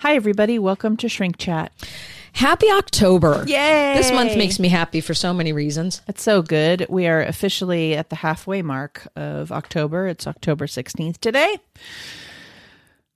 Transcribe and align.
Hi, 0.00 0.14
everybody. 0.14 0.58
Welcome 0.58 0.96
to 0.96 1.10
Shrink 1.10 1.36
Chat. 1.36 1.74
Happy 2.32 2.70
October. 2.70 3.44
Yay! 3.46 3.92
This 3.94 4.10
month 4.10 4.34
makes 4.34 4.58
me 4.58 4.68
happy 4.68 5.02
for 5.02 5.12
so 5.12 5.34
many 5.34 5.52
reasons. 5.52 6.00
It's 6.08 6.22
so 6.22 6.40
good. 6.40 6.86
We 6.88 7.06
are 7.06 7.20
officially 7.20 7.94
at 7.94 8.08
the 8.08 8.16
halfway 8.16 8.62
mark 8.62 9.06
of 9.14 9.52
October. 9.52 10.06
It's 10.06 10.26
October 10.26 10.66
16th 10.66 11.18
today. 11.18 11.58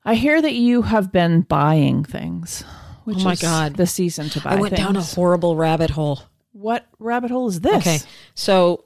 I 0.04 0.14
hear 0.14 0.42
that 0.42 0.52
you 0.52 0.82
have 0.82 1.10
been 1.10 1.40
buying 1.40 2.04
things. 2.04 2.64
Which 3.04 3.20
Oh 3.20 3.24
my 3.24 3.32
is 3.32 3.40
God. 3.40 3.76
The 3.76 3.86
season 3.86 4.28
to 4.28 4.42
buy 4.42 4.50
I 4.50 4.56
went 4.56 4.76
down 4.76 4.96
a 4.96 5.02
horrible 5.02 5.56
rabbit 5.56 5.88
hole. 5.88 6.20
What 6.52 6.86
rabbit 6.98 7.30
hole 7.30 7.48
is 7.48 7.62
this? 7.62 7.76
Okay. 7.76 7.98
So 8.34 8.84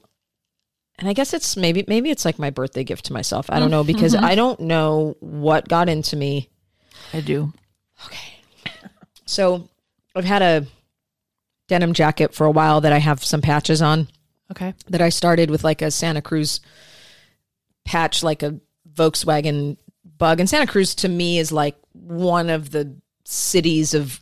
and 0.99 1.09
I 1.09 1.11
guess 1.11 1.33
it's 1.33 1.57
maybe 1.57 1.83
maybe 1.85 2.11
it's 2.11 2.23
like 2.23 2.39
my 2.39 2.49
birthday 2.49 2.85
gift 2.85 3.07
to 3.07 3.13
myself. 3.13 3.49
I 3.49 3.59
don't 3.59 3.71
know 3.71 3.83
because 3.83 4.15
mm-hmm. 4.15 4.23
I 4.23 4.35
don't 4.35 4.61
know 4.61 5.17
what 5.19 5.67
got 5.67 5.89
into 5.89 6.15
me. 6.15 6.47
I 7.13 7.19
do. 7.19 7.51
So 9.29 9.69
I've 10.15 10.25
had 10.25 10.41
a 10.41 10.65
denim 11.67 11.93
jacket 11.93 12.33
for 12.33 12.45
a 12.45 12.51
while 12.51 12.81
that 12.81 12.91
I 12.91 12.97
have 12.97 13.23
some 13.23 13.41
patches 13.41 13.81
on. 13.81 14.07
Okay. 14.51 14.73
that 14.87 14.99
I 14.99 15.09
started 15.09 15.51
with 15.51 15.63
like 15.63 15.83
a 15.83 15.91
Santa 15.91 16.23
Cruz 16.23 16.59
patch, 17.85 18.23
like 18.23 18.41
a 18.41 18.59
Volkswagen 18.91 19.77
bug. 20.17 20.39
And 20.39 20.49
Santa 20.49 20.65
Cruz 20.65 20.95
to 20.95 21.07
me 21.07 21.37
is 21.37 21.51
like 21.51 21.75
one 21.93 22.49
of 22.49 22.71
the 22.71 22.95
cities 23.25 23.93
of 23.93 24.19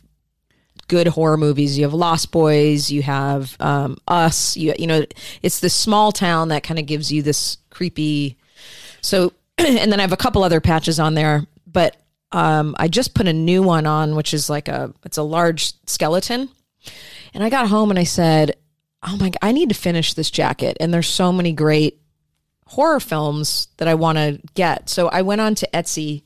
good 0.86 1.06
horror 1.06 1.38
movies. 1.38 1.78
You 1.78 1.84
have 1.84 1.94
Lost 1.94 2.30
Boys, 2.30 2.90
you 2.90 3.00
have 3.00 3.56
um, 3.58 3.96
Us, 4.06 4.54
you 4.58 4.74
you 4.78 4.86
know, 4.86 5.06
it's 5.40 5.60
this 5.60 5.74
small 5.74 6.12
town 6.12 6.48
that 6.48 6.62
kind 6.62 6.78
of 6.78 6.84
gives 6.84 7.10
you 7.10 7.22
this 7.22 7.56
creepy. 7.70 8.36
So, 9.00 9.32
and 9.58 9.90
then 9.90 9.98
I 9.98 10.02
have 10.02 10.12
a 10.12 10.18
couple 10.18 10.44
other 10.44 10.60
patches 10.60 11.00
on 11.00 11.14
there, 11.14 11.46
but 11.66 11.96
um, 12.32 12.74
I 12.78 12.88
just 12.88 13.14
put 13.14 13.28
a 13.28 13.32
new 13.32 13.62
one 13.62 13.86
on, 13.86 14.14
which 14.14 14.34
is 14.34 14.50
like 14.50 14.68
a 14.68 14.92
it's 15.04 15.18
a 15.18 15.22
large 15.22 15.72
skeleton. 15.86 16.50
And 17.34 17.42
I 17.44 17.50
got 17.50 17.68
home 17.68 17.90
and 17.90 17.98
I 17.98 18.04
said, 18.04 18.56
"Oh 19.02 19.16
my 19.16 19.30
god, 19.30 19.38
I 19.42 19.52
need 19.52 19.68
to 19.70 19.74
finish 19.74 20.14
this 20.14 20.30
jacket." 20.30 20.76
And 20.80 20.92
there's 20.92 21.08
so 21.08 21.32
many 21.32 21.52
great 21.52 22.00
horror 22.66 23.00
films 23.00 23.68
that 23.78 23.88
I 23.88 23.94
want 23.94 24.18
to 24.18 24.40
get. 24.54 24.88
So 24.90 25.08
I 25.08 25.22
went 25.22 25.40
on 25.40 25.54
to 25.56 25.68
Etsy 25.72 26.22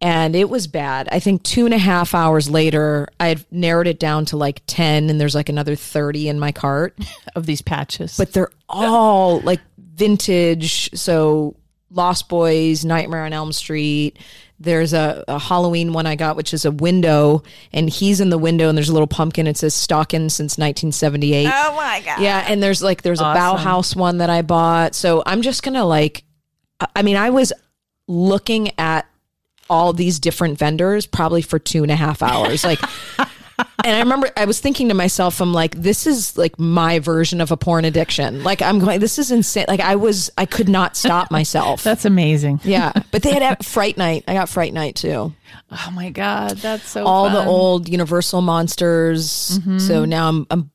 and 0.00 0.36
it 0.36 0.50
was 0.50 0.66
bad. 0.66 1.08
I 1.10 1.20
think 1.20 1.42
two 1.42 1.64
and 1.64 1.72
a 1.72 1.78
half 1.78 2.14
hours 2.14 2.50
later, 2.50 3.08
I 3.18 3.28
had 3.28 3.46
narrowed 3.50 3.86
it 3.86 3.98
down 3.98 4.26
to 4.26 4.36
like 4.36 4.62
10, 4.66 5.08
and 5.08 5.20
there's 5.20 5.34
like 5.34 5.48
another 5.48 5.74
30 5.74 6.28
in 6.28 6.38
my 6.38 6.52
cart. 6.52 6.98
Of 7.34 7.44
these 7.44 7.60
patches. 7.60 8.16
But 8.16 8.32
they're 8.32 8.50
all 8.66 9.40
like 9.40 9.60
vintage. 9.76 10.88
So 10.98 11.54
Lost 11.90 12.30
Boys, 12.30 12.82
Nightmare 12.82 13.26
on 13.26 13.34
Elm 13.34 13.52
Street. 13.52 14.18
There's 14.58 14.92
a, 14.94 15.22
a 15.28 15.38
Halloween 15.38 15.92
one 15.92 16.06
I 16.06 16.16
got, 16.16 16.34
which 16.36 16.54
is 16.54 16.64
a 16.64 16.70
window, 16.70 17.42
and 17.72 17.90
he's 17.90 18.20
in 18.20 18.30
the 18.30 18.38
window, 18.38 18.68
and 18.68 18.76
there's 18.78 18.88
a 18.88 18.92
little 18.92 19.06
pumpkin. 19.06 19.46
It 19.46 19.56
says 19.58 19.74
"Stalking" 19.74 20.28
since 20.30 20.56
1978. 20.56 21.46
oh 21.52 21.74
my 21.76 22.00
God. 22.04 22.20
Yeah, 22.20 22.44
and 22.48 22.62
there's 22.62 22.82
like 22.82 23.02
there's 23.02 23.20
Awesome. 23.20 23.36
a 23.36 23.40
Bauhaus 23.58 23.94
one 23.94 24.18
that 24.18 24.30
I 24.30 24.40
bought. 24.42 24.94
So 24.94 25.22
I'm 25.26 25.42
just 25.42 25.62
gonna 25.62 25.84
like, 25.84 26.24
I 26.94 27.02
mean, 27.02 27.16
I 27.16 27.30
was 27.30 27.52
looking 28.08 28.70
at 28.78 29.06
all 29.68 29.92
these 29.92 30.20
different 30.20 30.58
vendors 30.58 31.06
probably 31.06 31.42
for 31.42 31.58
two 31.58 31.82
and 31.82 31.90
a 31.92 31.96
half 31.96 32.22
hours, 32.22 32.64
like. 32.64 32.80
And 33.58 33.94
I 33.94 34.00
remember 34.00 34.28
I 34.36 34.46
was 34.46 34.58
thinking 34.58 34.88
to 34.88 34.94
myself, 34.94 35.40
I'm 35.40 35.52
like, 35.52 35.76
this 35.76 36.06
is 36.06 36.36
like 36.36 36.58
my 36.58 36.98
version 36.98 37.40
of 37.40 37.52
a 37.52 37.56
porn 37.56 37.84
addiction. 37.84 38.42
Like 38.42 38.60
I'm 38.60 38.80
going, 38.80 39.00
this 39.00 39.18
is 39.18 39.30
insane. 39.30 39.66
Like 39.68 39.80
I 39.80 39.96
was, 39.96 40.30
I 40.36 40.44
could 40.44 40.68
not 40.68 40.96
stop 40.96 41.30
myself. 41.30 41.82
That's 41.84 42.04
amazing. 42.04 42.60
yeah, 42.64 42.92
but 43.12 43.22
they 43.22 43.32
had 43.32 43.64
Fright 43.64 43.96
Night. 43.96 44.24
I 44.26 44.34
got 44.34 44.48
Fright 44.48 44.72
Night 44.72 44.96
too. 44.96 45.32
Oh 45.70 45.90
my 45.94 46.10
God. 46.10 46.56
That's 46.58 46.88
so 46.88 47.06
All 47.06 47.30
the 47.30 47.44
old 47.44 47.88
Universal 47.88 48.42
monsters. 48.42 49.58
Mm-hmm. 49.60 49.78
So 49.78 50.04
now 50.04 50.28
I'm 50.28 50.46
I'm 50.50 50.70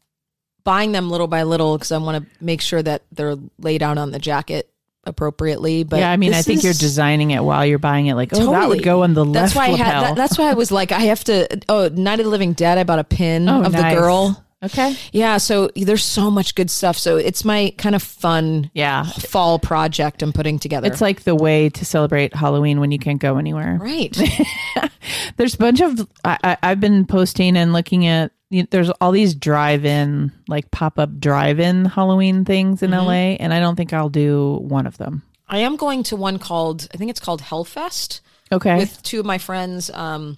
buying 0.63 0.91
them 0.91 1.09
little 1.09 1.27
by 1.27 1.43
little 1.43 1.77
because 1.77 1.91
I 1.91 1.97
want 1.97 2.23
to 2.23 2.43
make 2.43 2.61
sure 2.61 2.81
that 2.81 3.03
they're 3.11 3.35
laid 3.59 3.83
out 3.83 3.97
on 3.97 4.11
the 4.11 4.19
jacket 4.19 4.70
appropriately. 5.03 5.83
But 5.83 5.99
yeah, 5.99 6.11
I 6.11 6.17
mean, 6.17 6.33
I 6.33 6.41
think 6.41 6.63
you're 6.63 6.73
designing 6.73 7.31
it 7.31 7.43
while 7.43 7.65
you're 7.65 7.79
buying 7.79 8.07
it. 8.07 8.15
Like, 8.15 8.29
oh, 8.33 8.51
that 8.51 8.69
would 8.69 8.83
go 8.83 9.03
on 9.03 9.13
the 9.13 9.25
That's 9.25 9.55
left 9.55 9.55
why 9.55 9.65
I 9.67 9.71
lapel. 9.71 9.85
had. 9.85 10.03
That, 10.03 10.15
that's 10.15 10.37
why 10.37 10.49
I 10.49 10.53
was 10.53 10.71
like, 10.71 10.91
I 10.91 11.01
have 11.01 11.23
to. 11.25 11.61
Oh, 11.69 11.89
Night 11.89 12.19
of 12.19 12.25
the 12.25 12.31
Living 12.31 12.53
Dead. 12.53 12.77
I 12.77 12.83
bought 12.83 12.99
a 12.99 13.03
pin 13.03 13.47
oh, 13.49 13.63
of 13.63 13.73
nice. 13.73 13.93
the 13.95 13.99
girl. 13.99 14.45
Okay. 14.63 14.95
Yeah, 15.11 15.37
so 15.37 15.71
there's 15.75 16.03
so 16.03 16.29
much 16.29 16.53
good 16.53 16.69
stuff. 16.69 16.95
So 16.95 17.17
it's 17.17 17.43
my 17.43 17.73
kind 17.79 17.95
of 17.95 18.03
fun 18.03 18.69
Yeah. 18.75 19.05
fall 19.05 19.57
project 19.57 20.21
I'm 20.21 20.31
putting 20.31 20.59
together. 20.59 20.85
It's 20.87 21.01
like 21.01 21.23
the 21.23 21.33
way 21.33 21.69
to 21.69 21.83
celebrate 21.83 22.35
Halloween 22.35 22.79
when 22.79 22.91
you 22.91 22.99
can't 22.99 23.19
go 23.19 23.37
anywhere. 23.37 23.79
right. 23.81 24.15
There's 25.37 25.55
a 25.55 25.57
bunch 25.57 25.81
of 25.81 26.07
I, 26.23 26.37
I, 26.43 26.57
I've 26.61 26.79
been 26.79 27.05
posting 27.07 27.57
and 27.57 27.73
looking 27.73 28.05
at. 28.05 28.31
You 28.51 28.67
there's 28.69 28.91
all 29.01 29.11
these 29.11 29.33
drive-in, 29.33 30.31
like 30.47 30.69
pop-up 30.69 31.19
drive-in 31.19 31.85
Halloween 31.85 32.45
things 32.45 32.83
in 32.83 32.91
Mm-hmm. 32.91 33.07
LA, 33.07 33.13
and 33.39 33.51
I 33.53 33.59
don't 33.59 33.75
think 33.75 33.93
I'll 33.93 34.09
do 34.09 34.59
one 34.61 34.85
of 34.85 34.97
them. 34.97 35.23
I 35.47 35.59
am 35.59 35.75
going 35.75 36.03
to 36.03 36.15
one 36.15 36.37
called 36.37 36.87
I 36.93 36.97
think 36.97 37.09
it's 37.09 37.19
called 37.19 37.41
Hellfest. 37.41 38.19
Okay. 38.51 38.77
with 38.77 39.01
two 39.01 39.21
of 39.21 39.25
my 39.25 39.37
friends. 39.37 39.89
Um, 39.89 40.37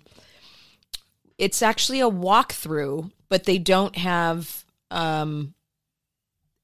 it's 1.40 1.62
actually 1.64 2.00
a 2.00 2.10
walkthrough, 2.10 3.12
but 3.28 3.46
they 3.46 3.58
don't 3.58 3.96
have 3.98 4.64
um, 4.92 5.56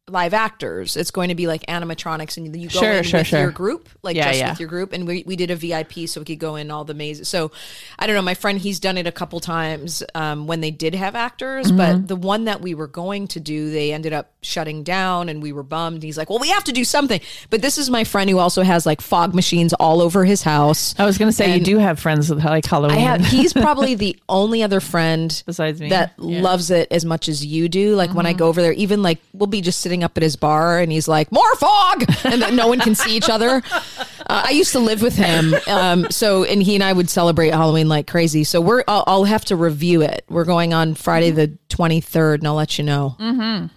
live 0.10 0.34
actors. 0.34 0.98
It's 0.98 1.12
going 1.12 1.30
to 1.30 1.36
be 1.36 1.48
like 1.48 1.66
animatronics, 1.68 2.38
and 2.38 2.56
you 2.56 2.70
go 2.70 2.80
Sure, 2.80 2.92
in 2.94 3.04
sure, 3.04 3.20
with 3.22 3.28
sure. 3.28 3.40
your 3.42 3.52
group, 3.52 3.90
like 4.04 4.16
Yeah, 4.16 4.28
just 4.30 4.40
yeah. 4.40 4.50
with 4.52 4.60
your 4.60 4.70
group. 4.70 4.94
And 4.94 5.08
we, 5.08 5.24
we 5.26 5.36
did 5.36 5.52
a 5.52 5.56
VIP, 5.56 6.08
so 6.08 6.22
we 6.22 6.26
could 6.26 6.40
go 6.40 6.56
in 6.56 6.72
all 6.72 6.84
the 6.84 6.94
mazes. 6.94 7.28
So 7.28 7.52
I 7.98 8.08
don't 8.08 8.16
know. 8.16 8.22
My 8.22 8.34
friend, 8.34 8.60
he's 8.60 8.80
done 8.80 8.98
it 8.98 9.08
a 9.08 9.12
couple 9.12 9.40
times 9.40 10.04
um, 10.16 10.48
when 10.48 10.62
they 10.62 10.72
did 10.72 10.96
have 10.96 11.16
actors, 11.16 11.68
Mm-hmm. 11.68 11.78
but 11.78 12.08
the 12.08 12.16
one 12.16 12.46
that 12.46 12.62
we 12.62 12.74
were 12.76 12.88
going 12.88 13.28
to 13.30 13.40
do, 13.40 13.70
they 13.72 13.94
ended 13.94 14.14
up 14.14 14.32
shutting 14.42 14.84
down, 14.84 15.30
and 15.30 15.42
we 15.42 15.52
were 15.52 15.64
bummed. 15.64 16.04
He's 16.04 16.18
like, 16.18 16.30
"Well, 16.30 16.40
we 16.40 16.50
have 16.50 16.64
to 16.66 16.72
do 16.72 16.84
something." 16.84 17.20
But 17.50 17.62
this 17.62 17.78
is 17.78 17.90
my 17.90 18.04
friend 18.04 18.30
who 18.30 18.38
also 18.40 18.62
has 18.64 18.86
like 18.86 19.02
fog 19.02 19.34
machines 19.36 19.74
all 19.74 20.02
over 20.02 20.24
his 20.26 20.42
house. 20.44 20.96
I 20.98 21.06
was 21.06 21.18
going 21.18 21.30
to 21.30 21.34
say 21.36 21.56
you 21.58 21.64
do 21.64 21.78
have 21.78 22.00
friends 22.00 22.30
with 22.30 22.44
like 22.44 22.66
Halloween. 22.66 22.98
I 22.98 23.02
have. 23.02 23.26
He's 23.26 23.54
probably 23.54 23.96
the 23.96 24.18
only 24.30 24.64
other 24.64 24.80
friend 24.80 25.44
Besides 25.46 25.80
me. 25.82 25.90
that 25.90 26.14
Yeah. 26.18 26.24
Mm-hmm. 26.36 26.44
loves 26.44 26.72
it 26.72 26.88
as 26.92 27.04
much 27.06 27.28
as 27.28 27.46
you 27.46 27.68
do. 27.70 27.96
Like 27.96 28.14
when 28.14 28.26
I 28.26 28.34
go 28.34 28.48
over 28.48 28.62
there, 28.62 28.74
even 28.74 29.02
like 29.02 29.20
we'll 29.34 29.48
be 29.48 29.62
just 29.62 29.80
sitting 29.82 29.99
up 30.04 30.18
at 30.18 30.24
his 30.24 30.36
bar, 30.36 30.80
and 30.80 30.92
he's 30.92 31.08
like, 31.08 31.32
"More 31.32 31.56
fog," 31.56 32.06
and 32.26 32.42
then 32.42 32.56
no 32.56 32.68
one 32.68 32.80
can 32.80 32.96
see 32.96 33.16
each 33.18 33.30
other. 33.30 33.62
Uh, 33.72 34.44
I 34.46 34.52
used 34.52 34.72
to 34.74 34.80
live 34.80 35.02
with 35.02 35.16
him, 35.16 35.56
um, 35.68 36.10
so 36.12 36.44
and 36.44 36.62
he 36.62 36.76
and 36.76 36.84
I 36.84 36.94
would 36.94 37.10
celebrate 37.10 37.50
Halloween 37.54 37.88
like 37.90 38.08
crazy. 38.08 38.44
So 38.44 38.62
we're. 38.62 38.84
I'll, 38.88 39.04
I'll 39.08 39.24
have 39.26 39.46
to 39.46 39.56
review 39.56 40.02
it. 40.02 40.26
We're 40.30 40.46
going 40.46 40.74
on 40.74 40.94
Friday 40.96 41.32
the 41.32 41.58
twenty 41.70 42.02
third, 42.02 42.42
and 42.42 42.48
I'll 42.48 42.56
let 42.56 42.78
you 42.78 42.84
know. 42.84 43.16
Mm. 43.20 43.70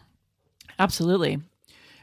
Absolutely. 0.78 1.38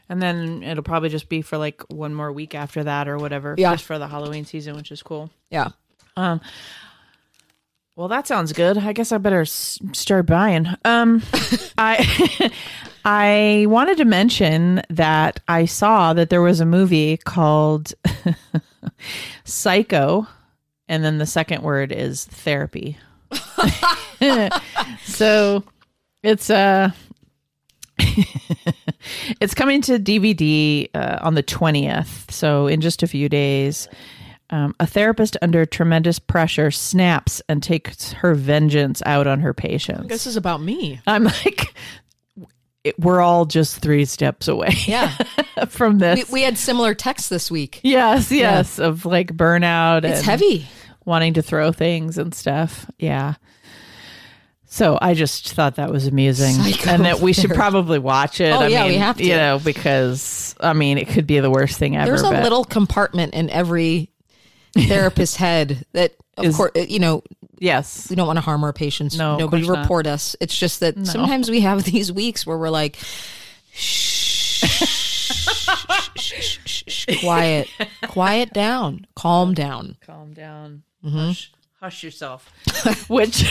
And 0.08 0.20
then 0.20 0.62
it'll 0.64 0.82
probably 0.82 1.08
just 1.08 1.28
be 1.28 1.40
for 1.42 1.56
like 1.56 1.82
one 1.88 2.12
more 2.14 2.32
week 2.32 2.54
after 2.56 2.82
that 2.82 3.06
or 3.06 3.16
whatever, 3.18 3.54
Yeah. 3.56 3.72
just 3.74 3.84
for 3.84 3.96
the 3.98 4.08
Halloween 4.08 4.44
season, 4.44 4.74
which 4.74 4.90
is 4.90 5.02
cool. 5.04 5.30
Yeah. 5.50 5.68
Well, 7.96 8.08
that 8.08 8.26
sounds 8.26 8.52
good. 8.52 8.78
I 8.78 8.92
guess 8.92 9.12
I 9.12 9.18
better 9.18 9.42
s- 9.42 9.78
start 9.92 10.26
buying. 10.26 10.66
Um, 10.84 11.22
I 11.78 12.50
I 13.04 13.66
wanted 13.68 13.98
to 13.98 14.04
mention 14.04 14.82
that 14.90 15.40
I 15.48 15.64
saw 15.64 16.12
that 16.12 16.30
there 16.30 16.42
was 16.42 16.60
a 16.60 16.66
movie 16.66 17.16
called 17.16 17.92
Psycho, 19.44 20.26
and 20.88 21.04
then 21.04 21.18
the 21.18 21.26
second 21.26 21.62
word 21.62 21.92
is 21.92 22.24
therapy. 22.26 22.98
so 25.04 25.64
it's 26.22 26.50
uh 26.50 26.90
it's 29.40 29.54
coming 29.54 29.82
to 29.82 29.98
DVD 29.98 30.88
uh, 30.94 31.18
on 31.22 31.34
the 31.34 31.42
20th, 31.42 32.30
so 32.30 32.66
in 32.66 32.80
just 32.80 33.02
a 33.02 33.06
few 33.06 33.28
days. 33.28 33.88
Um, 34.52 34.74
a 34.80 34.86
therapist 34.86 35.36
under 35.42 35.64
tremendous 35.64 36.18
pressure 36.18 36.72
snaps 36.72 37.40
and 37.48 37.62
takes 37.62 38.12
her 38.14 38.34
vengeance 38.34 39.00
out 39.06 39.28
on 39.28 39.38
her 39.40 39.54
patients. 39.54 40.08
This 40.08 40.26
is 40.26 40.34
about 40.36 40.60
me. 40.60 41.00
I'm 41.06 41.22
like, 41.24 41.72
it, 42.84 42.98
we're 42.98 43.20
all 43.20 43.44
just 43.46 43.78
three 43.78 44.04
steps 44.04 44.48
away 44.48 44.70
Yeah. 44.86 45.14
from 45.68 45.94
we, 45.94 45.98
this. 45.98 46.30
we 46.30 46.42
had 46.42 46.56
similar 46.58 46.94
texts 46.94 47.28
this 47.28 47.50
week. 47.50 47.80
yes, 47.82 48.30
yes, 48.32 48.78
of 48.78 49.04
like 49.04 49.28
burnout. 49.36 50.04
It's 50.04 50.18
and 50.18 50.26
heavy. 50.26 50.66
wanting 51.04 51.34
to 51.34 51.42
throw 51.42 51.72
things 51.72 52.16
and 52.18 52.34
stuff. 52.34 52.90
Yeah. 52.98 53.34
So 54.72 54.98
I 55.02 55.14
just 55.14 55.52
thought 55.52 55.76
that 55.76 55.90
was 55.90 56.06
amusing, 56.06 56.54
and 56.86 57.04
that 57.04 57.18
we 57.18 57.32
should 57.32 57.50
probably 57.50 57.98
watch 57.98 58.40
it. 58.40 58.52
Oh, 58.52 58.60
I 58.60 58.66
yeah, 58.68 58.82
mean, 58.84 58.92
we 58.92 58.96
have 58.98 59.16
to. 59.16 59.24
You 59.24 59.34
know, 59.34 59.60
because 59.64 60.54
I 60.60 60.74
mean, 60.74 60.96
it 60.96 61.08
could 61.08 61.26
be 61.26 61.40
the 61.40 61.50
worst 61.50 61.76
thing 61.76 61.96
ever. 61.96 62.06
There's 62.06 62.22
a 62.22 62.30
but- 62.30 62.44
little 62.44 62.64
compartment 62.64 63.34
in 63.34 63.50
every 63.50 64.10
therapist's 64.74 65.36
head 65.36 65.84
that, 65.92 66.14
of 66.36 66.44
Is- 66.46 66.56
course, 66.56 66.72
you 66.88 66.98
know, 66.98 67.22
yes, 67.58 68.08
we 68.10 68.16
don't 68.16 68.26
want 68.26 68.36
to 68.38 68.42
harm 68.42 68.64
our 68.64 68.72
patients. 68.72 69.16
No, 69.16 69.36
Nobody 69.36 69.64
course 69.64 69.76
not. 69.76 69.82
report 69.82 70.06
us. 70.06 70.36
It's 70.40 70.56
just 70.56 70.80
that 70.80 71.06
sometimes 71.06 71.50
we 71.50 71.60
have 71.60 71.84
these 71.84 72.10
weeks 72.12 72.46
where 72.46 72.56
we're 72.58 72.70
like, 72.70 72.96
shh, 73.72 74.64
quiet, 77.20 77.68
quiet 78.08 78.52
down, 78.52 79.06
calm 79.16 79.54
down. 79.54 79.96
calm 80.04 80.32
down, 80.32 80.82
Mm-hmm. 81.04 81.16
hush, 81.18 81.52
hush 81.80 82.02
yourself. 82.04 82.52
Which 83.08 83.42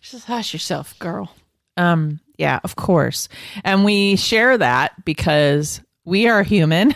just 0.00 0.24
hush 0.26 0.52
yourself, 0.52 0.98
girl. 0.98 1.32
Um, 1.76 2.20
yeah, 2.36 2.60
of 2.64 2.76
course. 2.76 3.28
And 3.64 3.84
we 3.84 4.16
share 4.16 4.58
that 4.58 5.04
because 5.04 5.80
we 6.04 6.26
are 6.28 6.42
human 6.42 6.94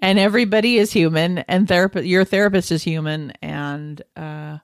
and 0.00 0.18
everybody 0.18 0.78
is 0.78 0.92
human 0.92 1.38
and 1.38 1.66
therapist 1.68 2.06
your 2.06 2.24
therapist 2.24 2.70
is 2.72 2.82
human 2.82 3.32
and 3.42 4.02
uh 4.16 4.58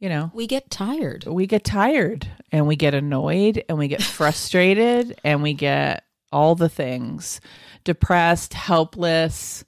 you 0.00 0.08
know, 0.08 0.30
We 0.32 0.46
get 0.46 0.70
tired. 0.70 1.24
we 1.26 1.48
get 1.48 1.64
tired 1.64 2.28
and 2.52 2.68
we 2.68 2.76
get 2.76 2.94
annoyed 2.94 3.64
and 3.68 3.78
we 3.78 3.88
get 3.88 4.00
frustrated 4.18 5.18
and 5.24 5.42
we 5.42 5.54
get 5.54 6.04
all 6.30 6.54
the 6.54 6.68
things 6.68 7.40
depressed, 7.82 8.54
helpless, 8.54 9.64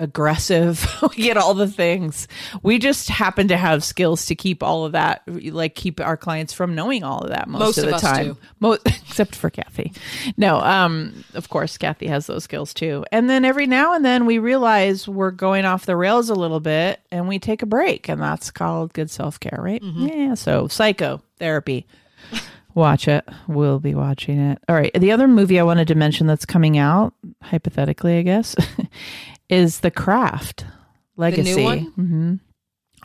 aggressive. 0.00 0.86
we 1.16 1.22
get 1.22 1.36
all 1.36 1.54
the 1.54 1.68
things. 1.68 2.26
We 2.62 2.78
just 2.78 3.08
happen 3.08 3.48
to 3.48 3.56
have 3.56 3.84
skills 3.84 4.26
to 4.26 4.34
keep 4.34 4.62
all 4.62 4.84
of 4.84 4.92
that, 4.92 5.22
like 5.26 5.74
keep 5.74 6.00
our 6.00 6.16
clients 6.16 6.52
from 6.52 6.74
knowing 6.74 7.04
all 7.04 7.20
of 7.20 7.30
that 7.30 7.48
most, 7.48 7.60
Most 7.60 7.78
of 7.78 7.86
the 7.86 7.94
us 7.96 8.00
time. 8.00 8.36
Most, 8.60 8.82
except 8.86 9.34
for 9.34 9.50
Kathy. 9.50 9.92
No, 10.36 10.60
um, 10.60 11.24
of 11.34 11.48
course, 11.48 11.78
Kathy 11.78 12.06
has 12.08 12.26
those 12.26 12.44
skills 12.44 12.74
too. 12.74 13.04
And 13.12 13.28
then 13.30 13.44
every 13.44 13.66
now 13.66 13.94
and 13.94 14.04
then 14.04 14.26
we 14.26 14.38
realize 14.38 15.06
we're 15.08 15.30
going 15.30 15.64
off 15.64 15.86
the 15.86 15.96
rails 15.96 16.30
a 16.30 16.34
little 16.34 16.60
bit 16.60 17.00
and 17.10 17.28
we 17.28 17.38
take 17.38 17.62
a 17.62 17.66
break. 17.66 18.08
And 18.08 18.20
that's 18.20 18.50
called 18.50 18.92
good 18.92 19.10
self 19.10 19.38
care, 19.38 19.58
right? 19.60 19.82
Yeah. 19.82 20.34
So, 20.34 20.68
psychotherapy. 20.68 21.86
Watch 22.74 23.06
it. 23.06 23.24
We'll 23.46 23.78
be 23.78 23.94
watching 23.94 24.38
it. 24.40 24.58
All 24.68 24.74
right. 24.74 24.92
The 24.92 25.12
other 25.12 25.28
movie 25.28 25.60
I 25.60 25.62
wanted 25.62 25.86
to 25.88 25.94
mention 25.94 26.26
that's 26.26 26.44
coming 26.44 26.76
out, 26.76 27.14
hypothetically, 27.40 28.18
I 28.18 28.22
guess, 28.22 28.56
is 29.48 29.80
The 29.80 29.90
Craft 29.90 30.66
Legacy. 31.16 31.62
one? 31.62 31.78
hmm 31.94 32.34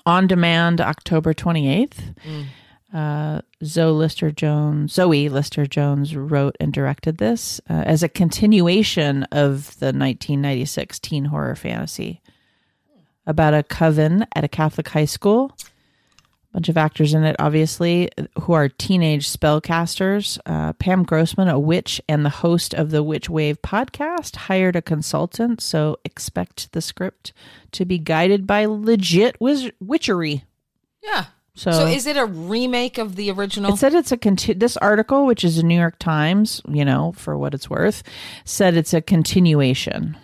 On 0.06 0.28
demand 0.28 0.82
October 0.82 1.34
28th. 1.34 2.16
Mm. 2.26 2.46
Uh, 2.92 3.42
Zoe 3.64 3.92
Lister 3.92 4.32
Jones, 4.32 4.94
Zoe 4.94 5.30
Lister 5.30 5.68
Jones 5.68 6.16
wrote 6.16 6.56
and 6.60 6.74
directed 6.74 7.20
this 7.20 7.62
uh, 7.70 7.74
as 7.86 8.02
a 8.02 8.10
continuation 8.10 9.24
of 9.26 9.78
the 9.80 9.88
1996 9.88 10.98
teen 11.00 11.26
horror 11.26 11.56
fantasy 11.56 12.20
about 13.28 13.54
a 13.54 13.62
coven 13.62 14.26
at 14.36 14.44
a 14.44 14.48
Catholic 14.48 14.88
high 14.90 15.06
school. 15.06 15.56
Bunch 16.52 16.68
of 16.68 16.78
actors 16.78 17.14
in 17.14 17.24
it, 17.26 17.36
obviously, 17.38 18.10
who 18.42 18.54
are 18.54 18.70
teenage 18.70 19.30
spellcasters. 19.30 20.40
Uh, 20.48 20.74
Pam 20.74 21.04
Grossman, 21.04 21.48
a 21.48 21.60
witch 21.60 22.02
and 22.10 22.26
the 22.26 22.30
host 22.32 22.74
of 22.74 22.90
the 22.90 23.04
Witch 23.04 23.30
Wave 23.30 23.62
podcast, 23.62 24.36
hired 24.36 24.76
a 24.76 24.82
consultant. 24.82 25.62
So 25.62 25.98
expect 26.04 26.72
the 26.72 26.82
script 26.82 27.34
to 27.74 27.86
be 27.86 28.00
guided 28.00 28.48
by 28.48 28.66
legit 28.66 29.40
wiz- 29.40 29.72
witchery. 29.80 30.44
Yeah. 31.04 31.26
So, 31.54 31.72
So 31.72 31.86
is 31.86 32.08
it 32.08 32.18
a 32.18 32.26
remake 32.26 32.98
of 32.98 33.16
the 33.16 33.30
original? 33.30 33.74
it 33.74 33.78
said 33.78 33.94
it's 33.94 34.12
a 34.12 34.18
conti- 34.18 34.54
this 34.54 34.76
article, 34.78 35.28
which 35.28 35.44
is 35.44 35.60
a 35.60 35.64
New 35.64 35.78
York 35.78 36.00
Times, 36.00 36.62
you 36.68 36.84
know, 36.86 37.12
for 37.16 37.38
what 37.38 37.54
it's 37.54 37.70
worth, 37.70 38.02
said 38.44 38.76
it's 38.76 38.94
a 38.94 39.02
continuation, 39.02 40.18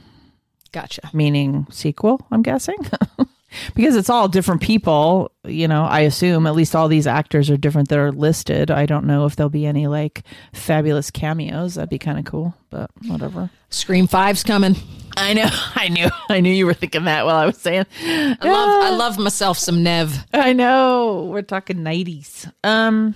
gotcha. 0.72 1.08
meaning 1.14 1.68
sequel. 1.70 2.26
I'm 2.32 2.42
guessing. 2.42 2.78
Because 3.76 3.96
it's 3.96 4.10
all 4.10 4.28
different 4.28 4.62
people, 4.62 5.32
you 5.46 5.68
know. 5.68 5.84
I 5.84 6.02
assume 6.02 6.48
at 6.48 6.56
least 6.56 6.76
all 6.76 6.88
these 6.88 7.08
actors 7.08 7.50
are 7.50 7.58
different 7.58 7.90
that 7.90 8.00
are 8.00 8.12
listed. 8.12 8.70
I 8.72 8.86
don't 8.86 9.06
know 9.06 9.26
if 9.26 9.36
there'll 9.36 9.50
be 9.50 9.66
any 9.66 9.88
like 9.88 10.24
fabulous 10.54 11.12
cameos. 11.12 11.76
That'd 11.76 11.90
be 11.90 12.00
kind 12.00 12.20
of 12.20 12.26
cool, 12.26 12.56
but 12.70 12.90
whatever. 13.08 13.50
Scream 13.70 14.08
Five's 14.08 14.44
coming. 14.44 14.76
I 15.18 15.34
know, 15.34 15.50
I 15.76 15.90
knew, 15.90 16.10
I 16.30 16.40
knew 16.42 16.52
you 16.52 16.66
were 16.66 16.74
thinking 16.74 17.06
that 17.06 17.26
while 17.26 17.36
I 17.36 17.46
was 17.46 17.58
saying. 17.58 17.86
I 18.04 18.38
love 18.42 18.84
I 18.84 18.90
love 18.96 19.18
myself 19.18 19.58
some 19.58 19.84
Neve. 19.84 20.26
I 20.34 20.54
know. 20.54 21.30
We're 21.32 21.42
talking 21.42 21.78
90s. 21.78 22.52
Um 22.64 23.16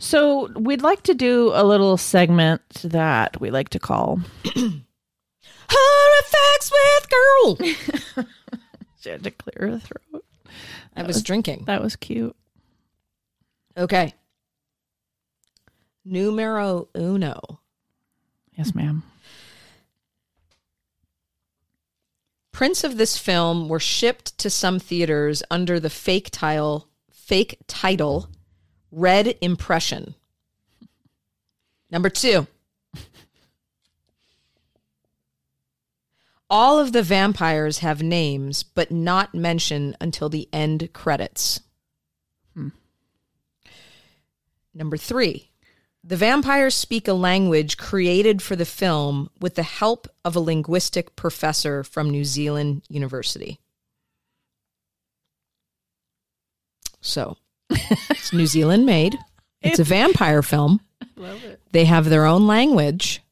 so 0.00 0.48
we'd 0.52 0.82
like 0.82 1.02
to 1.04 1.14
do 1.14 1.50
a 1.54 1.64
little 1.64 1.96
segment 1.96 2.62
that 2.84 3.40
we 3.40 3.50
like 3.50 3.70
to 3.70 3.78
call 3.80 4.20
Horror 5.70 6.22
facts 6.24 6.72
with 6.72 7.08
girl. 8.16 8.26
she 9.00 9.10
had 9.10 9.24
to 9.24 9.30
clear 9.30 9.70
her 9.70 9.78
throat. 9.78 10.24
I 10.96 11.02
was 11.02 11.22
drinking. 11.22 11.64
That 11.66 11.82
was 11.82 11.96
cute. 11.96 12.34
Okay. 13.76 14.14
Numero 16.04 16.88
uno. 16.94 17.60
Yes, 18.56 18.74
ma'am. 18.74 19.02
Prints 22.50 22.82
of 22.82 22.96
this 22.96 23.16
film 23.16 23.68
were 23.68 23.78
shipped 23.78 24.36
to 24.38 24.50
some 24.50 24.80
theaters 24.80 25.44
under 25.50 25.78
the 25.78 25.90
fake 25.90 26.30
title 26.32 26.88
fake 27.12 27.58
title 27.68 28.28
Red 28.90 29.36
Impression. 29.40 30.14
Number 31.90 32.08
2. 32.08 32.46
All 36.50 36.78
of 36.78 36.92
the 36.92 37.02
vampires 37.02 37.78
have 37.78 38.02
names 38.02 38.62
but 38.62 38.90
not 38.90 39.34
mentioned 39.34 39.96
until 40.00 40.28
the 40.28 40.48
end 40.52 40.90
credits. 40.92 41.60
Hmm. 42.54 42.68
Number 44.72 44.96
3. 44.96 45.50
The 46.02 46.16
vampires 46.16 46.74
speak 46.74 47.06
a 47.06 47.12
language 47.12 47.76
created 47.76 48.40
for 48.40 48.56
the 48.56 48.64
film 48.64 49.28
with 49.40 49.56
the 49.56 49.62
help 49.62 50.08
of 50.24 50.36
a 50.36 50.40
linguistic 50.40 51.16
professor 51.16 51.84
from 51.84 52.08
New 52.08 52.24
Zealand 52.24 52.82
University. 52.88 53.60
So, 57.00 57.36
it's 57.70 58.32
New 58.32 58.46
Zealand 58.46 58.86
made. 58.86 59.18
It's 59.60 59.78
a 59.78 59.84
vampire 59.98 60.42
film. 60.42 60.80
Love 61.16 61.44
it. 61.44 61.60
They 61.72 61.84
have 61.84 62.08
their 62.08 62.24
own 62.24 62.46
language. 62.46 63.22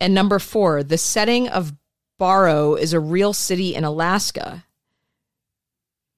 And 0.00 0.14
number 0.14 0.38
four, 0.38 0.82
the 0.82 0.98
setting 0.98 1.48
of 1.48 1.74
Barrow 2.18 2.74
is 2.74 2.92
a 2.92 3.00
real 3.00 3.32
city 3.32 3.74
in 3.74 3.84
Alaska, 3.84 4.64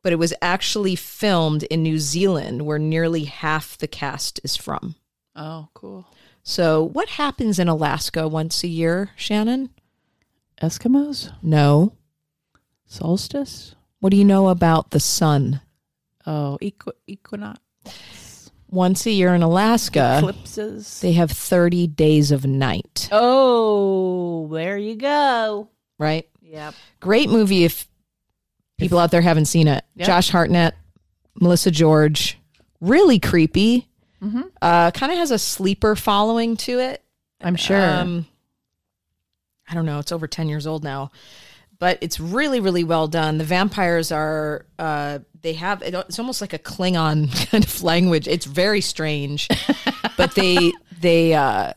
but 0.02 0.12
it 0.12 0.16
was 0.16 0.32
actually 0.40 0.94
filmed 0.96 1.64
in 1.64 1.82
New 1.82 1.98
Zealand, 1.98 2.62
where 2.62 2.78
nearly 2.78 3.24
half 3.24 3.76
the 3.76 3.88
cast 3.88 4.40
is 4.44 4.56
from. 4.56 4.94
Oh, 5.34 5.68
cool. 5.74 6.06
So, 6.44 6.82
what 6.82 7.08
happens 7.10 7.58
in 7.58 7.68
Alaska 7.68 8.26
once 8.26 8.64
a 8.64 8.68
year, 8.68 9.10
Shannon? 9.16 9.70
Eskimos? 10.60 11.32
No. 11.42 11.92
Solstice? 12.86 13.74
What 14.00 14.10
do 14.10 14.16
you 14.16 14.24
know 14.24 14.48
about 14.48 14.90
the 14.90 15.00
sun? 15.00 15.60
Oh, 16.26 16.58
equi- 16.60 16.92
equinox. 17.06 17.60
Once 18.72 19.04
a 19.06 19.10
year 19.10 19.34
in 19.34 19.42
Alaska, 19.42 20.16
Eclipses. 20.18 21.00
they 21.00 21.12
have 21.12 21.30
30 21.30 21.86
days 21.88 22.32
of 22.32 22.44
night, 22.46 23.08
Oh, 23.12 24.48
there 24.50 24.76
you 24.78 24.96
go. 24.96 25.68
right? 25.98 26.26
Yep. 26.40 26.74
Great 27.00 27.28
movie 27.30 27.64
if 27.64 27.86
people 28.78 28.98
out 28.98 29.10
there 29.10 29.20
haven't 29.20 29.44
seen 29.44 29.68
it. 29.68 29.84
Yeah. 29.94 30.06
Josh 30.06 30.30
Hartnett, 30.30 30.74
Melissa 31.40 31.70
George, 31.70 32.38
really 32.80 33.18
creepy. 33.20 33.88
Mm-hmm. 34.22 34.42
Uh, 34.60 34.90
kind 34.92 35.12
of 35.12 35.18
has 35.18 35.30
a 35.30 35.38
sleeper 35.38 35.94
following 35.94 36.56
to 36.58 36.78
it. 36.78 37.02
I'm 37.40 37.56
sure. 37.56 37.78
Um, 37.80 38.26
I 39.68 39.74
don't 39.74 39.84
know. 39.86 39.98
It's 39.98 40.12
over 40.12 40.26
10 40.26 40.48
years 40.48 40.66
old 40.66 40.82
now, 40.84 41.10
but 41.82 41.98
it's 42.00 42.20
really, 42.20 42.60
really 42.60 42.84
well 42.84 43.08
done. 43.08 43.38
The 43.38 43.44
vampires 43.44 44.12
are, 44.12 44.66
uh, 44.78 45.18
they 45.40 45.54
have, 45.54 45.82
it's 45.82 46.16
almost 46.16 46.40
like 46.40 46.52
a 46.52 46.58
Klingon 46.60 47.28
kind 47.50 47.64
of 47.64 47.82
language. 47.82 48.28
It's 48.28 48.46
very 48.46 48.80
strange, 48.80 49.48
but 50.16 50.32
they, 50.36 50.70
they, 51.00 51.34
uh, 51.34 51.72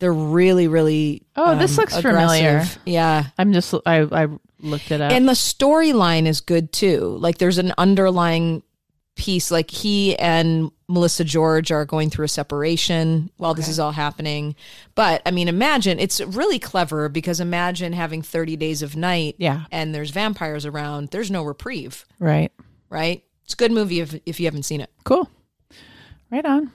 they're 0.00 0.12
really, 0.12 0.66
really. 0.66 1.22
Oh, 1.36 1.56
this 1.56 1.78
looks 1.78 1.96
familiar. 2.00 2.64
Yeah. 2.84 3.26
I'm 3.38 3.52
just, 3.52 3.72
I, 3.86 4.00
I 4.00 4.26
looked 4.58 4.90
it 4.90 5.00
up. 5.00 5.12
And 5.12 5.28
the 5.28 5.34
storyline 5.34 6.26
is 6.26 6.40
good 6.40 6.72
too. 6.72 7.16
Like 7.20 7.38
there's 7.38 7.58
an 7.58 7.72
underlying 7.78 8.64
piece. 9.14 9.52
Like 9.52 9.70
he 9.70 10.18
and 10.18 10.72
Melissa 10.90 11.22
George 11.24 11.70
are 11.70 11.84
going 11.84 12.10
through 12.10 12.24
a 12.24 12.28
separation 12.28 13.30
while 13.36 13.54
this 13.54 13.68
is 13.68 13.78
all 13.78 13.92
happening. 13.92 14.56
But 14.96 15.22
I 15.24 15.30
mean, 15.30 15.46
imagine 15.48 15.98
it's 16.00 16.20
really 16.20 16.58
clever 16.58 17.08
because 17.08 17.38
imagine 17.40 17.92
having 17.92 18.22
30 18.22 18.56
days 18.56 18.82
of 18.82 18.96
night 18.96 19.36
yeah. 19.38 19.64
and 19.70 19.94
there's 19.94 20.10
vampires 20.10 20.66
around. 20.66 21.08
There's 21.08 21.30
no 21.30 21.44
reprieve, 21.44 22.04
Right. 22.18 22.50
right? 22.88 23.22
It's 23.44 23.54
a 23.54 23.56
good 23.56 23.72
movie 23.72 24.00
if, 24.00 24.14
if 24.26 24.40
you 24.40 24.46
haven't 24.46 24.64
seen 24.64 24.80
it. 24.80 24.90
Cool. 25.04 25.30
Right 26.30 26.44
on. 26.44 26.72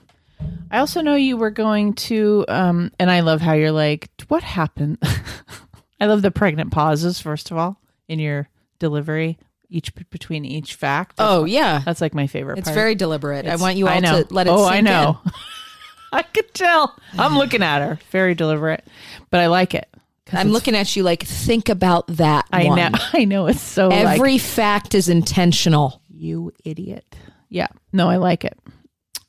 I 0.70 0.78
also 0.78 1.00
know 1.00 1.14
you 1.14 1.36
were 1.36 1.50
going 1.50 1.94
to, 1.94 2.44
um, 2.48 2.90
and 2.98 3.10
I 3.10 3.20
love 3.20 3.40
how 3.40 3.52
you're 3.52 3.70
like, 3.70 4.10
what 4.28 4.42
happened? 4.42 4.98
I 6.00 6.06
love 6.06 6.22
the 6.22 6.30
pregnant 6.30 6.72
pauses, 6.72 7.20
first 7.20 7.50
of 7.50 7.56
all, 7.56 7.80
in 8.08 8.18
your 8.18 8.48
delivery, 8.78 9.38
each 9.68 9.92
between 10.10 10.44
each 10.44 10.74
fact. 10.74 11.16
That's, 11.16 11.30
Oh, 11.30 11.44
yeah. 11.44 11.82
that's 11.84 12.00
like 12.00 12.14
my 12.14 12.26
favorite 12.26 12.58
It's 12.58 12.66
part. 12.68 12.74
very 12.74 12.94
deliberate. 12.94 13.46
I 13.46 13.56
want 13.56 13.76
you 13.76 13.86
all 13.88 13.94
I 13.94 14.00
know. 14.00 14.22
to 14.22 14.34
let 14.34 14.46
it 14.46 14.50
Oh, 14.50 14.64
I 14.66 14.80
know. 14.80 15.18
I 16.12 16.22
could 16.22 16.52
tell. 16.54 16.96
I'm 17.18 17.36
looking 17.38 17.62
at 17.62 17.80
her. 17.82 17.98
Very 18.10 18.34
deliberate, 18.34 18.84
but 19.30 19.40
I 19.40 19.46
like 19.48 19.74
it. 19.74 19.88
I'm 20.32 20.48
looking 20.50 20.74
at 20.74 20.96
you 20.96 21.02
like, 21.04 21.22
think 21.22 21.68
about 21.68 22.06
that. 22.08 22.46
I 22.52 22.64
one. 22.64 22.76
know. 22.78 22.90
I 23.12 23.24
know. 23.24 23.46
It's 23.46 23.60
so 23.60 23.88
like, 23.88 24.06
Every 24.18 24.38
fact 24.38 24.94
is 24.94 25.08
intentional. 25.08 26.00
you 26.08 26.52
idiot. 26.64 27.04
Yeah. 27.48 27.68
No, 27.92 28.08
I 28.08 28.16
like 28.16 28.44
it. 28.44 28.58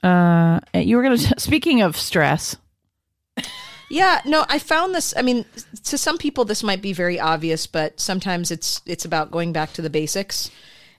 Uh, 0.04 0.60
you 0.74 0.98
were 0.98 1.04
gonna. 1.04 1.18
Speaking 1.40 1.82
of 1.82 1.98
stress, 1.98 2.56
Yeah, 3.90 4.22
no, 4.26 4.46
I 4.50 4.60
found 4.60 4.94
this. 4.94 5.14
I 5.16 5.22
mean, 5.22 5.46
to 5.86 5.98
some 5.98 6.18
people, 6.18 6.46
this 6.46 6.64
might 6.64 6.82
be 6.82 6.94
very 6.94 7.20
obvious, 7.20 7.68
but 7.68 8.00
sometimes 8.00 8.52
it's 8.52 8.82
it's 8.86 9.06
about 9.06 9.32
going 9.32 9.54
back 9.54 9.74
to 9.74 9.82
the 9.82 9.90
basics. 9.90 10.52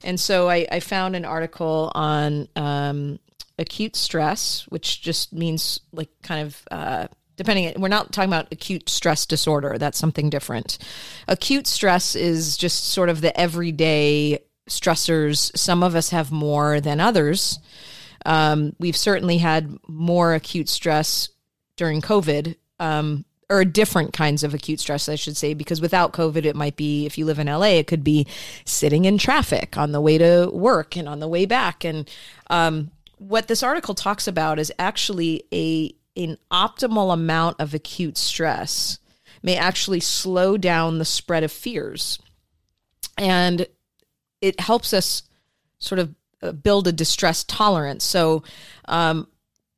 And 0.02 0.18
so 0.18 0.48
I, 0.48 0.66
I 0.70 0.80
found 0.80 1.16
an 1.16 1.24
article 1.24 1.90
on 1.94 2.48
um, 2.56 3.18
acute 3.58 3.96
stress, 3.96 4.64
which 4.68 5.02
just 5.02 5.32
means 5.32 5.80
like 5.92 6.08
kind 6.22 6.46
of 6.46 6.62
uh, 6.70 7.08
depending. 7.36 7.80
We're 7.80 7.88
not 7.88 8.12
talking 8.12 8.30
about 8.30 8.52
acute 8.52 8.88
stress 8.88 9.26
disorder. 9.26 9.76
That's 9.78 9.98
something 9.98 10.30
different. 10.30 10.78
Acute 11.26 11.66
stress 11.66 12.14
is 12.14 12.56
just 12.56 12.86
sort 12.86 13.08
of 13.08 13.20
the 13.20 13.38
everyday 13.38 14.40
stressors. 14.68 15.56
Some 15.56 15.82
of 15.82 15.94
us 15.94 16.10
have 16.10 16.30
more 16.30 16.80
than 16.80 17.00
others. 17.00 17.58
Um, 18.24 18.74
we've 18.78 18.96
certainly 18.96 19.38
had 19.38 19.78
more 19.86 20.34
acute 20.34 20.68
stress 20.68 21.28
during 21.76 22.02
COVID, 22.02 22.56
um, 22.78 23.24
or 23.50 23.64
different 23.64 24.12
kinds 24.12 24.42
of 24.44 24.52
acute 24.52 24.80
stress, 24.80 25.08
I 25.08 25.14
should 25.14 25.36
say, 25.36 25.54
because 25.54 25.80
without 25.80 26.12
COVID, 26.12 26.44
it 26.44 26.56
might 26.56 26.76
be 26.76 27.06
if 27.06 27.16
you 27.16 27.24
live 27.24 27.38
in 27.38 27.46
LA, 27.46 27.78
it 27.78 27.86
could 27.86 28.04
be 28.04 28.26
sitting 28.64 29.06
in 29.06 29.16
traffic 29.16 29.78
on 29.78 29.92
the 29.92 30.00
way 30.00 30.18
to 30.18 30.50
work 30.52 30.96
and 30.96 31.08
on 31.08 31.20
the 31.20 31.28
way 31.28 31.46
back. 31.46 31.84
And 31.84 32.08
um, 32.50 32.90
what 33.16 33.48
this 33.48 33.62
article 33.62 33.94
talks 33.94 34.28
about 34.28 34.58
is 34.58 34.72
actually 34.78 35.44
a 35.52 35.94
an 36.16 36.36
optimal 36.50 37.12
amount 37.12 37.60
of 37.60 37.74
acute 37.74 38.18
stress 38.18 38.98
may 39.40 39.56
actually 39.56 40.00
slow 40.00 40.56
down 40.56 40.98
the 40.98 41.04
spread 41.04 41.44
of 41.44 41.52
fears, 41.52 42.18
and 43.16 43.66
it 44.40 44.58
helps 44.58 44.92
us 44.92 45.22
sort 45.78 46.00
of 46.00 46.14
uh, 46.42 46.52
build 46.52 46.88
a 46.88 46.92
distress 46.92 47.44
tolerance. 47.44 48.04
So, 48.04 48.42
um, 48.86 49.28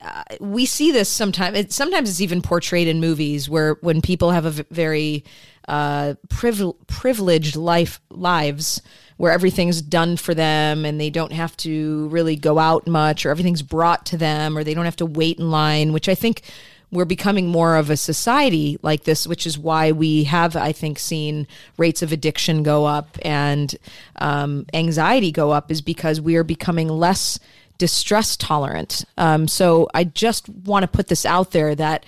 uh, 0.03 0.23
we 0.41 0.67
see 0.67 0.93
this 0.93 1.09
sometimes. 1.09 1.59
It, 1.59 1.73
sometimes 1.73 2.09
it's 2.09 2.21
even 2.21 2.43
portrayed 2.43 2.89
in 2.89 3.01
movies 3.01 3.49
where 3.49 3.75
when 3.81 4.01
people 4.01 4.31
have 4.31 4.47
a 4.47 4.51
v- 4.51 4.65
very 4.71 5.25
uh, 5.69 6.15
privil- 6.29 6.77
privileged 6.87 7.57
life 7.57 8.01
lives 8.11 8.81
where 9.19 9.33
everything's 9.33 9.83
done 9.83 10.17
for 10.17 10.35
them 10.35 10.87
and 10.87 10.99
they 10.99 11.11
don't 11.11 11.33
have 11.33 11.55
to 11.59 12.09
really 12.09 12.37
go 12.37 12.59
out 12.59 12.87
much 12.87 13.27
or 13.27 13.31
everything's 13.31 13.61
brought 13.61 14.07
to 14.07 14.17
them 14.17 14.57
or 14.57 14.65
they 14.65 14.73
don't 14.73 14.87
have 14.87 14.97
to 14.97 15.07
wait 15.07 15.39
in 15.39 15.51
line. 15.51 15.93
Which 15.93 16.09
I 16.09 16.15
think 16.15 16.43
we're 16.91 17.05
becoming 17.05 17.47
more 17.47 17.77
of 17.77 17.91
a 17.91 17.97
society 17.97 18.79
like 18.83 19.05
this, 19.05 19.27
which 19.27 19.47
is 19.47 19.59
why 19.59 19.93
we 19.93 20.25
have, 20.25 20.57
I 20.57 20.73
think, 20.73 20.99
seen 20.99 21.47
rates 21.77 22.03
of 22.03 22.13
addiction 22.13 22.63
go 22.63 22.85
up 22.85 23.17
and 23.23 23.77
um, 24.17 24.67
anxiety 24.75 25.31
go 25.31 25.51
up, 25.51 25.71
is 25.71 25.83
because 25.83 26.21
we 26.21 26.37
are 26.37 26.45
becoming 26.45 26.89
less 26.89 27.39
distress 27.81 28.37
tolerant. 28.37 29.07
Um, 29.17 29.49
so 29.49 29.89
I 29.95 30.05
just 30.05 30.49
want 30.49 30.85
to 30.85 30.89
put 30.89 31.09
this 31.09 31.25
out 31.27 31.51
there 31.51 31.75
that 31.75 32.05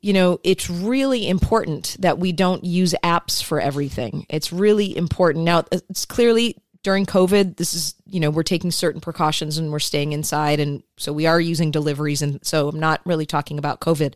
you 0.00 0.12
know, 0.12 0.40
it's 0.42 0.68
really 0.68 1.28
important 1.28 1.96
that 2.00 2.18
we 2.18 2.32
don't 2.32 2.64
use 2.64 2.92
apps 3.04 3.40
for 3.40 3.60
everything. 3.60 4.26
It's 4.28 4.52
really 4.52 4.96
important. 4.96 5.44
Now, 5.44 5.62
it's 5.70 6.06
clearly 6.06 6.56
during 6.82 7.06
COVID, 7.06 7.56
this 7.56 7.72
is, 7.72 7.94
you 8.04 8.18
know, 8.18 8.30
we're 8.30 8.42
taking 8.42 8.72
certain 8.72 9.00
precautions 9.00 9.58
and 9.58 9.70
we're 9.70 9.78
staying 9.78 10.12
inside. 10.12 10.58
And 10.58 10.82
so 10.96 11.12
we 11.12 11.26
are 11.26 11.40
using 11.40 11.70
deliveries. 11.70 12.20
And 12.20 12.44
so 12.44 12.68
I'm 12.70 12.80
not 12.80 13.00
really 13.04 13.26
talking 13.26 13.58
about 13.58 13.80
COVID. 13.80 14.14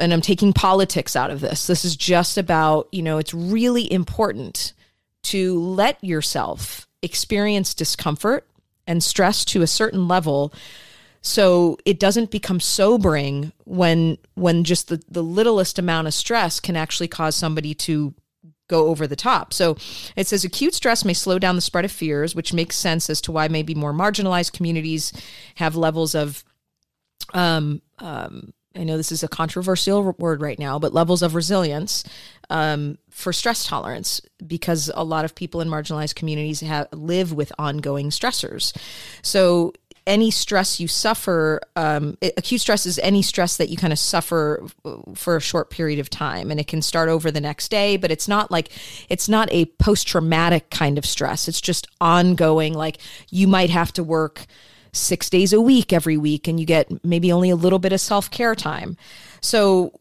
And 0.00 0.10
I'm 0.10 0.22
taking 0.22 0.54
politics 0.54 1.14
out 1.14 1.30
of 1.30 1.40
this. 1.42 1.66
This 1.66 1.84
is 1.84 1.96
just 1.96 2.38
about, 2.38 2.88
you 2.90 3.02
know, 3.02 3.18
it's 3.18 3.34
really 3.34 3.92
important 3.92 4.72
to 5.24 5.60
let 5.60 6.02
yourself 6.02 6.88
experience 7.02 7.74
discomfort 7.74 8.48
and 8.86 9.02
stress 9.02 9.44
to 9.44 9.62
a 9.62 9.66
certain 9.66 10.08
level 10.08 10.52
so 11.26 11.78
it 11.86 11.98
doesn't 11.98 12.30
become 12.30 12.60
sobering 12.60 13.50
when 13.64 14.18
when 14.34 14.62
just 14.62 14.88
the, 14.88 15.02
the 15.08 15.22
littlest 15.22 15.78
amount 15.78 16.06
of 16.06 16.12
stress 16.12 16.60
can 16.60 16.76
actually 16.76 17.08
cause 17.08 17.34
somebody 17.34 17.74
to 17.74 18.14
go 18.68 18.88
over 18.88 19.06
the 19.06 19.16
top. 19.16 19.52
So 19.52 19.76
it 20.16 20.26
says 20.26 20.44
acute 20.44 20.74
stress 20.74 21.04
may 21.04 21.12
slow 21.14 21.38
down 21.38 21.54
the 21.54 21.60
spread 21.60 21.84
of 21.84 21.92
fears, 21.92 22.34
which 22.34 22.52
makes 22.52 22.76
sense 22.76 23.10
as 23.10 23.20
to 23.22 23.32
why 23.32 23.48
maybe 23.48 23.74
more 23.74 23.92
marginalized 23.92 24.52
communities 24.52 25.12
have 25.56 25.76
levels 25.76 26.14
of 26.14 26.44
um, 27.32 27.82
um, 27.98 28.53
I 28.76 28.84
know 28.84 28.96
this 28.96 29.12
is 29.12 29.22
a 29.22 29.28
controversial 29.28 30.14
word 30.18 30.40
right 30.40 30.58
now, 30.58 30.78
but 30.78 30.92
levels 30.92 31.22
of 31.22 31.34
resilience 31.34 32.04
um, 32.50 32.98
for 33.10 33.32
stress 33.32 33.64
tolerance 33.64 34.20
because 34.44 34.90
a 34.94 35.04
lot 35.04 35.24
of 35.24 35.34
people 35.34 35.60
in 35.60 35.68
marginalized 35.68 36.14
communities 36.14 36.60
have 36.60 36.88
live 36.92 37.32
with 37.32 37.52
ongoing 37.58 38.10
stressors. 38.10 38.76
So 39.22 39.72
any 40.06 40.30
stress 40.30 40.80
you 40.80 40.88
suffer, 40.88 41.60
um, 41.76 42.18
acute 42.36 42.60
stress 42.60 42.84
is 42.84 42.98
any 42.98 43.22
stress 43.22 43.56
that 43.56 43.70
you 43.70 43.76
kind 43.76 43.92
of 43.92 43.98
suffer 43.98 44.66
for 45.14 45.36
a 45.36 45.40
short 45.40 45.70
period 45.70 45.98
of 45.98 46.10
time, 46.10 46.50
and 46.50 46.60
it 46.60 46.66
can 46.66 46.82
start 46.82 47.08
over 47.08 47.30
the 47.30 47.40
next 47.40 47.70
day. 47.70 47.96
But 47.96 48.10
it's 48.10 48.28
not 48.28 48.50
like 48.50 48.70
it's 49.08 49.28
not 49.28 49.48
a 49.50 49.66
post 49.66 50.06
traumatic 50.06 50.70
kind 50.70 50.98
of 50.98 51.06
stress. 51.06 51.48
It's 51.48 51.60
just 51.60 51.86
ongoing. 52.00 52.74
Like 52.74 52.98
you 53.30 53.48
might 53.48 53.70
have 53.70 53.92
to 53.94 54.04
work 54.04 54.46
six 54.94 55.28
days 55.28 55.52
a 55.52 55.60
week 55.60 55.92
every 55.92 56.16
week, 56.16 56.48
and 56.48 56.58
you 56.58 56.66
get 56.66 57.04
maybe 57.04 57.32
only 57.32 57.50
a 57.50 57.56
little 57.56 57.78
bit 57.78 57.92
of 57.92 58.00
self 58.00 58.30
care 58.30 58.54
time. 58.54 58.96
So 59.40 60.00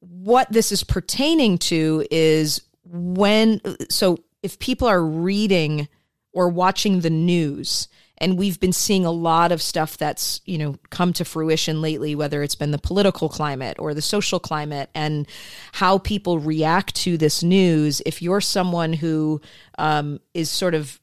what 0.00 0.50
this 0.52 0.70
is 0.70 0.84
pertaining 0.84 1.58
to 1.58 2.06
is 2.10 2.62
when 2.84 3.60
so 3.88 4.18
if 4.42 4.58
people 4.58 4.88
are 4.88 5.04
reading 5.04 5.88
or 6.32 6.48
watching 6.48 7.00
the 7.00 7.10
news 7.10 7.88
and 8.18 8.36
we've 8.36 8.60
been 8.60 8.72
seeing 8.72 9.06
a 9.06 9.10
lot 9.10 9.50
of 9.50 9.62
stuff 9.62 9.96
that's 9.96 10.40
you 10.44 10.58
know 10.58 10.76
come 10.90 11.12
to 11.12 11.24
fruition 11.24 11.80
lately 11.80 12.14
whether 12.14 12.42
it's 12.42 12.54
been 12.54 12.70
the 12.70 12.78
political 12.78 13.28
climate 13.28 13.78
or 13.78 13.94
the 13.94 14.02
social 14.02 14.38
climate 14.38 14.90
and 14.94 15.26
how 15.72 15.96
people 15.98 16.38
react 16.38 16.94
to 16.94 17.16
this 17.16 17.42
news 17.42 18.02
if 18.04 18.20
you're 18.20 18.40
someone 18.40 18.92
who 18.92 19.40
um, 19.78 20.20
is 20.34 20.50
sort 20.50 20.74
of 20.74 20.99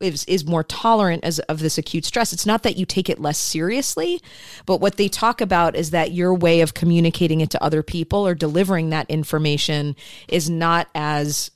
is, 0.00 0.24
is 0.24 0.44
more 0.44 0.64
tolerant 0.64 1.24
as 1.24 1.38
of 1.40 1.58
this 1.60 1.78
acute 1.78 2.04
stress 2.04 2.32
it's 2.32 2.46
not 2.46 2.62
that 2.62 2.76
you 2.76 2.84
take 2.84 3.08
it 3.08 3.20
less 3.20 3.38
seriously 3.38 4.20
but 4.66 4.80
what 4.80 4.96
they 4.96 5.08
talk 5.08 5.40
about 5.40 5.76
is 5.76 5.90
that 5.90 6.12
your 6.12 6.34
way 6.34 6.60
of 6.60 6.74
communicating 6.74 7.40
it 7.40 7.50
to 7.50 7.62
other 7.62 7.82
people 7.82 8.26
or 8.26 8.34
delivering 8.34 8.90
that 8.90 9.08
information 9.10 9.94
is 10.28 10.50
not 10.50 10.88
as 10.94 11.50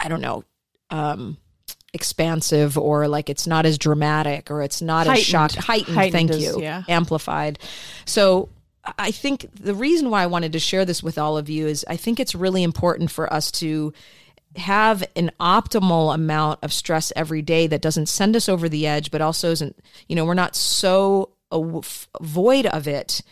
i 0.00 0.08
don't 0.08 0.20
know 0.20 0.44
um, 0.92 1.36
expansive 1.92 2.76
or 2.78 3.08
like 3.08 3.28
it's 3.28 3.46
not 3.46 3.66
as 3.66 3.78
dramatic 3.78 4.50
or 4.50 4.62
it's 4.62 4.80
not 4.80 5.06
Heightened. 5.06 5.18
as 5.18 5.24
shocked 5.24 5.54
heightened, 5.56 5.96
Heightened 5.96 6.12
thank 6.12 6.30
is- 6.30 6.54
you 6.56 6.62
yeah. 6.62 6.82
amplified 6.88 7.58
so 8.04 8.48
i 8.98 9.10
think 9.10 9.46
the 9.54 9.74
reason 9.74 10.10
why 10.10 10.22
i 10.22 10.26
wanted 10.26 10.52
to 10.52 10.58
share 10.58 10.84
this 10.84 11.02
with 11.02 11.18
all 11.18 11.36
of 11.36 11.48
you 11.48 11.66
is 11.66 11.84
i 11.88 11.96
think 11.96 12.20
it's 12.20 12.34
really 12.34 12.62
important 12.62 13.10
for 13.10 13.32
us 13.32 13.50
to 13.50 13.92
have 14.56 15.04
an 15.16 15.30
optimal 15.40 16.14
amount 16.14 16.58
of 16.62 16.72
stress 16.72 17.12
every 17.14 17.42
day 17.42 17.66
that 17.66 17.82
doesn't 17.82 18.06
send 18.06 18.34
us 18.34 18.48
over 18.48 18.68
the 18.68 18.86
edge 18.86 19.10
but 19.10 19.20
also 19.20 19.50
isn't 19.50 19.78
you 20.08 20.16
know 20.16 20.24
we're 20.24 20.34
not 20.34 20.56
so 20.56 21.30
void 22.20 22.66
of 22.66 22.88
it 22.88 23.22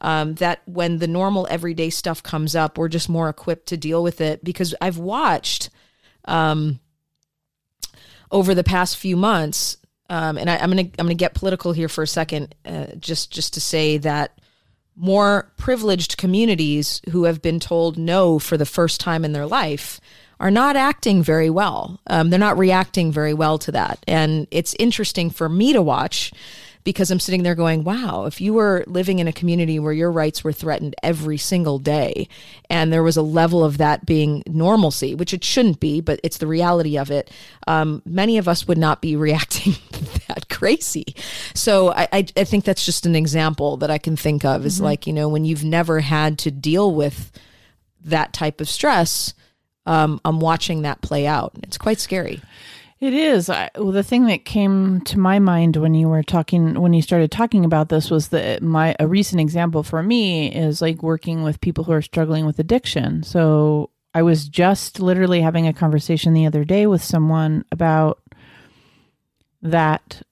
um, 0.00 0.34
that 0.34 0.60
when 0.66 0.98
the 0.98 1.06
normal 1.06 1.46
everyday 1.48 1.90
stuff 1.90 2.22
comes 2.22 2.56
up 2.56 2.76
we're 2.76 2.88
just 2.88 3.08
more 3.08 3.28
equipped 3.28 3.66
to 3.66 3.76
deal 3.76 4.02
with 4.02 4.20
it. 4.20 4.44
Because 4.44 4.74
i've 4.80 4.98
watched 4.98 5.70
over 8.30 8.54
the 8.54 8.64
past 8.64 8.96
few 8.96 9.16
months, 9.16 9.76
um, 10.10 10.36
and 10.36 10.50
I, 10.50 10.56
I'm 10.56 10.70
gonna 10.70 10.82
I'm 10.98 11.06
gonna 11.06 11.14
get 11.14 11.34
political 11.34 11.72
here 11.72 11.88
for 11.88 12.02
a 12.02 12.06
second, 12.06 12.54
uh, 12.64 12.86
just 12.98 13.30
just 13.30 13.54
to 13.54 13.60
say 13.60 13.98
that 13.98 14.40
more 14.96 15.52
privileged 15.56 16.16
communities 16.18 17.00
who 17.10 17.24
have 17.24 17.40
been 17.40 17.60
told 17.60 17.96
no 17.96 18.38
for 18.38 18.56
the 18.56 18.66
first 18.66 19.00
time 19.00 19.24
in 19.24 19.32
their 19.32 19.46
life 19.46 20.00
are 20.40 20.50
not 20.50 20.76
acting 20.76 21.22
very 21.22 21.50
well. 21.50 22.00
Um, 22.06 22.30
they're 22.30 22.38
not 22.38 22.58
reacting 22.58 23.12
very 23.12 23.34
well 23.34 23.58
to 23.58 23.72
that, 23.72 24.04
and 24.06 24.46
it's 24.50 24.74
interesting 24.78 25.30
for 25.30 25.48
me 25.48 25.72
to 25.72 25.82
watch 25.82 26.32
because 26.84 27.10
I'm 27.10 27.18
sitting 27.18 27.42
there 27.42 27.54
going, 27.54 27.82
wow, 27.82 28.26
if 28.26 28.40
you 28.40 28.52
were 28.52 28.84
living 28.86 29.18
in 29.18 29.26
a 29.26 29.32
community 29.32 29.78
where 29.78 29.92
your 29.92 30.12
rights 30.12 30.44
were 30.44 30.52
threatened 30.52 30.94
every 31.02 31.38
single 31.38 31.78
day 31.78 32.28
and 32.68 32.92
there 32.92 33.02
was 33.02 33.16
a 33.16 33.22
level 33.22 33.64
of 33.64 33.78
that 33.78 34.04
being 34.04 34.42
normalcy, 34.46 35.14
which 35.14 35.32
it 35.32 35.42
shouldn't 35.42 35.80
be, 35.80 36.02
but 36.02 36.20
it's 36.22 36.38
the 36.38 36.46
reality 36.46 36.98
of 36.98 37.10
it, 37.10 37.30
um, 37.66 38.02
many 38.04 38.36
of 38.36 38.46
us 38.46 38.68
would 38.68 38.78
not 38.78 39.00
be 39.00 39.16
reacting 39.24 39.72
that 40.28 40.48
crazy. 40.50 41.16
So 41.54 41.90
I, 41.92 42.08
I, 42.12 42.26
I 42.36 42.44
think 42.44 42.64
that's 42.64 42.84
just 42.84 43.06
an 43.06 43.16
example 43.16 43.78
that 43.78 43.90
I 43.90 43.98
can 43.98 44.16
think 44.16 44.44
of 44.44 44.66
is 44.66 44.80
like, 44.80 45.06
you 45.06 45.12
know, 45.14 45.28
when 45.28 45.46
you've 45.46 45.64
never 45.64 46.00
had 46.00 46.38
to 46.40 46.50
deal 46.50 46.94
with 46.94 47.32
that 48.04 48.34
type 48.34 48.60
of 48.60 48.68
stress, 48.68 49.32
um, 49.86 50.20
I'm 50.24 50.40
watching 50.40 50.82
that 50.82 51.00
play 51.02 51.26
out. 51.26 51.52
It's 51.62 51.78
quite 51.78 52.00
scary. 52.00 52.40
It 53.00 53.12
is. 53.12 53.50
I, 53.50 53.70
well, 53.76 53.92
the 53.92 54.02
thing 54.02 54.26
that 54.26 54.44
came 54.44 55.00
to 55.02 55.18
my 55.18 55.38
mind 55.38 55.76
when 55.76 55.94
you 55.94 56.08
were 56.08 56.22
talking, 56.22 56.80
when 56.80 56.94
you 56.94 57.02
started 57.02 57.30
talking 57.30 57.64
about 57.64 57.88
this, 57.88 58.10
was 58.10 58.28
that 58.28 58.62
my 58.62 58.96
a 58.98 59.06
recent 59.06 59.40
example 59.40 59.82
for 59.82 60.02
me 60.02 60.50
is 60.54 60.80
like 60.80 61.02
working 61.02 61.42
with 61.42 61.60
people 61.60 61.84
who 61.84 61.92
are 61.92 62.00
struggling 62.00 62.46
with 62.46 62.58
addiction. 62.58 63.22
So 63.22 63.90
I 64.14 64.22
was 64.22 64.48
just 64.48 65.00
literally 65.00 65.40
having 65.40 65.66
a 65.66 65.72
conversation 65.72 66.32
the 66.32 66.46
other 66.46 66.64
day 66.64 66.86
with 66.86 67.02
someone 67.02 67.64
about 67.72 68.22
that 69.60 70.22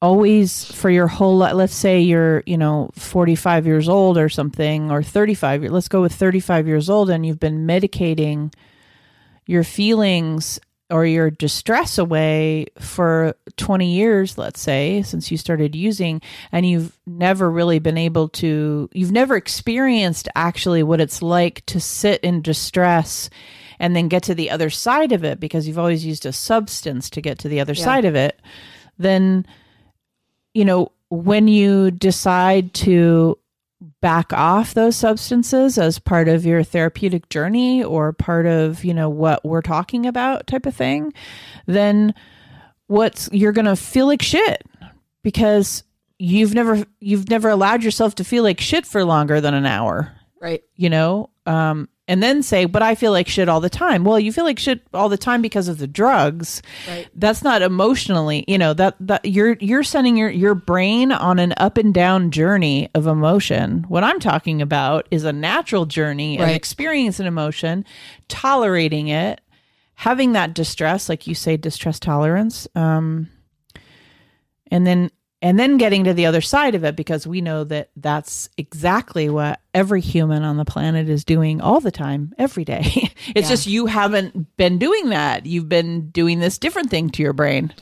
always 0.00 0.64
for 0.72 0.90
your 0.90 1.06
whole 1.06 1.38
li- 1.38 1.52
let's 1.52 1.74
say 1.74 1.98
you're 1.98 2.42
you 2.44 2.58
know 2.58 2.90
45 2.94 3.66
years 3.66 3.88
old 3.88 4.18
or 4.18 4.28
something 4.28 4.90
or 4.90 5.02
35 5.02 5.62
let's 5.64 5.88
go 5.88 6.02
with 6.02 6.14
35 6.14 6.66
years 6.66 6.90
old 6.90 7.08
and 7.08 7.24
you've 7.24 7.40
been 7.40 7.66
medicating 7.66 8.52
your 9.46 9.64
feelings 9.64 10.60
or 10.90 11.06
your 11.06 11.30
distress 11.30 11.96
away 11.96 12.66
for 12.78 13.34
20 13.56 13.90
years 13.90 14.36
let's 14.36 14.60
say 14.60 15.02
since 15.02 15.30
you 15.30 15.36
started 15.36 15.74
using 15.74 16.20
and 16.52 16.66
you've 16.66 16.96
never 17.06 17.50
really 17.50 17.78
been 17.78 17.96
able 17.96 18.28
to 18.28 18.88
you've 18.92 19.12
never 19.12 19.34
experienced 19.34 20.28
actually 20.34 20.82
what 20.82 21.00
it's 21.00 21.22
like 21.22 21.64
to 21.66 21.80
sit 21.80 22.20
in 22.20 22.42
distress 22.42 23.30
and 23.78 23.96
then 23.96 24.08
get 24.08 24.22
to 24.22 24.34
the 24.34 24.50
other 24.50 24.70
side 24.70 25.12
of 25.12 25.24
it 25.24 25.40
because 25.40 25.66
you've 25.66 25.78
always 25.78 26.04
used 26.04 26.26
a 26.26 26.32
substance 26.32 27.08
to 27.08 27.20
get 27.20 27.38
to 27.38 27.48
the 27.48 27.60
other 27.60 27.74
side 27.74 28.04
of 28.04 28.14
it 28.14 28.40
then 28.98 29.46
you 30.52 30.64
know 30.64 30.92
when 31.08 31.48
you 31.48 31.90
decide 31.90 32.74
to 32.74 33.38
back 34.00 34.32
off 34.32 34.74
those 34.74 34.96
substances 34.96 35.78
as 35.78 35.98
part 35.98 36.28
of 36.28 36.44
your 36.46 36.62
therapeutic 36.62 37.28
journey 37.28 37.82
or 37.82 38.12
part 38.12 38.46
of 38.46 38.84
you 38.84 38.94
know 38.94 39.08
what 39.08 39.44
we're 39.44 39.62
talking 39.62 40.06
about 40.06 40.46
type 40.46 40.66
of 40.66 40.74
thing 40.74 41.12
then 41.66 42.14
what's 42.86 43.28
you're 43.32 43.52
going 43.52 43.64
to 43.64 43.76
feel 43.76 44.06
like 44.06 44.22
shit 44.22 44.62
because 45.22 45.84
you've 46.18 46.54
never 46.54 46.84
you've 47.00 47.28
never 47.28 47.48
allowed 47.48 47.82
yourself 47.82 48.14
to 48.14 48.24
feel 48.24 48.42
like 48.42 48.60
shit 48.60 48.86
for 48.86 49.04
longer 49.04 49.40
than 49.40 49.54
an 49.54 49.66
hour 49.66 50.12
Right. 50.40 50.62
you 50.76 50.90
know 50.90 51.30
um 51.46 51.88
and 52.06 52.22
then 52.22 52.42
say 52.42 52.64
but 52.64 52.82
i 52.82 52.94
feel 52.94 53.12
like 53.12 53.28
shit 53.28 53.48
all 53.48 53.60
the 53.60 53.70
time. 53.70 54.04
Well 54.04 54.20
you 54.20 54.32
feel 54.32 54.44
like 54.44 54.58
shit 54.58 54.82
all 54.92 55.08
the 55.08 55.16
time 55.18 55.42
because 55.42 55.68
of 55.68 55.78
the 55.78 55.86
drugs. 55.86 56.62
Right. 56.88 57.08
that's 57.14 57.42
not 57.42 57.62
emotionally 57.62 58.44
you 58.46 58.58
know 58.58 58.74
that 58.74 58.96
that 59.00 59.24
you're 59.24 59.56
you're 59.60 59.82
sending 59.82 60.16
your 60.16 60.30
your 60.30 60.54
brain 60.54 61.12
on 61.12 61.38
an 61.38 61.54
up 61.56 61.78
and 61.78 61.94
down 61.94 62.30
journey 62.30 62.88
of 62.94 63.06
emotion. 63.06 63.84
What 63.88 64.04
i'm 64.04 64.20
talking 64.20 64.60
about 64.60 65.06
is 65.10 65.24
a 65.24 65.32
natural 65.32 65.86
journey 65.86 66.36
of 66.38 66.48
experience 66.48 66.74
experiencing 66.84 67.26
emotion 67.26 67.84
tolerating 68.28 69.08
it 69.08 69.40
having 69.94 70.32
that 70.32 70.54
distress 70.54 71.08
like 71.08 71.26
you 71.26 71.34
say 71.34 71.56
distress 71.56 71.98
tolerance 71.98 72.66
um 72.74 73.28
and 74.70 74.86
then 74.86 75.10
and 75.44 75.58
then 75.58 75.76
getting 75.76 76.04
to 76.04 76.14
the 76.14 76.26
other 76.26 76.40
side 76.40 76.74
of 76.74 76.82
it 76.84 76.96
because 76.96 77.26
we 77.26 77.40
know 77.40 77.62
that 77.64 77.90
that's 77.96 78.48
exactly 78.56 79.28
what 79.28 79.60
every 79.74 80.00
human 80.00 80.42
on 80.42 80.56
the 80.56 80.64
planet 80.64 81.08
is 81.08 81.24
doing 81.24 81.60
all 81.60 81.80
the 81.80 81.90
time 81.90 82.32
every 82.38 82.64
day 82.64 82.82
it's 83.34 83.48
Yeah. 83.48 83.48
just 83.48 83.66
you 83.66 83.86
haven't 83.86 84.56
been 84.56 84.78
doing 84.78 85.10
that 85.10 85.44
you've 85.46 85.68
been 85.68 86.08
doing 86.10 86.40
this 86.40 86.58
different 86.58 86.90
thing 86.90 87.10
to 87.10 87.22
your 87.22 87.32
brain 87.34 87.72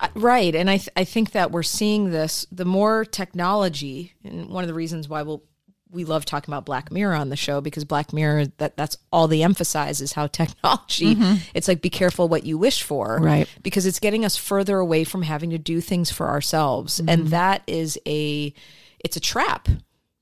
Uh, 0.00 0.08
Right. 0.14 0.54
And 0.54 0.68
I, 0.68 0.76
th- 0.76 0.90
I 0.96 1.04
think 1.04 1.30
that 1.32 1.50
we're 1.50 1.62
seeing 1.62 2.10
this 2.10 2.46
the 2.52 2.64
more 2.66 3.04
technology, 3.04 4.12
and 4.24 4.48
one 4.50 4.62
of 4.62 4.68
the 4.68 4.74
reasons 4.74 5.08
why 5.08 5.22
we'll, 5.22 5.42
we 5.90 6.04
love 6.04 6.24
talking 6.24 6.52
about 6.52 6.66
Black 6.66 6.90
Mirror 6.90 7.14
on 7.14 7.28
the 7.28 7.36
show 7.36 7.60
because 7.60 7.84
Black 7.84 8.12
Mirror 8.12 8.46
that 8.58 8.76
that's 8.76 8.98
all 9.12 9.28
they 9.28 9.42
emphasize 9.42 10.00
is 10.00 10.12
how 10.12 10.26
technology 10.26 11.14
mm-hmm. 11.14 11.36
it's 11.54 11.68
like 11.68 11.80
be 11.80 11.90
careful 11.90 12.28
what 12.28 12.44
you 12.44 12.58
wish 12.58 12.82
for. 12.82 13.18
Right. 13.20 13.48
because 13.62 13.86
it's 13.86 14.00
getting 14.00 14.24
us 14.24 14.36
further 14.36 14.78
away 14.78 15.04
from 15.04 15.22
having 15.22 15.50
to 15.50 15.58
do 15.58 15.80
things 15.80 16.10
for 16.10 16.28
ourselves. 16.28 16.98
And 16.98 17.08
mm-hmm. 17.08 17.28
that 17.28 17.62
is 17.66 17.98
a 18.06 18.52
it's 18.98 19.16
a 19.16 19.20
trap. 19.20 19.68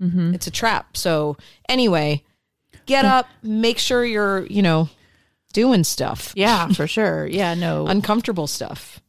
Mm-hmm. 0.00 0.34
It's 0.34 0.46
a 0.46 0.50
trap. 0.50 0.96
So 0.96 1.36
anyway 1.68 2.22
get 2.86 3.04
up 3.06 3.26
make 3.42 3.78
sure 3.78 4.04
you're 4.04 4.44
you 4.46 4.62
know 4.62 4.88
doing 5.52 5.84
stuff. 5.84 6.32
Yeah 6.36 6.68
for 6.72 6.86
sure. 6.86 7.26
Yeah 7.26 7.54
no. 7.54 7.86
Uncomfortable 7.86 8.46
stuff. 8.46 9.00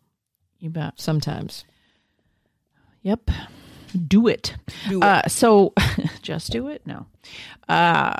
You 0.59 0.69
bet. 0.69 0.93
Sometimes. 0.95 1.65
Yep. 3.01 3.29
Do 4.07 4.27
it. 4.27 4.55
Do 4.89 4.99
it. 4.99 5.03
Uh, 5.03 5.27
so 5.27 5.73
just 6.21 6.51
do 6.51 6.67
it? 6.67 6.85
No. 6.85 7.05
Uh, 7.67 8.15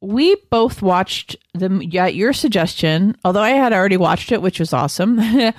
we 0.00 0.36
both 0.50 0.82
watched 0.82 1.36
them 1.54 1.82
yeah, 1.82 2.06
at 2.06 2.14
your 2.14 2.32
suggestion, 2.32 3.16
although 3.24 3.42
I 3.42 3.50
had 3.50 3.72
already 3.72 3.96
watched 3.96 4.32
it, 4.32 4.42
which 4.42 4.60
was 4.60 4.72
awesome. 4.72 5.18
uh, 5.18 5.52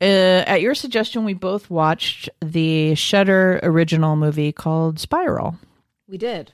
at 0.00 0.60
your 0.60 0.74
suggestion, 0.74 1.24
we 1.24 1.34
both 1.34 1.70
watched 1.70 2.30
the 2.40 2.94
Shudder 2.94 3.58
original 3.62 4.16
movie 4.16 4.52
called 4.52 4.98
Spiral, 4.98 5.56
we 6.10 6.18
did 6.18 6.52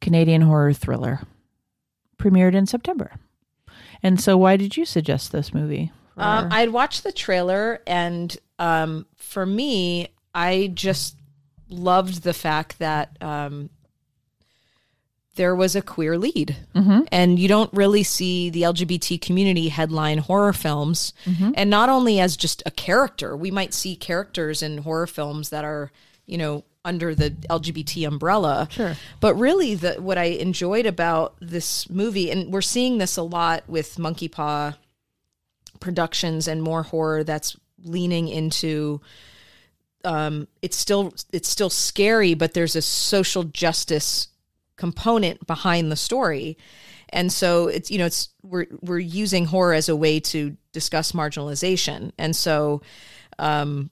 Canadian 0.00 0.42
horror 0.42 0.72
thriller, 0.72 1.20
premiered 2.18 2.54
in 2.54 2.66
September. 2.66 3.12
And 4.02 4.20
so, 4.20 4.36
why 4.36 4.56
did 4.56 4.76
you 4.76 4.84
suggest 4.84 5.30
this 5.30 5.54
movie? 5.54 5.92
Um, 6.16 6.48
I'd 6.50 6.70
watched 6.70 7.04
the 7.04 7.12
trailer, 7.12 7.80
and 7.86 8.36
um, 8.58 9.06
for 9.16 9.46
me, 9.46 10.08
I 10.34 10.70
just 10.74 11.16
loved 11.72 12.22
the 12.22 12.34
fact 12.34 12.78
that 12.78 13.16
um, 13.20 13.70
there 15.34 15.56
was 15.56 15.74
a 15.74 15.82
queer 15.82 16.18
lead, 16.18 16.56
and 17.10 17.38
you 17.38 17.48
don't 17.48 17.72
really 17.72 18.02
see 18.02 18.50
the 18.50 18.62
LGBT 18.62 19.20
community 19.20 19.68
headline 19.70 20.18
horror 20.18 20.52
films, 20.52 21.14
and 21.56 21.70
not 21.70 21.88
only 21.88 22.20
as 22.20 22.36
just 22.36 22.62
a 22.66 22.70
character. 22.70 23.34
We 23.36 23.50
might 23.50 23.72
see 23.72 23.96
characters 23.96 24.62
in 24.62 24.78
horror 24.78 25.06
films 25.06 25.48
that 25.48 25.64
are, 25.64 25.90
you 26.26 26.36
know, 26.36 26.64
under 26.84 27.14
the 27.14 27.30
LGBT 27.30 28.06
umbrella. 28.06 28.68
Sure. 28.70 28.96
But 29.20 29.34
really, 29.36 29.74
the 29.74 29.94
what 29.94 30.18
I 30.18 30.24
enjoyed 30.24 30.84
about 30.84 31.36
this 31.40 31.88
movie, 31.88 32.30
and 32.30 32.52
we're 32.52 32.60
seeing 32.60 32.98
this 32.98 33.16
a 33.16 33.22
lot 33.22 33.62
with 33.68 33.96
Monkeypaw 33.96 34.76
productions 35.80 36.46
and 36.46 36.62
more 36.62 36.82
horror 36.82 37.24
that's 37.24 37.56
leaning 37.84 38.28
into 38.28 39.00
um 40.04 40.48
it's 40.62 40.76
still 40.76 41.12
it's 41.32 41.48
still 41.48 41.70
scary 41.70 42.34
but 42.34 42.54
there's 42.54 42.76
a 42.76 42.82
social 42.82 43.44
justice 43.44 44.28
component 44.82 45.46
behind 45.46 45.92
the 45.92 45.96
story. 45.96 46.58
And 47.10 47.32
so 47.32 47.68
it's 47.68 47.88
you 47.88 47.98
know 47.98 48.06
it's 48.06 48.30
we're 48.42 48.66
we're 48.80 48.98
using 48.98 49.44
horror 49.44 49.74
as 49.74 49.88
a 49.88 49.94
way 49.94 50.18
to 50.20 50.56
discuss 50.72 51.12
marginalization. 51.12 52.10
And 52.18 52.34
so 52.34 52.82
um 53.38 53.90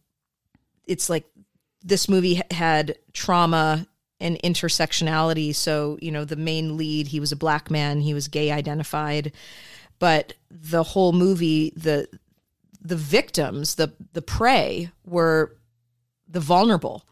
it's 0.86 1.08
like 1.08 1.26
this 1.84 2.08
movie 2.08 2.42
had 2.50 2.98
trauma 3.12 3.86
and 4.18 4.36
intersectionality. 4.42 5.54
So 5.54 5.96
you 6.02 6.10
know 6.10 6.24
the 6.24 6.34
main 6.34 6.76
lead 6.76 7.06
he 7.06 7.20
was 7.20 7.30
a 7.30 7.36
black 7.36 7.70
man 7.70 8.00
he 8.00 8.12
was 8.12 8.26
gay 8.26 8.50
identified. 8.50 9.32
But 10.00 10.34
the 10.50 10.82
whole 10.82 11.12
movie 11.12 11.72
the 11.76 12.08
the 12.82 12.96
victims 12.96 13.76
the 13.76 13.92
the 14.14 14.22
prey 14.22 14.90
were 15.06 15.54
the 16.30 16.40
vulnerable 16.40 17.04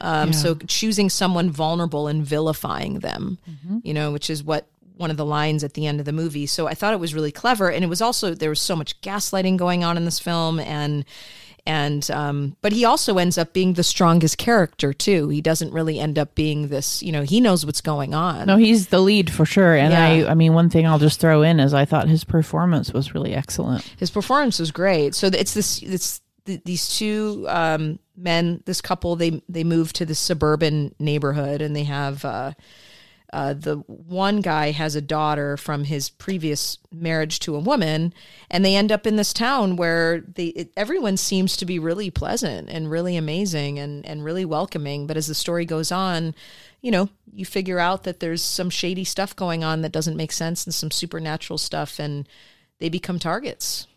um, 0.00 0.28
Yeah. 0.28 0.32
so 0.34 0.54
choosing 0.66 1.08
someone 1.10 1.50
vulnerable 1.50 2.06
and 2.08 2.24
vilifying 2.24 3.00
them 3.00 3.38
you 3.82 3.94
know 3.94 4.12
which 4.12 4.28
is 4.30 4.42
what 4.42 4.66
one 4.96 5.10
of 5.10 5.16
the 5.16 5.24
lines 5.24 5.64
at 5.64 5.74
the 5.74 5.86
end 5.86 5.98
of 6.00 6.06
the 6.06 6.12
movie 6.12 6.46
so 6.46 6.66
i 6.68 6.74
thought 6.74 6.92
it 6.92 7.00
was 7.00 7.14
really 7.14 7.32
clever 7.32 7.70
and 7.70 7.82
it 7.84 7.88
was 7.88 8.00
also 8.02 8.34
there 8.34 8.50
was 8.50 8.60
so 8.60 8.76
much 8.76 9.00
gaslighting 9.00 9.56
going 9.56 9.82
on 9.84 9.96
in 9.96 10.04
this 10.04 10.18
film 10.18 10.58
and 10.60 11.04
and 11.66 12.10
um, 12.10 12.56
but 12.60 12.72
he 12.74 12.84
also 12.84 13.16
ends 13.16 13.38
up 13.38 13.54
being 13.54 13.72
the 13.72 13.82
strongest 13.82 14.36
character 14.36 14.92
too 14.92 15.30
he 15.30 15.40
doesn't 15.40 15.72
really 15.72 15.98
end 15.98 16.18
up 16.18 16.34
being 16.34 16.68
this 16.68 17.02
you 17.02 17.10
know 17.10 17.22
he 17.22 17.40
knows 17.40 17.64
what's 17.64 17.80
going 17.80 18.12
on 18.12 18.46
No, 18.46 18.56
he's 18.58 18.88
the 18.88 19.00
lead 19.00 19.30
for 19.32 19.46
sure. 19.46 19.74
And 19.74 19.90
Yeah. 19.92 20.26
I, 20.28 20.32
I 20.32 20.34
mean, 20.34 20.52
one 20.52 20.68
thing 20.68 20.86
I'll 20.86 20.98
just 20.98 21.20
throw 21.20 21.40
in 21.40 21.60
is 21.60 21.72
I 21.72 21.86
thought 21.86 22.06
his 22.06 22.22
performance 22.22 22.92
was 22.92 23.14
really 23.14 23.34
excellent. 23.34 23.82
his 23.96 24.10
performance 24.10 24.58
was 24.58 24.72
great. 24.72 25.14
So 25.14 25.28
it's 25.28 25.54
this 25.54 25.82
it's 25.82 26.20
these 26.44 26.98
two 26.98 27.46
um, 27.48 27.98
men, 28.16 28.62
this 28.66 28.80
couple. 28.80 29.16
They 29.16 29.42
they 29.48 29.64
move 29.64 29.92
to 29.94 30.06
the 30.06 30.14
suburban 30.14 30.94
neighborhood, 30.98 31.62
and 31.62 31.74
they 31.74 31.84
have 31.84 32.24
uh, 32.24 32.52
uh, 33.32 33.52
the 33.52 33.76
one 33.86 34.40
guy 34.40 34.70
has 34.70 34.94
a 34.94 35.00
daughter 35.00 35.56
from 35.56 35.82
his 35.84 36.08
previous 36.08 36.78
marriage 36.92 37.40
to 37.40 37.56
a 37.56 37.60
woman, 37.60 38.14
and 38.48 38.64
they 38.64 38.76
end 38.76 38.92
up 38.92 39.06
in 39.06 39.16
this 39.16 39.32
town 39.32 39.74
where 39.74 40.20
they 40.20 40.46
it, 40.46 40.72
everyone 40.76 41.16
seems 41.16 41.56
to 41.56 41.66
be 41.66 41.78
really 41.78 42.10
pleasant 42.10 42.70
and 42.70 42.90
really 42.90 43.16
amazing 43.16 43.78
and 43.78 44.06
and 44.06 44.24
really 44.24 44.44
welcoming. 44.44 45.06
But 45.06 45.16
as 45.16 45.26
the 45.26 45.34
story 45.34 45.64
goes 45.64 45.90
on, 45.90 46.34
you 46.80 46.92
know, 46.92 47.08
you 47.32 47.44
figure 47.44 47.80
out 47.80 48.04
that 48.04 48.20
there's 48.20 48.42
some 48.42 48.70
shady 48.70 49.04
stuff 49.04 49.34
going 49.34 49.64
on 49.64 49.82
that 49.82 49.92
doesn't 49.92 50.16
make 50.16 50.32
sense 50.32 50.64
and 50.64 50.74
some 50.74 50.90
supernatural 50.90 51.58
stuff, 51.58 51.98
and 51.98 52.28
they 52.78 52.88
become 52.88 53.18
targets. 53.18 53.88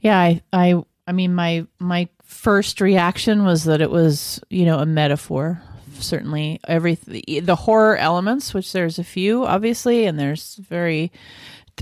Yeah, 0.00 0.18
I, 0.18 0.42
I, 0.52 0.82
I 1.06 1.12
mean, 1.12 1.34
my 1.34 1.66
my 1.78 2.08
first 2.26 2.80
reaction 2.80 3.44
was 3.44 3.64
that 3.64 3.80
it 3.80 3.90
was, 3.90 4.40
you 4.50 4.66
know, 4.66 4.78
a 4.78 4.86
metaphor. 4.86 5.62
Certainly, 5.94 6.60
every 6.68 6.96
the 6.96 7.56
horror 7.56 7.96
elements, 7.96 8.52
which 8.52 8.72
there's 8.72 8.98
a 8.98 9.04
few, 9.04 9.46
obviously, 9.46 10.04
and 10.04 10.18
there's 10.18 10.56
very 10.56 11.10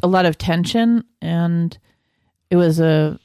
a 0.05 0.07
lot 0.07 0.25
of 0.25 0.39
tension, 0.39 1.05
and 1.21 1.77
it 2.49 2.57
was 2.57 2.79
a 2.79 3.19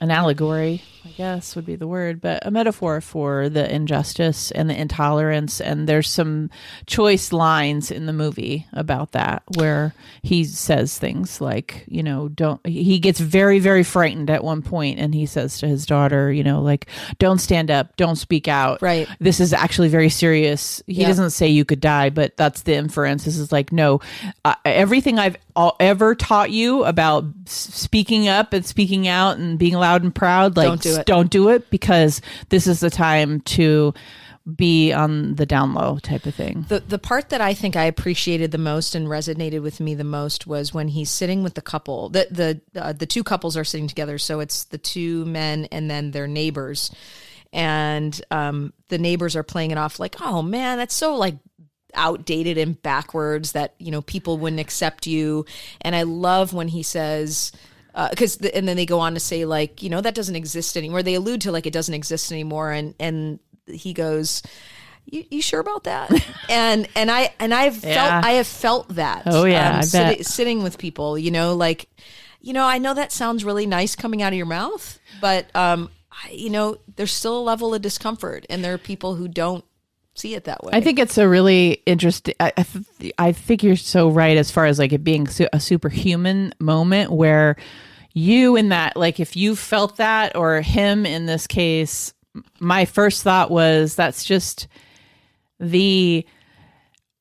an 0.00 0.10
allegory, 0.10 0.82
I 1.06 1.10
guess 1.10 1.54
would 1.54 1.66
be 1.66 1.76
the 1.76 1.86
word, 1.86 2.20
but 2.22 2.46
a 2.46 2.50
metaphor 2.50 3.00
for 3.02 3.50
the 3.50 3.70
injustice 3.72 4.50
and 4.50 4.70
the 4.70 4.80
intolerance. 4.80 5.60
And 5.60 5.86
there's 5.86 6.08
some 6.08 6.48
choice 6.86 7.30
lines 7.30 7.90
in 7.90 8.06
the 8.06 8.12
movie 8.14 8.66
about 8.72 9.12
that 9.12 9.42
where 9.56 9.92
he 10.22 10.44
says 10.44 10.98
things 10.98 11.42
like, 11.42 11.84
you 11.88 12.02
know, 12.02 12.28
don't, 12.28 12.66
he 12.66 12.98
gets 12.98 13.20
very, 13.20 13.58
very 13.58 13.82
frightened 13.82 14.30
at 14.30 14.42
one 14.42 14.62
point 14.62 14.98
and 14.98 15.14
he 15.14 15.26
says 15.26 15.58
to 15.58 15.68
his 15.68 15.84
daughter, 15.84 16.32
you 16.32 16.42
know, 16.42 16.62
like, 16.62 16.86
don't 17.18 17.38
stand 17.38 17.70
up, 17.70 17.96
don't 17.96 18.16
speak 18.16 18.48
out. 18.48 18.80
Right. 18.80 19.06
This 19.20 19.40
is 19.40 19.52
actually 19.52 19.88
very 19.88 20.08
serious. 20.08 20.82
He 20.86 21.02
Yeah. 21.02 21.08
doesn't 21.08 21.30
say 21.30 21.48
you 21.48 21.66
could 21.66 21.80
die, 21.80 22.08
but 22.08 22.36
that's 22.38 22.62
the 22.62 22.74
inference. 22.76 23.24
This 23.24 23.36
is 23.36 23.52
like, 23.52 23.72
no, 23.72 24.00
uh, 24.46 24.54
everything 24.64 25.18
I've 25.18 25.36
all, 25.54 25.76
ever 25.80 26.14
taught 26.14 26.50
you 26.50 26.82
about 26.84 27.24
speaking 27.44 28.26
up 28.26 28.52
and 28.54 28.64
speaking 28.64 29.06
out 29.06 29.36
and 29.36 29.58
being 29.58 29.74
loud 29.74 30.02
and 30.02 30.14
proud, 30.14 30.56
like, 30.56 30.68
Don't 30.68 30.82
do 30.94 31.00
it. 31.00 31.06
don't 31.06 31.30
do 31.30 31.48
it 31.50 31.70
because 31.70 32.20
this 32.48 32.66
is 32.66 32.80
the 32.80 32.90
time 32.90 33.40
to 33.40 33.94
be 34.56 34.92
on 34.92 35.36
the 35.36 35.46
down 35.46 35.72
low 35.72 35.98
type 35.98 36.26
of 36.26 36.34
thing. 36.34 36.66
The 36.68 36.80
the 36.80 36.98
part 36.98 37.30
that 37.30 37.40
I 37.40 37.54
think 37.54 37.76
I 37.76 37.84
appreciated 37.84 38.50
the 38.50 38.58
most 38.58 38.94
and 38.94 39.08
resonated 39.08 39.62
with 39.62 39.80
me 39.80 39.94
the 39.94 40.04
most 40.04 40.46
was 40.46 40.74
when 40.74 40.88
he's 40.88 41.10
sitting 41.10 41.42
with 41.42 41.54
the 41.54 41.62
couple. 41.62 42.10
The 42.10 42.60
the 42.74 42.80
uh, 42.80 42.92
the 42.92 43.06
two 43.06 43.24
couples 43.24 43.56
are 43.56 43.64
sitting 43.64 43.88
together, 43.88 44.18
so 44.18 44.40
it's 44.40 44.64
the 44.64 44.78
two 44.78 45.24
men 45.24 45.66
and 45.72 45.90
then 45.90 46.10
their 46.10 46.26
neighbors, 46.26 46.90
and 47.52 48.20
um, 48.30 48.74
the 48.88 48.98
neighbors 48.98 49.34
are 49.34 49.42
playing 49.42 49.70
it 49.70 49.78
off 49.78 49.98
like, 49.98 50.16
"Oh 50.20 50.42
man, 50.42 50.78
that's 50.78 50.94
so 50.94 51.16
like." 51.16 51.36
outdated 51.96 52.58
and 52.58 52.82
backwards 52.82 53.52
that 53.52 53.72
you 53.78 53.92
know 53.92 54.02
people 54.02 54.36
wouldn't 54.36 54.58
accept 54.58 55.06
you 55.06 55.46
and 55.80 55.94
i 55.94 56.02
love 56.02 56.52
when 56.52 56.66
he 56.66 56.82
says 56.82 57.52
because 58.10 58.36
the, 58.38 58.54
and 58.56 58.66
then 58.68 58.76
they 58.76 58.86
go 58.86 58.98
on 59.00 59.14
to 59.14 59.20
say 59.20 59.44
like 59.44 59.82
you 59.82 59.88
know 59.90 60.00
that 60.00 60.14
doesn't 60.14 60.36
exist 60.36 60.76
anymore 60.76 61.02
they 61.02 61.14
allude 61.14 61.40
to 61.42 61.52
like 61.52 61.66
it 61.66 61.72
doesn't 61.72 61.94
exist 61.94 62.32
anymore 62.32 62.72
and 62.72 62.94
and 62.98 63.38
he 63.66 63.92
goes 63.92 64.42
you, 65.06 65.24
you 65.30 65.40
sure 65.42 65.60
about 65.60 65.84
that 65.84 66.10
and 66.48 66.88
and 66.96 67.10
i 67.10 67.32
and 67.38 67.52
i've 67.54 67.84
Yeah. 67.84 67.94
felt 67.94 68.24
i 68.24 68.30
have 68.32 68.46
felt 68.46 68.88
that 68.96 69.26
um, 69.26 69.32
Oh, 69.34 69.44
yeah, 69.44 69.78
I 69.78 69.80
sitting, 69.82 70.16
bet. 70.18 70.26
sitting 70.26 70.62
with 70.62 70.78
people 70.78 71.16
you 71.18 71.30
know 71.30 71.54
like 71.54 71.88
you 72.40 72.52
know 72.52 72.64
i 72.66 72.78
know 72.78 72.94
that 72.94 73.12
sounds 73.12 73.44
really 73.44 73.66
nice 73.66 73.94
coming 73.96 74.22
out 74.22 74.32
of 74.32 74.36
your 74.36 74.46
mouth 74.46 74.98
but 75.20 75.46
um 75.54 75.90
I, 76.24 76.30
you 76.30 76.50
know 76.50 76.78
there's 76.96 77.12
still 77.12 77.38
a 77.38 77.42
level 77.42 77.74
of 77.74 77.82
discomfort 77.82 78.46
and 78.50 78.62
there 78.64 78.74
are 78.74 78.78
people 78.78 79.14
who 79.16 79.28
don't 79.28 79.64
see 80.14 80.34
it 80.34 80.44
that 80.44 80.62
way 80.64 80.70
I 80.72 80.80
think 80.80 80.98
it's 80.98 81.18
a 81.18 81.28
really 81.28 81.82
interesting. 81.86 82.34
I, 82.40 82.52
I, 82.56 82.62
th- 82.62 83.14
I 83.18 83.32
think 83.32 83.62
you're 83.62 83.76
so 83.76 84.08
right 84.08 84.36
as 84.36 84.50
far 84.50 84.66
as 84.66 84.78
like 84.78 84.92
it 84.92 85.04
being 85.04 85.26
su- 85.26 85.48
a 85.52 85.60
superhuman 85.60 86.54
moment 86.58 87.10
where 87.10 87.56
you 88.12 88.56
in 88.56 88.68
that, 88.68 88.96
like 88.96 89.18
if 89.18 89.36
you 89.36 89.56
felt 89.56 89.96
that 89.96 90.36
or 90.36 90.60
him 90.60 91.04
in 91.04 91.26
this 91.26 91.46
case, 91.46 92.14
my 92.60 92.84
first 92.84 93.22
thought 93.22 93.50
was 93.50 93.96
that's 93.96 94.24
just 94.24 94.68
the 95.60 96.26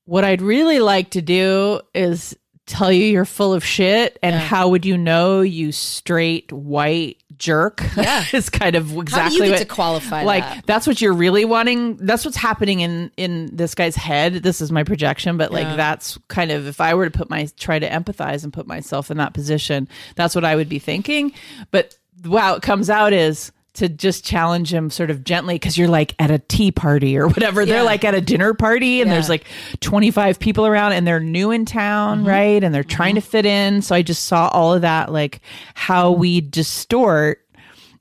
what 0.06 0.24
I'd 0.24 0.42
really 0.42 0.80
like 0.80 1.12
to 1.12 1.22
do 1.22 1.82
is 1.94 2.38
tell 2.66 2.92
you 2.92 3.06
you're 3.06 3.26
full 3.26 3.54
of 3.54 3.66
shit 3.66 4.18
and 4.24 4.36
how 4.36 4.70
would 4.70 4.86
you 4.86 4.98
know 4.98 5.42
you 5.42 5.72
straight 5.72 6.52
white 6.52 7.23
jerk 7.38 7.84
Yeah. 7.98 8.24
is 8.34 8.50
kind 8.50 8.76
of 8.76 8.96
exactly 8.98 9.22
how 9.22 9.30
do 9.30 9.36
you 9.36 9.42
get 9.44 9.50
what, 9.52 9.58
to 9.60 9.66
qualify 9.66 10.24
like 10.24 10.44
that? 10.44 10.66
that's 10.66 10.88
what 10.88 11.02
you're 11.02 11.14
really 11.14 11.46
wanting 11.46 11.98
that's 11.98 12.26
what's 12.26 12.38
happening 12.38 12.82
in 12.82 13.12
in 13.18 13.56
this 13.56 13.76
guy's 13.76 13.96
head 13.96 14.36
this 14.36 14.62
is 14.62 14.72
my 14.72 14.84
projection 14.84 15.38
but 15.38 15.52
like 15.52 15.64
Yeah. 15.64 15.76
that's 15.76 16.18
kind 16.28 16.52
of 16.52 16.68
if 16.68 16.80
i 16.82 16.94
were 16.94 17.06
to 17.06 17.12
put 17.18 17.30
my 17.30 17.48
try 17.58 17.80
to 17.80 17.90
empathize 17.90 18.44
and 18.44 18.52
put 18.54 18.68
myself 18.68 19.10
in 19.12 19.18
that 19.18 19.34
position 19.34 19.88
that's 20.16 20.36
what 20.36 20.46
i 20.46 20.56
would 20.56 20.70
be 20.70 20.80
thinking 20.80 21.32
but 21.72 21.98
wow 22.26 22.56
it 22.56 22.62
comes 22.62 22.90
out 22.90 23.14
is 23.14 23.52
to 23.76 23.90
just 23.90 24.24
challenge 24.24 24.72
him 24.72 24.90
sort 24.92 25.10
of 25.10 25.24
gently 25.24 25.56
because 25.56 25.78
you're 25.78 25.88
like 25.88 26.14
at 26.20 26.30
a 26.30 26.38
tea 26.38 26.72
party 26.72 27.18
or 27.18 27.28
whatever. 27.28 27.62
Yeah. 27.62 27.74
they're 27.74 27.84
like 27.84 28.04
at 28.04 28.14
a 28.14 28.22
dinner 28.22 28.54
party 28.54 29.02
and 29.02 29.10
there's 29.12 29.30
like 29.30 29.46
25 29.80 30.40
people 30.40 30.68
around 30.68 30.92
and 30.94 31.08
they're 31.08 31.20
new 31.20 31.50
in 31.52 31.66
town 31.66 32.20
Mm-hmm. 32.20 32.28
right? 32.28 32.64
And 32.64 32.74
they're 32.74 32.84
trying 32.84 33.16
to 33.16 33.22
fit 33.22 33.46
in. 33.48 33.82
So 33.82 33.96
i 33.96 34.02
just 34.04 34.26
saw 34.26 34.48
all 34.50 34.74
of 34.74 34.82
that 34.82 35.12
like 35.12 35.42
how 35.74 36.12
we 36.12 36.40
distort 36.42 37.40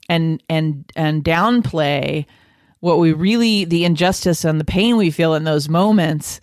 and 0.09 0.43
and 0.51 0.85
and 0.95 1.25
downplay 1.25 2.27
what 2.81 2.99
we 2.99 3.13
really 3.13 3.65
the 3.65 3.85
injustice 3.85 4.45
and 4.45 4.61
the 4.61 4.65
pain 4.65 4.97
we 4.97 5.11
feel 5.11 5.35
in 5.35 5.45
those 5.45 5.69
moments 5.69 6.41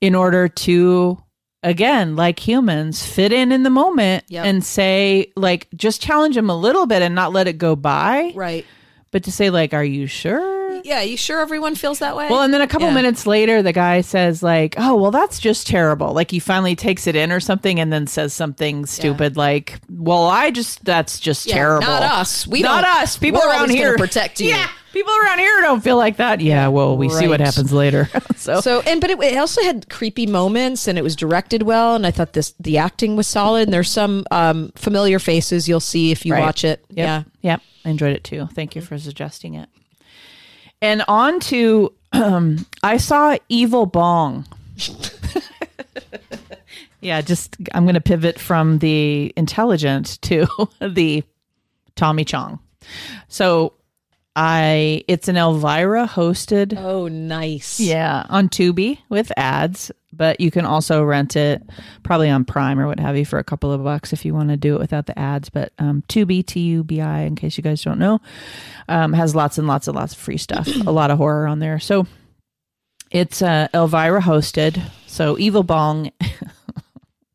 in 0.00 0.14
order 0.16 0.48
to 0.48 1.21
again 1.62 2.16
like 2.16 2.38
humans 2.46 3.04
fit 3.06 3.32
in 3.32 3.52
in 3.52 3.62
the 3.62 3.70
moment 3.70 4.24
Yep. 4.28 4.44
and 4.44 4.64
say 4.64 5.32
like 5.36 5.68
just 5.74 6.02
challenge 6.02 6.34
them 6.34 6.50
a 6.50 6.56
little 6.56 6.86
bit 6.86 7.02
and 7.02 7.14
not 7.14 7.32
let 7.32 7.46
it 7.48 7.58
go 7.58 7.76
by. 7.76 8.32
Right. 8.34 8.66
But 9.10 9.24
to 9.24 9.32
say 9.32 9.50
like 9.50 9.72
are 9.74 9.84
you 9.84 10.06
sure? 10.06 10.80
Yeah 10.84 11.02
you 11.02 11.16
sure 11.16 11.40
everyone 11.40 11.74
feels 11.74 11.98
that 12.00 12.16
way? 12.16 12.28
Well 12.30 12.42
and 12.42 12.52
then 12.52 12.62
a 12.62 12.66
couple 12.66 12.88
Yeah. 12.88 12.94
minutes 12.94 13.26
later 13.26 13.62
the 13.62 13.72
guy 13.72 14.00
says 14.00 14.42
like 14.42 14.74
oh 14.78 14.96
well 14.96 15.10
that's 15.10 15.38
just 15.38 15.66
terrible. 15.66 16.12
Like 16.12 16.30
he 16.30 16.38
finally 16.38 16.74
takes 16.74 17.06
it 17.06 17.14
in 17.14 17.30
or 17.30 17.38
something 17.40 17.78
and 17.78 17.92
then 17.92 18.06
says 18.06 18.32
something 18.34 18.86
stupid 18.86 19.36
like 19.36 19.78
well 19.90 20.24
i 20.28 20.50
just 20.50 20.84
that's 20.84 21.20
just 21.20 21.46
Yeah, 21.46 21.54
terrible. 21.54 21.86
not 21.86 22.02
us. 22.02 22.46
We 22.46 22.62
not 22.62 22.82
don't- 22.84 23.02
us. 23.02 23.16
People 23.18 23.42
around 23.42 23.70
here 23.70 23.96
protect 23.96 24.40
you. 24.40 24.48
yeah 24.48 24.68
people 24.92 25.12
around 25.24 25.38
here 25.38 25.60
don't 25.62 25.82
feel 25.82 25.96
like 25.96 26.16
that 26.18 26.40
yeah 26.40 26.68
well 26.68 26.96
we 26.96 27.08
see 27.08 27.26
what 27.28 27.40
happens 27.40 27.72
later 27.72 28.08
so, 28.36 28.60
So 28.60 28.80
and 28.82 29.00
but 29.00 29.10
it, 29.10 29.20
it 29.22 29.38
also 29.38 29.62
had 29.62 29.88
creepy 29.88 30.26
moments 30.26 30.86
and 30.88 30.98
it 30.98 31.02
was 31.02 31.16
directed 31.16 31.62
well 31.62 31.94
and 31.94 32.06
I 32.06 32.10
thought 32.10 32.32
this 32.34 32.54
the 32.60 32.78
acting 32.78 33.16
was 33.16 33.26
solid 33.26 33.62
and 33.68 33.72
there's 33.72 33.90
some 33.90 34.24
um, 34.30 34.70
familiar 34.76 35.18
faces 35.18 35.68
you'll 35.68 35.80
see 35.80 36.10
if 36.12 36.26
you 36.26 36.32
Right. 36.34 36.40
watch 36.40 36.64
it. 36.64 36.84
Yep. 36.90 36.96
Yeah. 36.96 37.22
Yep. 37.42 37.60
I 37.84 37.88
enjoyed 37.90 38.14
it 38.14 38.24
too. 38.24 38.46
Thank 38.52 38.76
you 38.76 38.82
for 38.82 38.98
suggesting 38.98 39.54
it. 39.54 39.68
And 40.80 41.02
on 41.08 41.40
to 41.40 41.92
um, 42.12 42.66
I 42.82 42.96
saw 42.98 43.36
Evil 43.48 43.86
Bong. 43.86 44.46
yeah, 47.00 47.20
just 47.20 47.56
I'm 47.74 47.84
going 47.84 47.94
to 47.94 48.00
pivot 48.00 48.38
from 48.38 48.78
the 48.78 49.32
intelligent 49.36 50.20
to 50.22 50.46
the 50.80 51.24
Tommy 51.96 52.24
Chong. 52.24 52.60
So 53.28 53.72
I 54.34 55.04
it's 55.08 55.28
an 55.28 55.36
Elvira 55.36 56.06
hosted 56.06 56.74
Oh, 56.78 57.06
nice. 57.08 57.78
yeah, 57.78 58.24
on 58.30 58.48
Tubi 58.48 58.98
with 59.10 59.30
ads, 59.36 59.92
but 60.12 60.40
you 60.40 60.50
can 60.50 60.64
also 60.64 61.02
rent 61.04 61.36
it 61.36 61.62
probably 62.02 62.30
on 62.30 62.44
Prime 62.46 62.78
or 62.78 62.86
what 62.86 62.98
have 62.98 63.16
you 63.16 63.26
for 63.26 63.38
a 63.38 63.44
couple 63.44 63.70
of 63.72 63.84
bucks 63.84 64.12
if 64.14 64.24
you 64.24 64.32
want 64.32 64.48
to 64.48 64.56
do 64.56 64.74
it 64.74 64.78
without 64.80 65.04
the 65.06 65.18
ads. 65.18 65.50
But 65.50 65.72
um, 65.78 66.02
Tubi, 66.08 66.44
T 66.46 66.60
U 66.60 66.82
B 66.84 67.00
I, 67.02 67.20
in 67.22 67.34
case 67.36 67.58
you 67.58 67.62
guys 67.62 67.82
don't 67.82 67.98
know, 67.98 68.20
um, 68.88 69.12
has 69.12 69.34
lots 69.34 69.58
and 69.58 69.66
lots 69.68 69.86
and 69.86 69.96
lots 69.96 70.14
of 70.14 70.18
free 70.18 70.38
stuff. 70.38 70.66
a 70.86 70.90
lot 70.90 71.10
of 71.10 71.18
horror 71.18 71.46
on 71.46 71.58
there. 71.58 71.78
So 71.78 72.06
it's 73.10 73.42
uh, 73.42 73.68
Elvira 73.74 74.22
hosted. 74.22 74.82
So 75.06 75.38
Evil 75.38 75.62
Bong, 75.62 76.10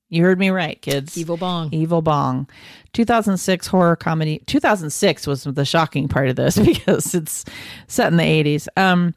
you 0.09 0.23
heard 0.23 0.39
me 0.39 0.49
right, 0.49 0.81
kids. 0.81 1.17
Evil 1.17 1.37
Bong. 1.37 1.69
Evil 1.73 2.01
Bong, 2.01 2.49
2006 2.93 3.67
horror 3.67 3.95
comedy. 3.95 4.41
2006 4.47 5.27
was 5.27 5.43
the 5.43 5.65
shocking 5.65 6.07
part 6.07 6.29
of 6.29 6.35
this 6.35 6.57
because 6.65 7.13
it's 7.13 7.45
set 7.87 8.11
in 8.11 8.17
the 8.17 8.23
80s. 8.23 8.67
Um, 8.77 9.13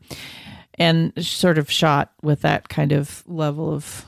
and 0.78 1.12
sort 1.24 1.58
of 1.58 1.70
shot 1.70 2.10
with 2.22 2.40
that 2.40 2.68
kind 2.70 2.92
of 2.92 3.22
level 3.26 3.72
of, 3.72 4.06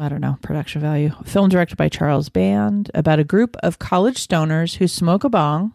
I 0.00 0.08
don't 0.08 0.20
know, 0.20 0.36
production 0.42 0.80
value. 0.80 1.12
Film 1.24 1.48
directed 1.48 1.76
by 1.76 1.88
Charles 1.88 2.28
Band 2.28 2.90
about 2.92 3.20
a 3.20 3.24
group 3.24 3.56
of 3.62 3.78
college 3.78 4.26
stoners 4.26 4.76
who 4.76 4.88
smoke 4.88 5.22
a 5.22 5.28
bong, 5.28 5.72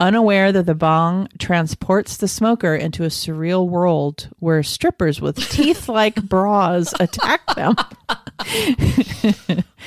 unaware 0.00 0.52
that 0.52 0.66
the 0.66 0.74
bong 0.74 1.28
transports 1.38 2.16
the 2.16 2.28
smoker 2.28 2.74
into 2.74 3.04
a 3.04 3.08
surreal 3.08 3.68
world 3.68 4.28
where 4.38 4.62
strippers 4.62 5.20
with 5.20 5.36
teeth 5.50 5.88
like 5.88 6.22
bras 6.22 6.92
attack 7.00 7.42
them. 7.54 7.74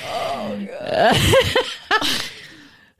oh, 0.05 1.13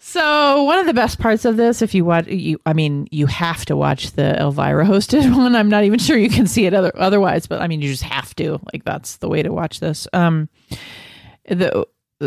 So 0.10 0.64
one 0.64 0.80
of 0.80 0.86
the 0.86 0.94
best 0.94 1.20
parts 1.20 1.44
of 1.44 1.58
this, 1.58 1.82
if 1.82 1.94
you 1.94 2.06
watch, 2.06 2.28
you 2.28 2.62
I 2.66 2.72
mean, 2.72 3.10
you 3.12 3.28
have 3.28 3.66
to 3.66 3.76
watch 3.76 4.14
the 4.14 4.40
Elvira 4.40 4.86
hosted 4.86 5.36
one. 5.36 5.54
I'm 5.54 5.68
not 5.68 5.84
even 5.84 6.00
sure 6.00 6.18
you 6.18 6.30
can 6.30 6.48
see 6.48 6.66
it 6.66 6.74
other, 6.74 6.94
otherwise, 6.96 7.46
but 7.46 7.62
I 7.62 7.68
mean, 7.68 7.82
you 7.82 7.92
just 7.92 8.04
have 8.04 8.34
to. 8.38 8.60
Like 8.72 8.86
that's 8.86 9.18
the 9.18 9.28
way 9.28 9.44
to 9.44 9.52
watch 9.52 9.82
this. 9.82 10.08
Um, 10.14 10.48
the 11.46 11.86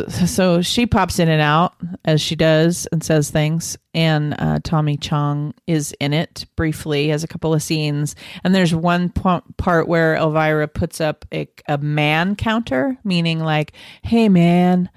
so 0.09 0.61
she 0.62 0.87
pops 0.87 1.19
in 1.19 1.29
and 1.29 1.40
out 1.40 1.75
as 2.05 2.21
she 2.21 2.37
does 2.37 2.87
and 2.93 3.03
says 3.03 3.31
things, 3.31 3.79
and 3.92 4.35
uh, 4.38 4.59
Tommy 4.62 4.96
Chong 4.96 5.53
is 5.66 5.92
in 6.00 6.12
it 6.12 6.46
briefly, 6.57 7.09
has 7.09 7.24
a 7.24 7.29
couple 7.29 7.53
of 7.53 7.62
scenes, 7.62 8.14
and 8.44 8.55
there's 8.55 8.74
one 8.74 9.11
po- 9.11 9.42
part 9.57 9.88
where 9.88 10.14
Elvira 10.14 10.68
puts 10.68 11.00
up 11.00 11.24
a, 11.33 11.48
a 11.68 11.79
man 11.79 12.37
counter, 12.37 12.96
meaning 13.05 13.40
like, 13.40 13.72
"Hey, 14.03 14.29
man." 14.29 14.88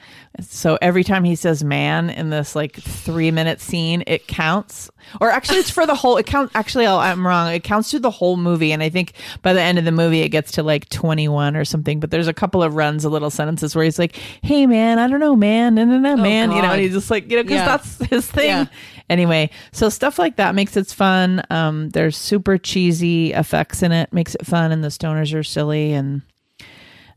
So 0.41 0.77
every 0.81 1.03
time 1.03 1.23
he 1.23 1.35
says 1.35 1.63
"man" 1.63 2.09
in 2.09 2.29
this 2.29 2.55
like 2.55 2.75
three 2.75 3.31
minute 3.31 3.61
scene, 3.61 4.03
it 4.07 4.27
counts. 4.27 4.89
Or 5.19 5.29
actually, 5.29 5.57
it's 5.59 5.69
for 5.69 5.85
the 5.85 5.95
whole. 5.95 6.17
It 6.17 6.25
counts. 6.25 6.55
Actually, 6.55 6.85
I'll, 6.85 6.97
I'm 6.99 7.25
wrong. 7.25 7.51
It 7.51 7.63
counts 7.63 7.89
through 7.91 7.99
the 8.01 8.11
whole 8.11 8.37
movie, 8.37 8.71
and 8.71 8.81
I 8.81 8.89
think 8.89 9.13
by 9.41 9.53
the 9.53 9.61
end 9.61 9.77
of 9.79 9.85
the 9.85 9.91
movie, 9.91 10.21
it 10.21 10.29
gets 10.29 10.51
to 10.53 10.63
like 10.63 10.87
21 10.89 11.55
or 11.55 11.65
something. 11.65 11.99
But 11.99 12.09
there's 12.11 12.27
a 12.27 12.33
couple 12.33 12.63
of 12.63 12.75
runs, 12.75 13.05
of 13.05 13.11
little 13.11 13.29
sentences 13.29 13.75
where 13.75 13.83
he's 13.83 13.99
like, 13.99 14.15
"Hey, 14.41 14.65
man, 14.65 14.99
I 14.99 15.07
don't 15.07 15.19
know, 15.19 15.35
man, 15.35 15.75
no, 15.75 15.83
no, 15.85 15.97
no, 15.97 16.15
man," 16.15 16.51
you 16.51 16.61
know, 16.61 16.71
and 16.71 16.81
he's 16.81 16.93
just 16.93 17.11
like, 17.11 17.29
you 17.29 17.37
know, 17.37 17.43
because 17.43 17.55
Yeah. 17.57 17.65
that's 17.77 17.97
his 18.09 18.27
thing. 18.27 18.47
Yeah. 18.47 18.65
Anyway, 19.09 19.49
so 19.71 19.89
stuff 19.89 20.19
like 20.19 20.35
that 20.37 20.55
makes 20.55 20.77
it 20.77 20.87
fun. 20.87 21.43
Um, 21.49 21.89
there's 21.89 22.17
super 22.17 22.57
cheesy 22.57 23.33
effects 23.33 23.83
in 23.83 23.91
it, 23.91 24.11
makes 24.13 24.35
it 24.35 24.45
fun, 24.45 24.71
and 24.71 24.83
the 24.83 24.89
stoners 24.89 25.33
are 25.33 25.43
silly, 25.43 25.93
and 25.93 26.21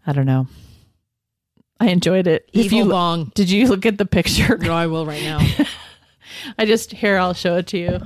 I 0.07 0.13
don't 0.13 0.27
know. 0.27 0.47
I 1.79 1.89
enjoyed 1.89 2.27
it. 2.27 2.49
If 2.53 2.73
you 2.73 2.87
bong. 2.87 3.33
did 3.35 3.51
you 3.51 3.67
look 3.67 3.85
at 3.85 3.99
the 3.99 4.07
picture? 4.07 4.57
No, 4.59 4.75
I 4.75 4.87
will 4.87 5.05
right 5.05 5.23
now. 5.23 5.41
I 6.59 6.65
just 6.65 6.93
here 6.93 7.19
I'll 7.19 7.35
show 7.35 7.57
it 7.57 7.67
to 7.69 7.79
you. 7.79 8.01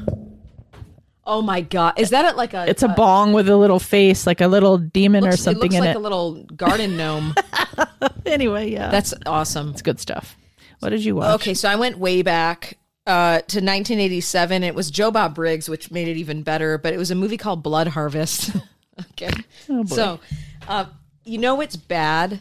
Oh 1.25 1.43
my 1.43 1.61
god, 1.61 1.95
is 1.97 2.11
that 2.11 2.37
like 2.37 2.55
a? 2.55 2.69
It's 2.69 2.83
a 2.83 2.89
bong 2.89 3.33
with 3.33 3.49
a 3.49 3.57
little 3.57 3.79
face, 3.79 4.27
like 4.27 4.41
a 4.41 4.49
little 4.49 4.79
demon 4.79 5.23
looks, 5.23 5.35
or 5.35 5.37
something 5.37 5.61
it 5.61 5.63
looks 5.63 5.75
in 5.77 5.81
like 5.81 5.91
it. 5.91 5.97
a 5.97 6.01
little 6.01 6.43
garden 6.57 6.97
gnome. 6.97 7.35
anyway, 8.27 8.71
yeah, 8.71 8.91
That's 8.91 9.15
awesome. 9.27 9.71
it's 9.71 9.83
good 9.83 10.01
stuff. 10.01 10.37
What 10.81 10.89
did 10.89 11.05
you 11.05 11.15
watch? 11.15 11.37
Okay, 11.37 11.55
so 11.55 11.69
I 11.69 11.77
went 11.77 11.99
way 11.99 12.23
back 12.23 12.79
uh, 13.11 13.39
to 13.39 13.59
1987. 13.59 14.63
It 14.63 14.75
was 14.75 14.91
Joe 14.91 15.11
Bob 15.11 15.35
Briggs, 15.35 15.69
which 15.69 15.91
made 15.91 16.09
it 16.09 16.17
even 16.17 16.43
better. 16.43 16.79
But 16.79 16.95
it 16.95 16.97
was 16.99 17.11
a 17.11 17.15
movie 17.15 17.37
called 17.37 17.63
Blood 17.63 17.89
Harvest. 17.89 18.53
okay, 19.13 19.31
Oh, 19.69 19.85
so 19.85 20.21
uh, 20.69 20.87
you 21.25 21.39
know 21.39 21.61
it's 21.61 21.77
bad 21.77 22.39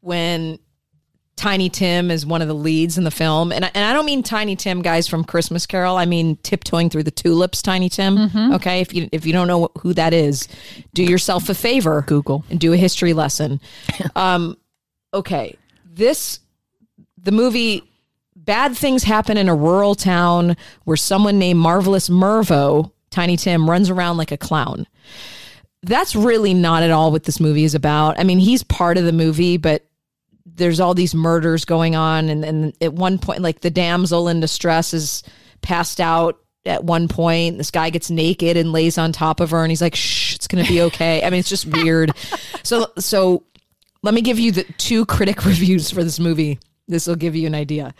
when 0.00 0.58
Tiny 1.36 1.68
Tim 1.68 2.10
is 2.10 2.26
one 2.26 2.42
of 2.42 2.48
the 2.48 2.54
leads 2.54 2.98
in 2.98 3.04
the 3.04 3.10
film, 3.12 3.52
and 3.52 3.64
I, 3.64 3.70
and 3.72 3.84
I 3.84 3.92
don't 3.92 4.06
mean 4.06 4.24
Tiny 4.24 4.56
Tim 4.56 4.82
guys 4.82 5.06
from 5.06 5.22
Christmas 5.22 5.66
Carol. 5.66 5.96
I 5.96 6.04
mean 6.04 6.36
tiptoeing 6.42 6.90
through 6.90 7.04
the 7.04 7.12
tulips, 7.12 7.62
Tiny 7.62 7.88
Tim. 7.88 8.16
Mm-hmm. 8.16 8.54
Okay, 8.54 8.80
if 8.80 8.92
you 8.92 9.08
if 9.12 9.24
you 9.24 9.32
don't 9.32 9.46
know 9.46 9.70
who 9.80 9.94
that 9.94 10.12
is, 10.12 10.48
do 10.94 11.04
yourself 11.04 11.48
a 11.48 11.54
favor, 11.54 12.02
Google. 12.08 12.44
and 12.50 12.58
do 12.58 12.72
a 12.72 12.76
history 12.76 13.12
lesson. 13.12 13.60
um, 14.16 14.56
okay, 15.14 15.56
this 15.84 16.40
the 17.22 17.32
movie. 17.32 17.84
Bad 18.48 18.76
things 18.76 19.04
happen 19.04 19.36
in 19.36 19.48
a 19.48 19.54
rural 19.54 19.94
town 19.94 20.56
where 20.84 20.96
someone 20.96 21.38
named 21.38 21.60
Marvelous 21.60 22.08
Mervo, 22.08 22.90
Tiny 23.10 23.36
Tim, 23.36 23.68
runs 23.68 23.90
around 23.90 24.16
like 24.16 24.32
a 24.32 24.36
clown 24.36 24.86
that's 25.82 26.16
really 26.16 26.54
not 26.54 26.82
at 26.82 26.90
all 26.90 27.12
what 27.12 27.24
this 27.24 27.40
movie 27.40 27.64
is 27.64 27.74
about. 27.74 28.18
I 28.18 28.24
mean, 28.24 28.38
he's 28.38 28.62
part 28.62 28.98
of 28.98 29.04
the 29.04 29.12
movie, 29.12 29.56
but 29.56 29.84
there's 30.44 30.80
all 30.80 30.94
these 30.94 31.14
murders 31.14 31.64
going 31.64 31.94
on, 31.94 32.28
and, 32.28 32.44
and 32.44 32.74
at 32.80 32.92
one 32.92 33.18
point, 33.18 33.42
like 33.42 33.60
the 33.60 33.70
damsel 33.70 34.28
in 34.28 34.40
distress 34.40 34.92
is 34.92 35.22
passed 35.62 36.00
out 36.00 36.38
at 36.66 36.82
one 36.82 37.06
point. 37.06 37.58
This 37.58 37.70
guy 37.70 37.90
gets 37.90 38.10
naked 38.10 38.56
and 38.56 38.72
lays 38.72 38.98
on 38.98 39.12
top 39.12 39.40
of 39.40 39.50
her, 39.50 39.62
and 39.62 39.70
he's 39.70 39.82
like, 39.82 39.94
"Shh, 39.94 40.34
it's 40.34 40.48
gonna 40.48 40.64
be 40.64 40.82
okay." 40.82 41.22
I 41.24 41.30
mean, 41.30 41.40
it's 41.40 41.48
just 41.48 41.66
weird. 41.66 42.12
so, 42.64 42.88
so 42.98 43.44
let 44.02 44.14
me 44.14 44.20
give 44.20 44.38
you 44.38 44.50
the 44.50 44.64
two 44.78 45.06
critic 45.06 45.44
reviews 45.44 45.90
for 45.90 46.02
this 46.02 46.18
movie. 46.18 46.58
This 46.88 47.06
will 47.06 47.16
give 47.16 47.36
you 47.36 47.46
an 47.46 47.54
idea. 47.54 47.94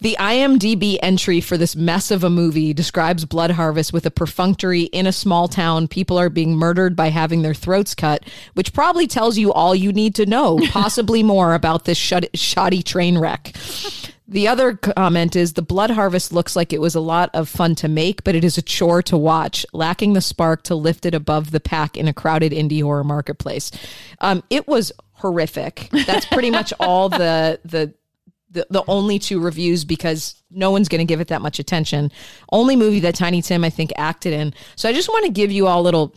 The 0.00 0.16
IMDb 0.18 0.98
entry 1.02 1.40
for 1.40 1.56
this 1.56 1.74
mess 1.74 2.10
of 2.10 2.22
a 2.22 2.30
movie 2.30 2.74
describes 2.74 3.24
Blood 3.24 3.52
Harvest 3.52 3.92
with 3.92 4.04
a 4.06 4.10
perfunctory 4.10 4.82
in 4.84 5.06
a 5.06 5.12
small 5.12 5.48
town, 5.48 5.88
people 5.88 6.18
are 6.18 6.28
being 6.28 6.54
murdered 6.54 6.94
by 6.94 7.08
having 7.08 7.42
their 7.42 7.54
throats 7.54 7.94
cut, 7.94 8.24
which 8.54 8.72
probably 8.72 9.06
tells 9.06 9.38
you 9.38 9.52
all 9.52 9.74
you 9.74 9.92
need 9.92 10.14
to 10.16 10.26
know, 10.26 10.58
possibly 10.70 11.22
more 11.22 11.54
about 11.54 11.84
this 11.84 11.98
shud- 11.98 12.28
shoddy 12.34 12.82
train 12.82 13.18
wreck. 13.18 13.54
The 14.28 14.48
other 14.48 14.74
comment 14.74 15.36
is 15.36 15.52
the 15.52 15.62
Blood 15.62 15.90
Harvest 15.90 16.32
looks 16.32 16.56
like 16.56 16.72
it 16.72 16.80
was 16.80 16.96
a 16.96 17.00
lot 17.00 17.30
of 17.32 17.48
fun 17.48 17.76
to 17.76 17.88
make, 17.88 18.24
but 18.24 18.34
it 18.34 18.44
is 18.44 18.58
a 18.58 18.62
chore 18.62 19.00
to 19.02 19.16
watch, 19.16 19.64
lacking 19.72 20.14
the 20.14 20.20
spark 20.20 20.64
to 20.64 20.74
lift 20.74 21.06
it 21.06 21.14
above 21.14 21.52
the 21.52 21.60
pack 21.60 21.96
in 21.96 22.08
a 22.08 22.12
crowded 22.12 22.50
indie 22.50 22.82
horror 22.82 23.04
marketplace. 23.04 23.70
Um, 24.20 24.42
it 24.50 24.66
was 24.66 24.90
horrific. 25.12 25.88
That's 26.06 26.26
pretty 26.26 26.50
much 26.50 26.72
all 26.80 27.08
the 27.08 27.60
the 27.64 27.94
the, 28.56 28.66
the 28.70 28.82
only 28.88 29.18
two 29.18 29.40
reviews 29.40 29.84
because 29.84 30.42
no 30.50 30.70
one's 30.70 30.88
going 30.88 30.98
to 30.98 31.04
give 31.04 31.20
it 31.20 31.28
that 31.28 31.40
much 31.42 31.58
attention. 31.58 32.10
Only 32.50 32.74
movie 32.76 33.00
that 33.00 33.14
Tiny 33.14 33.40
Tim 33.42 33.62
I 33.64 33.70
think 33.70 33.92
acted 33.96 34.32
in. 34.32 34.52
So 34.74 34.88
I 34.88 34.92
just 34.92 35.08
want 35.08 35.24
to 35.26 35.30
give 35.32 35.52
you 35.52 35.66
all 35.68 35.80
a 35.80 35.84
little 35.84 36.12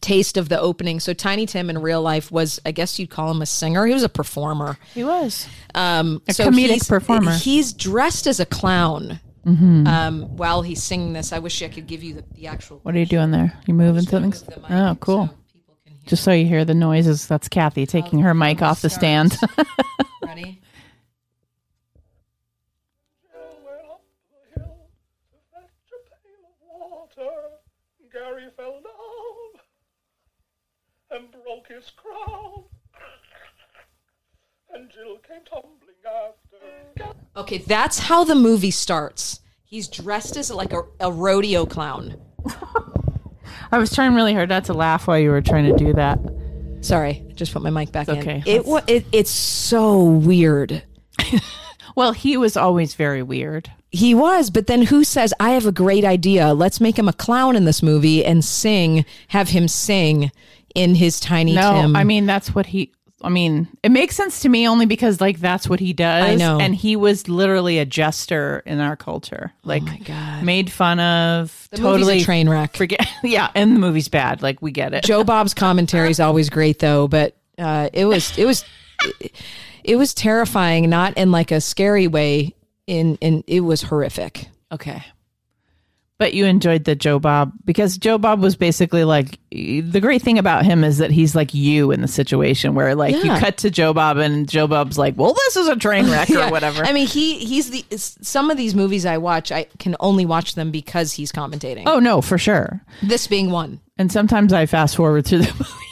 taste 0.00 0.36
of 0.36 0.48
the 0.48 0.60
opening. 0.60 1.00
So 1.00 1.12
Tiny 1.14 1.46
Tim 1.46 1.68
in 1.70 1.78
real 1.78 2.02
life 2.02 2.30
was, 2.30 2.60
I 2.66 2.72
guess 2.72 2.98
you'd 2.98 3.10
call 3.10 3.30
him 3.30 3.40
a 3.42 3.46
singer. 3.46 3.86
He 3.86 3.94
was 3.94 4.02
a 4.02 4.08
performer. 4.08 4.78
He 4.94 5.04
was. 5.04 5.46
Um, 5.74 6.20
A 6.28 6.34
so 6.34 6.48
comedic 6.48 6.68
he's- 6.68 6.88
performer. 6.88 7.32
He's 7.32 7.72
dressed 7.72 8.26
as 8.26 8.40
a 8.40 8.46
clown. 8.46 9.20
Um, 9.48 10.22
while 10.36 10.62
he's 10.62 10.82
singing 10.82 11.12
this, 11.12 11.32
I 11.32 11.38
wish 11.38 11.62
I 11.62 11.68
could 11.68 11.86
give 11.86 12.02
you 12.02 12.14
the, 12.14 12.24
the 12.34 12.46
actual. 12.48 12.80
What 12.82 12.96
are 12.96 12.98
you 12.98 13.06
doing 13.06 13.30
there? 13.30 13.56
You 13.66 13.74
moving 13.74 14.02
something? 14.02 14.30
the 14.30 14.60
Oh, 14.90 14.96
cool. 14.96 15.28
so 15.28 15.34
people 15.52 15.76
can 15.84 15.92
hear. 15.92 16.02
Just 16.04 16.24
so 16.24 16.32
you 16.32 16.46
hear 16.46 16.64
the 16.64 16.74
noises, 16.74 17.28
that's 17.28 17.48
Kathy 17.48 17.86
taking 17.86 18.18
her 18.22 18.34
mic 18.34 18.60
off 18.60 18.82
the 18.82 18.90
stand. 18.90 19.38
Ready? 20.26 20.60
went 23.64 23.86
up 23.88 24.02
the 24.30 24.60
hill 24.60 24.88
to 25.30 25.36
fetch 25.52 25.92
a 25.92 26.26
pail 26.26 26.42
of 26.50 26.56
water. 27.22 27.32
Gary 28.26 28.48
fell 28.56 28.80
down 28.82 29.60
and 31.10 31.30
broke 31.30 31.68
his 31.68 31.90
crown. 31.90 32.64
And 34.74 34.90
Jill 34.90 35.18
came 35.18 35.44
tumbling 35.44 35.78
after. 36.04 37.18
Okay, 37.36 37.58
that's 37.58 37.98
how 37.98 38.24
the 38.24 38.34
movie 38.34 38.70
starts. 38.70 39.40
He's 39.64 39.88
dressed 39.88 40.36
as 40.36 40.50
like 40.50 40.72
a, 40.72 40.82
a 41.00 41.12
rodeo 41.12 41.66
clown. 41.66 42.20
I 43.72 43.78
was 43.78 43.94
trying 43.94 44.14
really 44.14 44.34
hard 44.34 44.48
not 44.48 44.64
to 44.64 44.74
laugh 44.74 45.06
while 45.06 45.18
you 45.18 45.30
were 45.30 45.42
trying 45.42 45.72
to 45.72 45.76
do 45.76 45.92
that. 45.92 46.18
Sorry, 46.80 47.24
I 47.28 47.32
just 47.32 47.52
put 47.52 47.62
my 47.62 47.70
mic 47.70 47.92
back 47.92 48.08
okay. 48.08 48.42
in. 48.44 48.56
It, 48.56 48.64
wa- 48.64 48.82
it 48.86 49.06
it's 49.12 49.30
so 49.30 50.04
weird. 50.04 50.82
Well, 51.96 52.12
he 52.12 52.36
was 52.36 52.58
always 52.58 52.94
very 52.94 53.22
weird. 53.22 53.72
He 53.96 54.14
was, 54.14 54.50
but 54.50 54.66
then 54.66 54.82
who 54.82 55.04
says 55.04 55.32
I 55.40 55.50
have 55.50 55.66
a 55.66 55.72
great 55.72 56.04
idea? 56.04 56.52
Let's 56.54 56.80
make 56.80 56.98
him 56.98 57.08
a 57.08 57.12
clown 57.12 57.56
in 57.56 57.64
this 57.64 57.82
movie 57.82 58.24
and 58.24 58.44
sing, 58.44 59.04
have 59.28 59.48
him 59.48 59.68
sing 59.68 60.30
in 60.74 60.94
his 60.94 61.18
tiny 61.18 61.54
No, 61.54 61.72
Tim. 61.82 61.96
I 61.96 62.04
mean 62.04 62.26
that's 62.26 62.54
what 62.54 62.66
he. 62.66 62.92
I 63.22 63.30
mean, 63.30 63.66
it 63.82 63.88
makes 63.88 64.14
sense 64.14 64.40
to 64.40 64.48
me 64.50 64.68
only 64.68 64.84
because 64.84 65.20
like 65.22 65.40
that's 65.40 65.68
what 65.68 65.80
he 65.80 65.94
does. 65.94 66.24
I 66.24 66.34
know. 66.34 66.60
and 66.60 66.74
he 66.74 66.96
was 66.96 67.28
literally 67.28 67.78
a 67.78 67.86
jester 67.86 68.62
in 68.66 68.78
our 68.78 68.94
culture. 68.94 69.52
Like, 69.64 69.82
Oh 69.84 69.86
my 69.86 69.98
God. 69.98 70.42
made 70.44 70.70
fun 70.70 71.00
of. 71.00 71.66
the 71.70 71.78
totally 71.78 72.20
a 72.20 72.24
train 72.24 72.48
wreck. 72.48 72.76
Forget. 72.76 73.06
Yeah, 73.24 73.50
and 73.54 73.74
the 73.74 73.80
movie's 73.80 74.08
bad. 74.08 74.42
Like 74.42 74.60
we 74.60 74.70
get 74.70 74.92
it. 74.92 75.02
Joe 75.04 75.24
Bob's 75.24 75.54
commentary 75.54 76.10
is 76.10 76.20
always 76.20 76.50
great 76.50 76.78
though, 76.78 77.08
but 77.08 77.34
uh, 77.58 77.88
it 77.94 78.04
was 78.04 78.36
it 78.38 78.44
was 78.44 78.64
it 79.82 79.96
was 79.96 80.12
terrifying, 80.12 80.90
not 80.90 81.16
in 81.16 81.30
like 81.32 81.50
a 81.50 81.60
scary 81.60 82.06
way. 82.08 82.54
In 82.86 83.16
in 83.20 83.42
it 83.46 83.60
was 83.60 83.82
horrific. 83.82 84.48
Okay. 84.72 85.02
But 86.18 86.32
you 86.32 86.46
enjoyed 86.46 86.84
the 86.84 86.94
Joe 86.94 87.18
Bob 87.18 87.52
because 87.66 87.98
Joe 87.98 88.16
Bob 88.16 88.40
was 88.40 88.56
basically 88.56 89.04
like 89.04 89.38
the 89.50 90.00
great 90.00 90.22
thing 90.22 90.38
about 90.38 90.64
him 90.64 90.82
is 90.82 90.96
that 90.96 91.10
he's 91.10 91.34
like 91.34 91.52
you 91.52 91.90
in 91.92 92.00
the 92.00 92.08
situation 92.08 92.74
where 92.74 92.94
like 92.94 93.14
you 93.16 93.30
cut 93.38 93.58
to 93.58 93.70
Joe 93.70 93.92
Bob 93.92 94.16
and 94.16 94.48
Joe 94.48 94.66
Bob's 94.66 94.96
like, 94.96 95.14
well, 95.18 95.34
this 95.34 95.56
is 95.56 95.68
a 95.68 95.76
train 95.76 96.10
wreck 96.10 96.30
or 96.34 96.48
whatever. 96.50 96.84
I 96.84 96.94
mean, 96.94 97.06
he 97.06 97.38
he's 97.44 97.70
the 97.70 97.84
some 97.98 98.50
of 98.50 98.56
these 98.56 98.74
movies 98.74 99.04
I 99.04 99.18
watch, 99.18 99.52
I 99.52 99.64
can 99.78 99.94
only 100.00 100.24
watch 100.24 100.54
them 100.54 100.70
because 100.70 101.12
he's 101.12 101.32
commentating. 101.32 101.82
oh 101.84 101.98
no, 101.98 102.22
for 102.22 102.38
sure. 102.38 102.80
This 103.02 103.26
being 103.26 103.50
one. 103.50 103.80
And 103.98 104.10
sometimes 104.10 104.54
I 104.54 104.64
fast 104.64 104.96
forward 104.96 105.26
through 105.26 105.40
the 105.40 105.52
movie. 105.58 105.85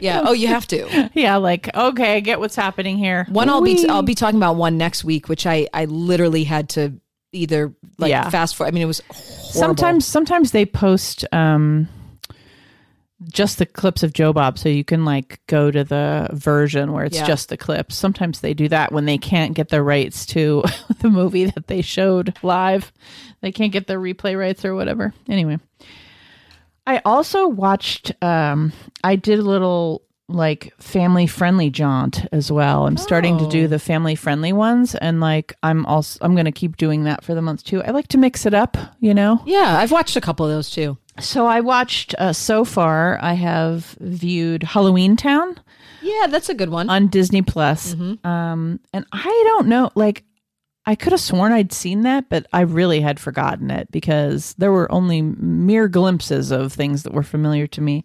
Yeah. 0.00 0.22
Oh, 0.24 0.32
you 0.32 0.48
have 0.48 0.66
to. 0.68 1.10
yeah, 1.14 1.36
like 1.36 1.74
okay, 1.76 2.16
I 2.16 2.20
get 2.20 2.40
what's 2.40 2.56
happening 2.56 2.96
here. 2.98 3.26
One 3.28 3.48
I'll 3.48 3.60
be! 3.62 3.86
I'll 3.88 4.02
be 4.02 4.14
talking 4.14 4.38
about 4.38 4.56
one 4.56 4.78
next 4.78 5.04
week, 5.04 5.28
which 5.28 5.46
I 5.46 5.68
I 5.74 5.84
literally 5.86 6.44
had 6.44 6.68
to 6.70 6.94
either 7.32 7.74
like 7.98 8.10
Yeah. 8.10 8.28
fast 8.30 8.56
forward. 8.56 8.68
I 8.68 8.72
mean, 8.72 8.82
it 8.82 8.86
was 8.86 9.00
horrible. 9.08 9.52
sometimes 9.52 10.06
sometimes 10.06 10.50
they 10.52 10.64
post 10.66 11.24
um 11.32 11.88
just 13.32 13.58
the 13.58 13.64
clips 13.66 14.02
of 14.02 14.12
Joe 14.12 14.32
Bob 14.32 14.58
so 14.58 14.68
you 14.68 14.84
can 14.84 15.04
like 15.04 15.40
go 15.46 15.70
to 15.70 15.82
the 15.84 16.28
version 16.32 16.92
where 16.92 17.04
it's 17.04 17.16
Yeah. 17.16 17.26
just 17.26 17.48
the 17.48 17.56
clips. 17.56 17.94
Sometimes 17.94 18.40
they 18.40 18.52
do 18.54 18.68
that 18.68 18.92
when 18.92 19.04
they 19.06 19.18
can't 19.18 19.54
get 19.54 19.68
the 19.70 19.82
rights 19.82 20.26
to 20.26 20.62
the 21.00 21.08
movie 21.10 21.46
that 21.46 21.66
they 21.68 21.80
showed 21.80 22.36
live. 22.42 22.92
They 23.40 23.50
can't 23.52 23.72
get 23.72 23.86
the 23.86 23.94
replay 23.94 24.38
rights 24.38 24.64
or 24.64 24.74
whatever. 24.74 25.14
Anyway. 25.28 25.58
I 26.86 27.00
also 27.04 27.48
watched 27.48 28.12
um 28.22 28.72
I 29.02 29.16
did 29.16 29.38
a 29.38 29.42
little 29.42 30.02
like 30.28 30.72
family 30.80 31.26
friendly 31.26 31.68
jaunt 31.70 32.24
as 32.32 32.50
well. 32.50 32.86
I'm 32.86 32.96
starting 32.96 33.36
to 33.38 33.48
do 33.48 33.64
Oh. 33.64 33.68
the 33.68 33.78
family 33.78 34.14
friendly 34.14 34.52
ones 34.54 34.94
and 34.94 35.20
like 35.20 35.54
I'm 35.62 35.84
also 35.86 36.18
I'm 36.22 36.34
going 36.34 36.46
to 36.46 36.52
keep 36.52 36.76
doing 36.78 37.04
that 37.04 37.22
for 37.22 37.34
the 37.34 37.42
month 37.42 37.62
too. 37.64 37.82
I 37.82 37.90
like 37.90 38.08
to 38.08 38.18
mix 38.18 38.46
it 38.46 38.54
up, 38.54 38.76
you 39.00 39.12
know. 39.14 39.42
yeah, 39.44 39.76
I've 39.78 39.92
watched 39.92 40.16
a 40.16 40.20
couple 40.22 40.46
of 40.46 40.52
those 40.52 40.70
too. 40.70 40.96
So 41.20 41.46
I 41.46 41.60
watched 41.60 42.14
uh, 42.18 42.32
so 42.32 42.64
far. 42.64 43.18
I 43.22 43.34
have 43.34 43.96
viewed 44.00 44.62
Halloween 44.64 45.14
Town 45.16 45.60
Yeah, 46.02 46.26
that's 46.28 46.48
a 46.48 46.54
good 46.54 46.70
one. 46.70 46.88
on 46.90 47.06
Disney 47.08 47.42
Plus. 47.42 47.94
Um, 48.24 48.80
and 48.92 49.04
I 49.12 49.42
don't 49.46 49.68
know, 49.68 49.90
like 49.94 50.24
I 50.86 50.94
could 50.94 51.12
have 51.12 51.20
sworn 51.20 51.52
I'd 51.52 51.72
seen 51.72 52.02
that, 52.02 52.28
but 52.28 52.46
I 52.52 52.60
really 52.60 53.00
had 53.00 53.18
forgotten 53.18 53.70
it 53.70 53.90
because 53.90 54.54
there 54.58 54.70
were 54.70 54.90
only 54.92 55.22
mere 55.22 55.88
glimpses 55.88 56.50
of 56.50 56.72
things 56.72 57.04
that 57.04 57.14
were 57.14 57.22
familiar 57.22 57.66
to 57.68 57.80
me. 57.80 58.04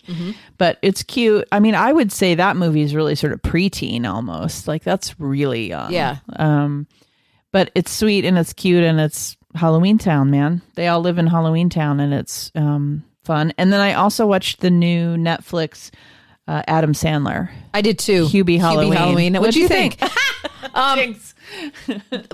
But 0.57 0.79
it's 0.81 1.03
cute. 1.03 1.45
I 1.51 1.59
mean, 1.59 1.75
I 1.75 1.91
would 1.91 2.11
say 2.11 2.35
that 2.35 2.55
movie 2.55 2.81
is 2.81 2.95
really 2.95 3.15
sort 3.15 3.33
of 3.33 3.41
preteen 3.41 4.05
almost. 4.05 4.67
Like 4.67 4.83
that's 4.83 5.19
really 5.19 5.67
young. 5.67 5.91
Yeah. 5.91 6.19
Um, 6.37 6.87
but 7.51 7.71
it's 7.75 7.91
sweet 7.91 8.23
and 8.23 8.37
it's 8.37 8.53
cute 8.53 8.83
and 8.83 8.99
it's 8.99 9.35
Halloween 9.55 9.97
Town, 9.97 10.31
man. 10.31 10.61
They 10.75 10.87
all 10.87 11.01
live 11.01 11.17
in 11.17 11.27
Halloween 11.27 11.69
Town, 11.69 11.99
and 11.99 12.13
it's 12.13 12.51
um, 12.55 13.03
fun. 13.23 13.53
And 13.57 13.73
then 13.73 13.81
I 13.81 13.93
also 13.93 14.27
watched 14.27 14.61
the 14.61 14.69
new 14.69 15.17
Netflix 15.17 15.91
uh, 16.47 16.63
Adam 16.67 16.93
Sandler. 16.93 17.49
I 17.73 17.81
did 17.81 17.99
too. 17.99 18.25
Hubie 18.25 18.59
Halloween. 18.59 18.93
Halloween. 18.93 19.33
What'd 19.33 19.41
What'd 19.41 19.55
you 19.55 19.63
you 19.63 19.67
think? 19.67 20.01
um, 20.73 21.15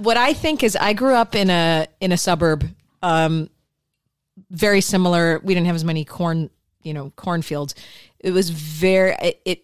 what 0.01 0.17
I 0.17 0.34
think 0.34 0.63
is 0.63 0.75
I 0.75 0.93
grew 0.93 1.13
up 1.13 1.36
in 1.36 1.49
a 1.49 1.88
in 1.99 2.12
a 2.12 2.17
suburb, 2.17 2.67
um, 3.01 3.49
very 4.49 4.82
similar. 4.82 5.39
We 5.43 5.54
didn't 5.54 5.67
have 5.67 5.75
as 5.75 5.84
many 5.84 6.06
corn, 6.06 6.49
you 6.84 6.93
know, 6.93 7.12
cornfields. 7.15 7.75
It 8.19 8.32
was 8.32 8.49
very 8.49 9.15
it. 9.21 9.41
it 9.45 9.62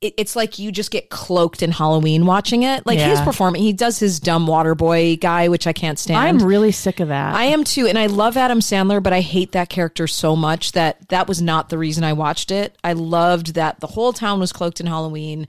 it, 0.00 0.14
it's 0.16 0.36
like 0.36 0.60
you 0.60 0.70
just 0.70 0.92
get 0.92 1.10
cloaked 1.10 1.62
in 1.62 1.72
Halloween 1.72 2.24
watching 2.24 2.62
it. 2.62 2.86
Like 2.86 2.98
Yeah. 2.98 3.24
performance, 3.24 3.62
he 3.62 3.72
does 3.72 3.98
his 3.98 4.20
dumb 4.20 4.46
water 4.46 4.76
boy 4.76 5.16
guy, 5.16 5.48
which 5.48 5.66
I 5.66 5.72
can't 5.72 5.98
stand. 5.98 6.18
I'm 6.20 6.46
really 6.46 6.70
sick 6.70 7.00
of 7.00 7.08
that. 7.08 7.34
I 7.34 7.44
am 7.44 7.64
too, 7.64 7.86
and 7.88 7.98
I 7.98 8.06
love 8.06 8.36
Adam 8.36 8.60
Sandler, 8.60 9.02
but 9.02 9.12
I 9.12 9.20
hate 9.20 9.52
that 9.52 9.68
character 9.68 10.06
so 10.06 10.36
much 10.36 10.72
that 10.72 11.08
that 11.08 11.26
was 11.26 11.42
not 11.42 11.68
the 11.68 11.78
reason 11.78 12.04
I 12.04 12.12
watched 12.12 12.50
it. 12.50 12.76
I 12.84 12.92
loved 12.92 13.54
that 13.54 13.80
the 13.80 13.88
whole 13.88 14.12
town 14.12 14.38
was 14.38 14.52
cloaked 14.52 14.80
in 14.80 14.86
Halloween. 14.86 15.48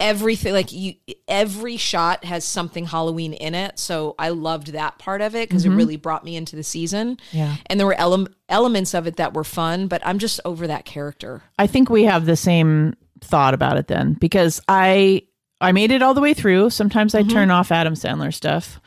Everything, 0.00 0.52
like 0.54 0.72
you, 0.72 0.94
every 1.28 1.76
shot 1.76 2.24
has 2.24 2.44
something 2.44 2.86
Halloween 2.86 3.34
in 3.34 3.54
it. 3.54 3.78
So 3.78 4.14
I 4.18 4.30
loved 4.30 4.68
that 4.72 4.98
part 4.98 5.20
of 5.20 5.34
it 5.36 5.48
because 5.48 5.64
it 5.66 5.70
really 5.70 5.96
brought 5.96 6.24
me 6.24 6.36
into 6.36 6.56
the 6.56 6.62
season. 6.64 7.18
Yeah. 7.32 7.56
and 7.66 7.78
there 7.78 7.86
were 7.86 7.94
ele- 8.00 8.28
elements 8.48 8.94
of 8.94 9.06
it 9.06 9.16
that 9.16 9.34
were 9.34 9.44
fun, 9.44 9.86
but 9.86 10.00
I'm 10.04 10.18
just 10.18 10.40
over 10.46 10.66
that 10.66 10.86
character. 10.86 11.42
I 11.58 11.66
think 11.66 11.90
we 11.90 12.04
have 12.04 12.24
the 12.26 12.34
same 12.36 12.94
thought 13.20 13.52
about 13.54 13.76
it 13.76 13.86
then 13.88 14.14
because 14.14 14.60
I 14.66 15.22
I 15.60 15.72
made 15.72 15.90
it 15.90 16.00
all 16.02 16.14
the 16.14 16.22
way 16.22 16.32
through. 16.32 16.70
Sometimes 16.70 17.14
I 17.14 17.22
turn 17.22 17.50
off 17.50 17.70
Adam 17.70 17.92
Sandler 17.92 18.32
stuff 18.32 18.80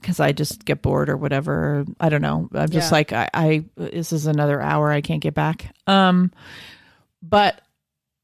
because 0.00 0.18
I 0.20 0.32
just 0.32 0.64
get 0.64 0.80
bored 0.80 1.10
or 1.10 1.16
whatever. 1.18 1.84
I 2.00 2.08
don't 2.08 2.22
know. 2.22 2.48
I'm 2.54 2.70
just 2.70 2.90
Yeah. 2.90 2.96
like 2.96 3.12
I, 3.12 3.28
I 3.34 3.64
this 3.76 4.12
is 4.14 4.26
another 4.26 4.60
hour 4.62 4.90
I 4.90 5.02
can't 5.02 5.20
get 5.20 5.34
back. 5.34 5.74
Um, 5.86 6.32
but 7.22 7.60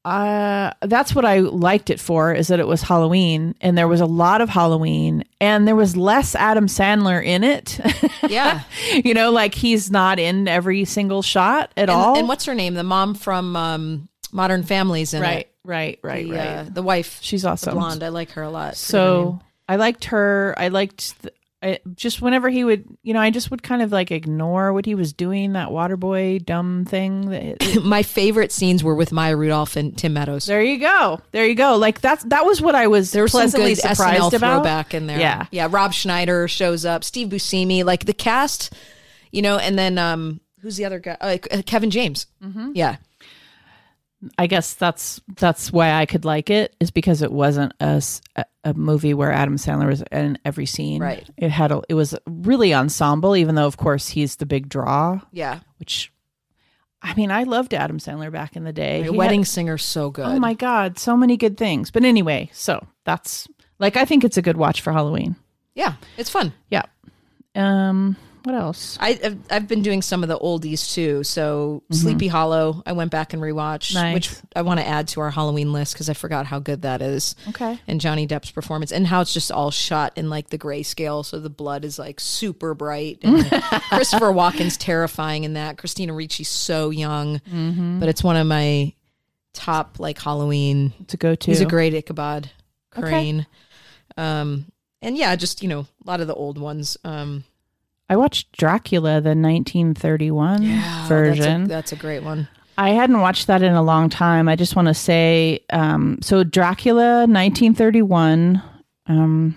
uh, 0.05 0.71
that's 0.83 1.15
what 1.15 1.25
I 1.25 1.39
liked 1.39 1.89
it 1.89 1.99
for 1.99 2.31
is 2.33 2.47
that 2.49 2.59
it 2.59 2.67
was 2.67 2.81
Halloween 2.83 3.55
and 3.59 3.77
there 3.77 3.87
was 3.87 4.01
a 4.01 4.05
lot 4.05 4.39
of 4.41 4.49
Halloween 4.49 5.23
and 5.41 5.67
there 5.67 5.75
was 5.75 5.97
less 5.97 6.35
Adam 6.35 6.67
Sandler 6.67 7.23
in 7.25 7.43
it. 7.43 7.79
Yeah, 8.29 8.61
you 8.91 9.13
know, 9.13 9.29
like 9.31 9.53
he's 9.53 9.91
not 9.91 10.17
in 10.17 10.47
every 10.47 10.83
single 10.85 11.21
shot 11.21 11.71
at 11.77 11.89
and, 11.89 11.91
all. 11.91 12.17
and 12.17 12.27
what's 12.27 12.45
her 12.45 12.55
name? 12.55 12.73
The 12.73 12.83
mom 12.83 13.13
from 13.13 13.55
um, 13.55 14.09
Modern 14.31 14.63
Families, 14.63 15.13
in 15.13 15.21
right, 15.21 15.39
it. 15.41 15.51
right, 15.63 15.99
right, 16.01 16.25
The, 16.27 16.31
right. 16.35 16.47
uh, 16.47 16.63
the 16.63 16.81
wife, 16.81 17.19
She's 17.21 17.45
awesome. 17.45 17.75
blonde. 17.75 18.01
I 18.03 18.09
like 18.09 18.31
her 18.31 18.41
a 18.41 18.49
lot. 18.49 18.75
Forget 18.77 18.99
her 18.99 19.07
name. 19.07 19.25
So 19.35 19.41
I 19.69 19.75
liked 19.75 20.05
her. 20.05 20.55
I 20.57 20.69
liked 20.69 21.21
the, 21.21 21.31
I, 21.65 21.79
just 21.95 22.21
whenever 22.21 22.47
he 22.49 22.63
would, 22.63 22.85
you 23.01 23.13
know, 23.13 23.19
I 23.19 23.31
just 23.31 23.49
would 23.49 23.63
kind 23.63 23.81
of 23.81 23.91
like 23.91 24.11
ignore 24.11 24.71
what 24.71 24.85
he 24.85 24.93
was 24.93 25.11
doing, 25.13 25.53
that 25.53 25.71
water 25.71 25.97
boy 25.97 26.37
dumb 26.39 26.85
thing. 26.85 27.29
That- 27.31 27.81
my 27.83 28.03
favorite 28.03 28.51
scenes 28.51 28.83
were 28.83 28.93
with 28.93 29.11
Maya 29.11 29.35
Rudolph 29.35 29.75
and 29.75 29.97
Tim 29.97 30.13
Meadows. 30.13 30.45
there 30.45 30.61
you 30.61 30.77
go. 30.77 31.19
There 31.31 31.45
you 31.45 31.55
go. 31.55 31.75
Like 31.75 32.01
that's 32.01 32.23
that 32.25 32.45
was 32.45 32.61
what 32.61 32.75
I 32.75 32.87
was 32.87 33.11
There 33.11 33.23
was 33.23 33.31
some 33.31 33.41
pleasantly 33.41 33.71
good 33.75 33.79
surprised 33.81 34.21
SNL 34.21 34.33
about. 34.37 34.53
throwback 34.57 34.93
in 34.93 35.07
there. 35.07 35.19
Yeah. 35.19 35.47
yeah. 35.51 35.67
Rob 35.69 35.91
Schneider 35.93 36.47
shows 36.47 36.85
up, 36.85 37.03
Steve 37.03 37.29
Buscemi, 37.29 37.83
like 37.83 38.05
the 38.05 38.13
cast, 38.13 38.71
you 39.31 39.41
know, 39.41 39.57
and 39.57 39.77
then 39.77 39.97
um, 39.97 40.39
who's 40.61 40.77
the 40.77 40.85
other 40.85 40.99
guy? 40.99 41.17
Uh, 41.19 41.37
Kevin 41.65 41.89
James. 41.89 42.27
Mm-hmm. 42.43 42.73
Yeah, 42.75 42.97
I 44.37 44.47
guess 44.47 44.73
that's 44.73 45.21
that's 45.35 45.71
why 45.71 45.91
I 45.93 46.05
could 46.05 46.25
like 46.25 46.49
it 46.49 46.75
is 46.79 46.91
because 46.91 47.21
it 47.21 47.31
wasn't 47.31 47.73
a, 47.79 48.01
a 48.63 48.73
movie 48.73 49.13
where 49.13 49.31
Adam 49.31 49.57
Sandler 49.57 49.87
was 49.87 50.03
in 50.11 50.37
every 50.45 50.65
scene. 50.65 51.01
Right. 51.01 51.29
It 51.37 51.49
had 51.51 51.71
a, 51.71 51.81
it 51.89 51.93
was 51.93 52.15
really 52.25 52.73
ensemble, 52.73 53.35
even 53.35 53.55
though 53.55 53.67
of 53.67 53.77
course 53.77 54.09
he's 54.09 54.37
the 54.37 54.45
big 54.45 54.69
draw. 54.69 55.21
yeah. 55.31 55.59
Which, 55.79 56.11
I 57.01 57.13
mean, 57.13 57.29
I 57.29 57.43
loved 57.43 57.73
Adam 57.73 57.99
Sandler 57.99 58.31
back 58.31 58.55
in 58.55 58.63
the 58.63 58.73
day. 58.73 58.95
A 59.01 59.03
He 59.03 59.09
had- 59.09 59.15
Wedding 59.15 59.43
Singer's 59.43 59.83
so 59.83 60.09
good. 60.09 60.25
Oh 60.25 60.39
my 60.39 60.53
God, 60.55 60.97
so 60.97 61.15
many 61.15 61.37
good 61.37 61.57
things. 61.57 61.91
But 61.91 62.03
anyway, 62.03 62.49
so 62.53 62.85
that's 63.03 63.47
like 63.79 63.95
I 63.97 64.05
think 64.05 64.23
it's 64.23 64.37
a 64.37 64.41
good 64.41 64.57
watch 64.57 64.81
for 64.81 64.91
Halloween. 64.91 65.35
Yeah, 65.75 65.93
it's 66.17 66.29
fun. 66.29 66.53
Yeah. 66.69 66.83
Um, 67.53 68.15
what 68.45 68.55
else? 68.55 68.97
I, 69.01 69.19
I've, 69.23 69.37
I've 69.49 69.67
been 69.67 69.81
doing 69.81 70.01
some 70.01 70.23
of 70.23 70.29
the 70.29 70.37
oldies 70.39 70.93
too. 70.93 71.23
So 71.23 71.83
Sleepy 71.91 72.27
Hollow, 72.27 72.81
I 72.85 72.93
went 72.93 73.11
back 73.11 73.33
and 73.33 73.41
rewatched, 73.41 73.93
Mm-hmm. 73.93 74.03
Nice. 74.05 74.13
which 74.13 74.31
I 74.55 74.61
want 74.61 74.79
to 74.79 74.87
add 74.87 75.07
to 75.09 75.21
our 75.21 75.31
Halloween 75.31 75.73
list 75.73 75.93
because 75.93 76.09
I 76.09 76.13
forgot 76.13 76.45
how 76.45 76.59
good 76.59 76.83
that 76.83 77.01
is. 77.01 77.35
Okay. 77.49 77.79
And 77.87 77.99
Johnny 77.99 78.27
Depp's 78.27 78.51
performance 78.51 78.91
and 78.91 79.05
how 79.07 79.21
it's 79.21 79.33
just 79.33 79.51
all 79.51 79.71
shot 79.71 80.13
in 80.15 80.29
like 80.29 80.49
the 80.49 80.57
grayscale, 80.57 81.25
so 81.25 81.39
the 81.39 81.49
blood 81.49 81.83
is 81.83 81.97
like 81.99 82.19
super 82.19 82.73
bright. 82.73 83.19
And 83.23 83.45
Christopher 83.89 84.31
Walken's 84.31 84.77
terrifying 84.77 85.43
in 85.43 85.53
that. 85.55 85.77
Christina 85.77 86.13
Ricci's 86.13 86.47
so 86.47 86.91
young, 86.91 87.39
Mm-hmm. 87.51 87.99
but 87.99 88.09
it's 88.09 88.23
one 88.23 88.37
of 88.37 88.45
my 88.47 88.93
top 89.53 89.99
like 89.99 90.19
Halloween. 90.21 90.93
To 91.07 91.17
go 91.17 91.33
to. 91.35 91.51
He's 91.51 91.61
a 91.61 91.65
great 91.65 91.93
Ichabod 91.93 92.51
Okay. 92.97 93.01
Crane. 93.07 93.47
Um, 94.17 94.65
and 95.01 95.17
yeah, 95.17 95.35
just 95.35 95.61
you 95.61 95.67
know 95.69 95.81
a 95.81 95.87
lot 96.05 96.21
of 96.21 96.27
the 96.27 96.33
old 96.33 96.57
ones. 96.57 96.97
Um, 97.03 97.43
I 98.09 98.15
watched 98.17 98.51
Dracula, 98.51 99.21
the 99.21 99.29
1931 99.35 100.61
yeah, 100.63 101.07
version. 101.07 101.61
That's 101.63 101.65
a, 101.65 101.67
that's 101.67 101.91
a 101.91 101.95
great 101.95 102.23
one. 102.23 102.47
I 102.77 102.89
hadn't 102.89 103.21
watched 103.21 103.47
that 103.47 103.61
in 103.63 103.73
a 103.73 103.81
long 103.81 104.09
time. 104.09 104.47
I 104.49 104.55
just 104.55 104.75
want 104.75 104.89
to 104.89 104.93
say, 104.93 105.61
um, 105.71 106.19
so 106.21 106.43
Dracula, 106.43 107.19
1931. 107.25 108.61
Um, 109.07 109.55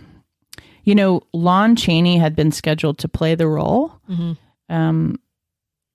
you 0.85 0.95
know, 0.95 1.23
Lon 1.33 1.75
Chaney 1.77 2.17
had 2.19 2.35
been 2.37 2.53
scheduled 2.53 2.99
to 2.99 3.09
play 3.09 3.35
the 3.35 3.49
role, 3.49 3.93
Mhm. 4.09 4.37
um, 4.71 5.17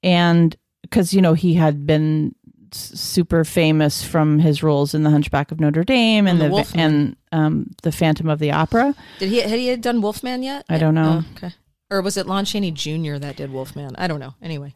and 0.03 0.55
because 0.81 1.13
you 1.13 1.21
know 1.21 1.33
he 1.33 1.53
had 1.55 1.85
been 1.87 2.35
super 2.71 3.43
famous 3.45 4.03
from 4.03 4.39
his 4.39 4.61
roles 4.63 4.93
in 4.95 5.03
The 5.03 5.09
Hunchback 5.11 5.51
of 5.51 5.59
Notre 5.59 5.83
Dame 5.83 6.25
and 6.27 6.39
And 6.39 6.41
The 6.41 6.45
the, 6.45 6.51
Wolfman. 6.51 6.79
and 6.81 7.15
um, 7.31 7.71
the 7.83 7.91
Phantom 7.91 8.27
of 8.29 8.39
the 8.39 8.51
Opera. 8.51 8.95
Did 9.19 9.29
he 9.29 9.39
had 9.41 9.51
he 9.59 9.75
done 9.77 10.01
Wolfman 10.01 10.43
yet? 10.43 10.65
I 10.69 10.77
don't 10.79 10.95
know. 10.95 11.23
Oh, 11.23 11.31
okay. 11.37 11.53
Or 11.93 12.01
was 12.01 12.17
it 12.17 12.25
Lon 12.27 12.45
Chaney 12.45 12.71
Jr. 12.71 13.17
that 13.17 13.35
did 13.35 13.51
Wolfman? 13.51 13.95
I 13.97 14.07
don't 14.07 14.19
know. 14.19 14.33
Anyway, 14.41 14.73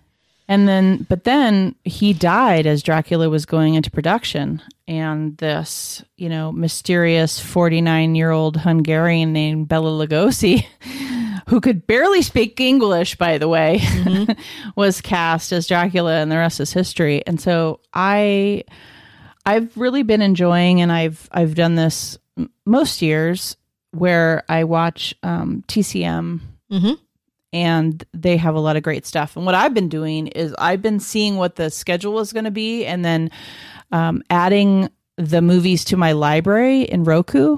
And 0.48 0.68
then, 0.68 1.06
but 1.10 1.24
then 1.24 1.74
he 1.84 2.14
died 2.14 2.68
as 2.68 2.84
Dracula 2.84 3.28
was 3.30 3.46
going 3.46 3.74
into 3.74 3.90
production. 3.90 4.62
And 4.88 5.36
this, 5.38 6.04
you 6.16 6.30
know, 6.30 6.52
mysterious 6.52 7.40
49 7.40 8.14
year 8.16 8.30
old 8.32 8.58
Hungarian 8.58 9.34
named 9.34 9.68
Bela 9.68 9.90
Lugosi, 10.08 10.64
who 11.50 11.60
could 11.60 11.88
barely 11.88 12.22
speak 12.22 12.60
English, 12.60 13.16
by 13.16 13.38
the 13.40 13.48
way, 13.48 13.82
was 14.76 15.02
cast 15.02 15.52
as 15.52 15.68
Dracula, 15.68 16.18
and 16.22 16.32
the 16.32 16.38
rest 16.38 16.60
is 16.60 16.72
history. 16.72 17.24
And 17.26 17.42
so 17.42 17.80
I, 17.94 18.64
I've 19.46 19.76
really 19.76 20.04
been 20.04 20.22
enjoying, 20.22 20.82
and 20.82 20.92
I've 20.92 21.28
I've 21.32 21.56
done 21.56 21.76
this 21.76 22.18
m- 22.38 22.50
most 22.66 23.02
years 23.02 23.58
where 23.92 24.44
I 24.50 24.66
watch 24.66 25.16
um, 25.24 25.64
TCM 25.68 26.42
Mhm. 26.72 26.98
And 27.54 28.04
they 28.14 28.38
have 28.38 28.56
a 28.56 28.60
lot 28.60 28.76
of 28.76 28.84
great 28.84 29.06
stuff. 29.06 29.36
And 29.36 29.46
what 29.46 29.56
I've 29.56 29.74
been 29.74 29.90
doing 29.90 30.28
is 30.28 30.54
I've 30.58 30.82
been 30.82 31.00
seeing 31.00 31.38
what 31.38 31.56
the 31.56 31.70
schedule 31.70 32.20
is 32.20 32.34
going 32.34 32.46
to 32.46 32.52
be 32.52 32.86
and 32.86 33.04
then 33.06 33.32
um, 33.92 34.22
adding 34.30 34.90
the 35.18 35.42
movies 35.42 35.84
to 35.86 35.98
my 35.98 36.12
library 36.12 36.82
in 36.84 37.04
Roku. 37.04 37.58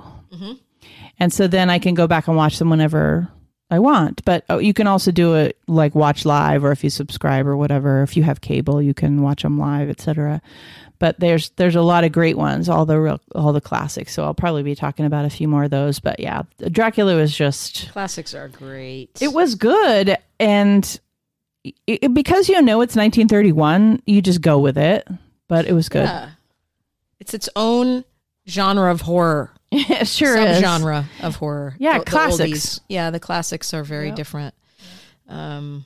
And 1.19 1.33
so 1.33 1.47
then 1.47 1.69
I 1.69 1.79
can 1.79 1.95
go 1.95 2.07
back 2.07 2.27
and 2.27 2.37
watch 2.37 2.59
them 2.59 2.69
whenever 2.69 3.29
I 3.69 3.79
want. 3.79 4.23
But 4.25 4.45
oh, 4.49 4.59
you 4.59 4.73
can 4.73 4.87
also 4.87 5.11
do 5.11 5.35
it 5.35 5.57
like 5.67 5.93
watch 5.95 6.23
live 6.25 6.63
or 6.63 6.71
if 6.71 6.83
you 6.83 6.89
subscribe 6.89 7.45
or 7.45 7.57
whatever. 7.57 8.01
If 8.03 8.15
you 8.15 8.23
have 8.23 8.41
cable, 8.41 8.81
you 8.81 8.93
can 8.93 9.21
watch 9.21 9.43
them 9.43 9.59
live, 9.59 9.89
etc. 9.89 10.41
But 10.99 11.19
there's 11.19 11.49
there's 11.51 11.75
a 11.77 11.81
lot 11.81 12.03
of 12.03 12.11
great 12.11 12.37
ones, 12.37 12.67
all 12.69 12.85
the 12.85 12.99
real 12.99 13.21
all 13.33 13.53
the 13.53 13.61
classics. 13.61 14.13
So 14.13 14.23
I'll 14.25 14.33
probably 14.33 14.63
be 14.63 14.75
talking 14.75 15.05
about 15.05 15.23
a 15.25 15.29
few 15.29 15.47
more 15.47 15.63
of 15.63 15.71
those. 15.71 15.99
But 15.99 16.19
yeah, 16.19 16.43
Dracula 16.69 17.15
was 17.15 17.33
just 17.35 17.89
classics 17.91 18.33
are 18.33 18.49
great. 18.49 19.21
it 19.21 19.31
was 19.33 19.55
good 19.55 20.17
and 20.41 20.99
it, 21.87 22.13
because 22.13 22.49
you 22.49 22.61
know 22.61 22.81
it's 22.81 22.95
1931 22.95 24.01
you 24.05 24.21
just 24.21 24.39
go 24.41 24.59
with 24.59 24.77
it 24.77 25.05
but 25.49 25.65
it 25.65 25.73
was 25.73 25.89
good 25.89 26.03
Yeah. 26.05 26.29
It's 27.19 27.33
its 27.33 27.49
own 27.55 28.05
genre 28.47 28.89
of 28.91 29.01
horror. 29.01 29.51
it 29.71 30.07
sure 30.07 30.37
is 30.37 30.61
Subgenre 30.61 31.03
of 31.21 31.35
horror. 31.35 31.75
Yeah, 31.79 31.99
The- 31.99 32.05
the 32.05 32.11
classics. 32.11 32.49
oldies. 32.49 32.79
yeah, 32.89 33.09
the 33.11 33.19
classics 33.19 33.73
are 33.73 33.83
very 33.83 34.07
Yep. 34.07 34.15
different. 34.15 34.55
Um, 35.27 35.85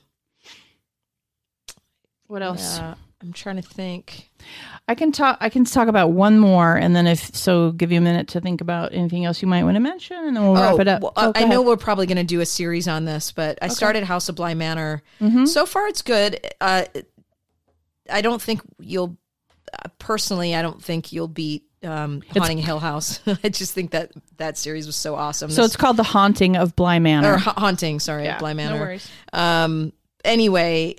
what 2.26 2.42
else 2.42 2.78
yeah, 2.78 2.94
I'm 3.22 3.32
trying 3.32 3.56
to 3.56 3.62
think. 3.62 4.30
I 4.88 4.94
can 4.94 5.10
talk 5.12 5.38
i 5.40 5.48
can 5.48 5.64
talk 5.64 5.88
about 5.88 6.08
one 6.12 6.38
more 6.38 6.76
and 6.76 6.94
then 6.94 7.06
if 7.06 7.34
so 7.34 7.72
give 7.72 7.90
you 7.90 7.98
a 7.98 8.00
minute 8.02 8.28
to 8.28 8.40
think 8.40 8.60
about 8.60 8.92
anything 8.92 9.24
else 9.24 9.40
you 9.40 9.48
might 9.48 9.64
want 9.64 9.74
to 9.76 9.80
mention 9.80 10.16
and 10.16 10.36
then 10.36 10.42
we'll 10.44 10.54
wrap 10.54 10.78
it 10.78 10.88
up 10.88 11.00
well, 11.02 11.12
Oh, 11.16 11.32
I 11.34 11.44
know 11.44 11.62
we're 11.62 11.76
probably 11.76 12.06
going 12.06 12.18
to 12.18 12.24
do 12.24 12.40
a 12.40 12.46
series 12.46 12.86
on 12.88 13.04
this, 13.04 13.32
but 13.32 13.58
I 13.62 13.68
started 13.68 14.04
House 14.04 14.28
of 14.28 14.34
Bly 14.36 14.54
Manor. 14.54 15.02
Mhm. 15.20 15.48
So 15.48 15.64
far, 15.66 15.86
it's 15.88 16.02
good. 16.02 16.38
Uh, 16.60 16.84
I 18.10 18.20
don't 18.20 18.40
think 18.42 18.60
you'll. 18.78 19.16
Uh, 19.72 19.88
personally, 19.98 20.54
I 20.54 20.60
don't 20.62 20.82
think 20.82 21.12
you'll 21.12 21.28
beat 21.28 21.64
um, 21.82 22.22
Haunting 22.36 22.58
Hill 22.58 22.78
House. 22.78 23.20
I 23.44 23.48
just 23.48 23.72
think 23.72 23.92
that 23.92 24.12
that 24.36 24.58
series 24.58 24.86
was 24.86 24.96
so 24.96 25.14
awesome. 25.14 25.50
So 25.50 25.62
This- 25.62 25.72
it's 25.72 25.76
called 25.76 25.96
The 25.96 26.02
Haunting 26.02 26.56
of 26.56 26.76
Bly 26.76 26.98
Manor. 26.98 27.34
or 27.34 27.36
ha- 27.38 27.54
haunting. 27.56 28.00
Sorry, 28.00 28.24
Yeah, 28.24 28.38
Bly 28.38 28.52
no 28.52 28.56
Manor. 28.56 28.80
worries. 28.80 29.08
Um. 29.32 29.92
Anyway, 30.24 30.96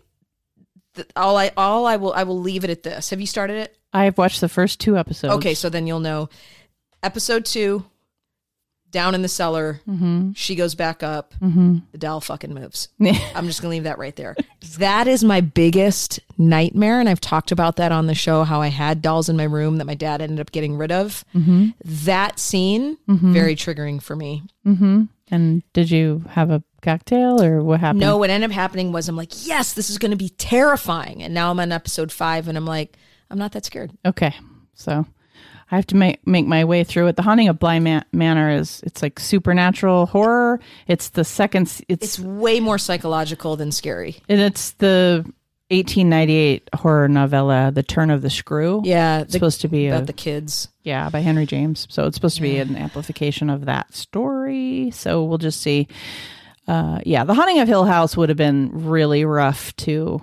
all 1.16 1.38
I 1.38 1.52
all 1.58 1.86
I 1.86 1.98
will 1.98 2.14
I 2.14 2.24
will 2.24 2.40
leave 2.40 2.64
it 2.64 2.70
at 2.70 2.84
this. 2.84 3.10
Have 3.10 3.20
you 3.22 3.28
started 3.28 3.58
it? 3.58 3.78
I've 3.94 4.18
watched 4.18 4.42
the 4.42 4.50
first 4.50 4.80
two 4.80 4.98
episodes. 4.98 5.34
Okay, 5.36 5.54
so 5.54 5.70
then 5.70 5.88
you'll 5.88 6.00
know. 6.00 6.30
Episode 7.02 7.46
two, 7.46 7.86
down 8.92 9.14
in 9.14 9.22
the 9.22 9.28
cellar. 9.28 9.82
Mm-hmm. 9.88 10.32
She 10.34 10.56
goes 10.56 10.74
back 10.76 11.04
up. 11.04 11.34
The 11.92 11.98
doll 11.98 12.22
fucking 12.22 12.54
moves. 12.54 12.90
I'm 13.36 13.46
just 13.46 13.62
gonna 13.62 13.72
leave 13.72 13.84
that 13.84 13.98
right 13.98 14.16
there. 14.16 14.36
that 14.78 15.08
is 15.08 15.24
my 15.24 15.42
biggest 15.42 16.20
nightmare, 16.38 17.00
and 17.00 17.08
I've 17.08 17.22
talked 17.22 17.52
about 17.52 17.76
that 17.76 17.92
on 17.92 18.08
the 18.08 18.16
show. 18.16 18.44
How 18.44 18.62
I 18.62 18.68
had 18.68 19.02
dolls 19.02 19.30
in 19.30 19.38
my 19.38 19.44
room 19.44 19.78
that 19.78 19.86
my 19.86 19.96
dad 19.96 20.22
ended 20.22 20.40
up 20.40 20.52
getting 20.52 20.78
rid 20.78 20.92
of. 20.92 21.24
Mm-hmm. 21.36 21.70
That 21.84 22.40
scene 22.40 22.98
very 23.08 23.56
triggering 23.56 24.02
for 24.02 24.16
me. 24.16 24.44
And 25.32 25.64
did 25.74 25.90
you 25.90 26.24
have 26.30 26.52
a 26.52 26.64
cocktail 26.82 27.42
or 27.42 27.64
what 27.64 27.80
happened? 27.80 28.02
No, 28.02 28.18
what 28.18 28.30
ended 28.30 28.52
up 28.52 28.54
happening 28.56 28.92
was 28.92 29.10
I'm 29.10 29.16
like, 29.16 29.48
yes, 29.48 29.74
this 29.74 29.90
is 29.90 29.98
going 29.98 30.12
to 30.12 30.18
be 30.18 30.30
terrifying, 30.30 31.24
and 31.24 31.34
now 31.34 31.50
I'm 31.52 31.60
on 31.60 31.72
episode 31.72 32.12
five, 32.12 32.48
and 32.48 32.58
I'm 32.58 32.66
like, 32.66 32.96
I'm 33.32 33.40
not 33.40 33.52
that 33.54 33.66
scared. 33.66 33.92
Okay. 34.06 34.36
So 34.76 35.06
I 35.72 35.76
have 35.78 35.88
to 35.88 35.96
make 35.96 36.26
make 36.28 36.46
my 36.46 36.64
way 36.66 36.84
through 36.84 37.08
it. 37.08 37.16
The 37.16 37.24
Haunting 37.24 37.48
of 37.48 37.58
Bly 37.58 37.80
Man- 37.80 38.06
Manor 38.12 38.52
is 38.52 38.82
it's 38.86 39.02
like 39.02 39.20
supernatural 39.20 40.06
horror. 40.06 40.60
It's 40.88 41.10
the 41.10 41.24
second 41.24 41.64
it's, 41.90 42.04
It's 42.04 42.20
way 42.20 42.60
more 42.60 42.78
psychological 42.78 43.56
than 43.56 43.72
scary. 43.72 44.18
and 44.30 44.40
it's 44.40 44.72
the 44.74 45.26
1898 45.70 46.70
horror 46.76 47.08
novella 47.08 47.72
The 47.74 47.84
Turn 47.84 48.10
of 48.12 48.22
the 48.22 48.30
Screw. 48.30 48.82
Yeah, 48.86 49.20
It's 49.22 49.34
supposed 49.34 49.62
to 49.62 49.68
be 49.68 49.88
a 49.88 49.96
about 49.96 50.08
the 50.08 50.14
kids. 50.14 50.68
yeah, 50.84 51.10
by 51.10 51.20
Henry 51.22 51.46
James. 51.46 51.88
So 51.90 52.06
it's 52.06 52.16
supposed 52.16 52.36
to 52.36 52.42
be 52.42 52.58
an 52.58 52.76
amplification 52.76 53.50
of 53.50 53.66
that 53.66 53.94
story. 53.94 54.92
So 54.92 55.24
we'll 55.24 55.38
just 55.40 55.62
see. 55.62 55.88
Uh, 56.68 57.00
yeah, 57.06 57.24
The 57.24 57.34
Haunting 57.34 57.60
of 57.60 57.68
Hill 57.68 57.86
House 57.86 58.18
would 58.18 58.30
have 58.30 58.38
been 58.38 58.70
really 58.88 59.26
rough 59.26 59.76
to 59.78 60.22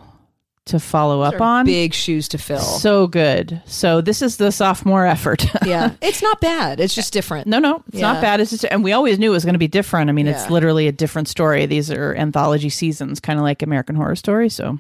to 0.66 0.78
follow 0.78 1.22
up 1.22 1.40
on. 1.40 1.66
Big 1.66 1.92
shoes 1.92 2.28
to 2.28 2.38
fill. 2.38 2.60
So 2.60 3.08
good. 3.08 3.60
So 3.66 4.00
this 4.00 4.22
is 4.22 4.36
the 4.36 4.52
sophomore 4.52 5.04
effort. 5.04 5.44
yeah, 5.66 5.90
it's 6.00 6.22
not 6.22 6.40
bad. 6.40 6.78
It's 6.78 6.94
just 6.94 7.12
different. 7.12 7.48
no, 7.48 7.58
no, 7.58 7.82
it's 7.88 7.96
Yeah. 7.96 8.12
not 8.12 8.22
bad. 8.22 8.38
It's 8.40 8.52
just, 8.52 8.64
and 8.66 8.84
we 8.84 8.92
always 8.92 9.18
knew 9.18 9.30
it 9.30 9.34
was 9.34 9.44
going 9.44 9.54
to 9.54 9.58
be 9.58 9.66
different. 9.66 10.08
I 10.08 10.12
mean, 10.12 10.28
it's 10.28 10.48
literally 10.50 10.86
a 10.86 10.92
different 10.92 11.26
story. 11.26 11.66
These 11.66 11.90
are 11.90 12.14
anthology 12.14 12.68
seasons, 12.70 13.18
kind 13.18 13.40
of 13.40 13.42
like 13.42 13.60
American 13.62 13.96
Horror 13.96 14.14
Story. 14.14 14.48
So, 14.48 14.78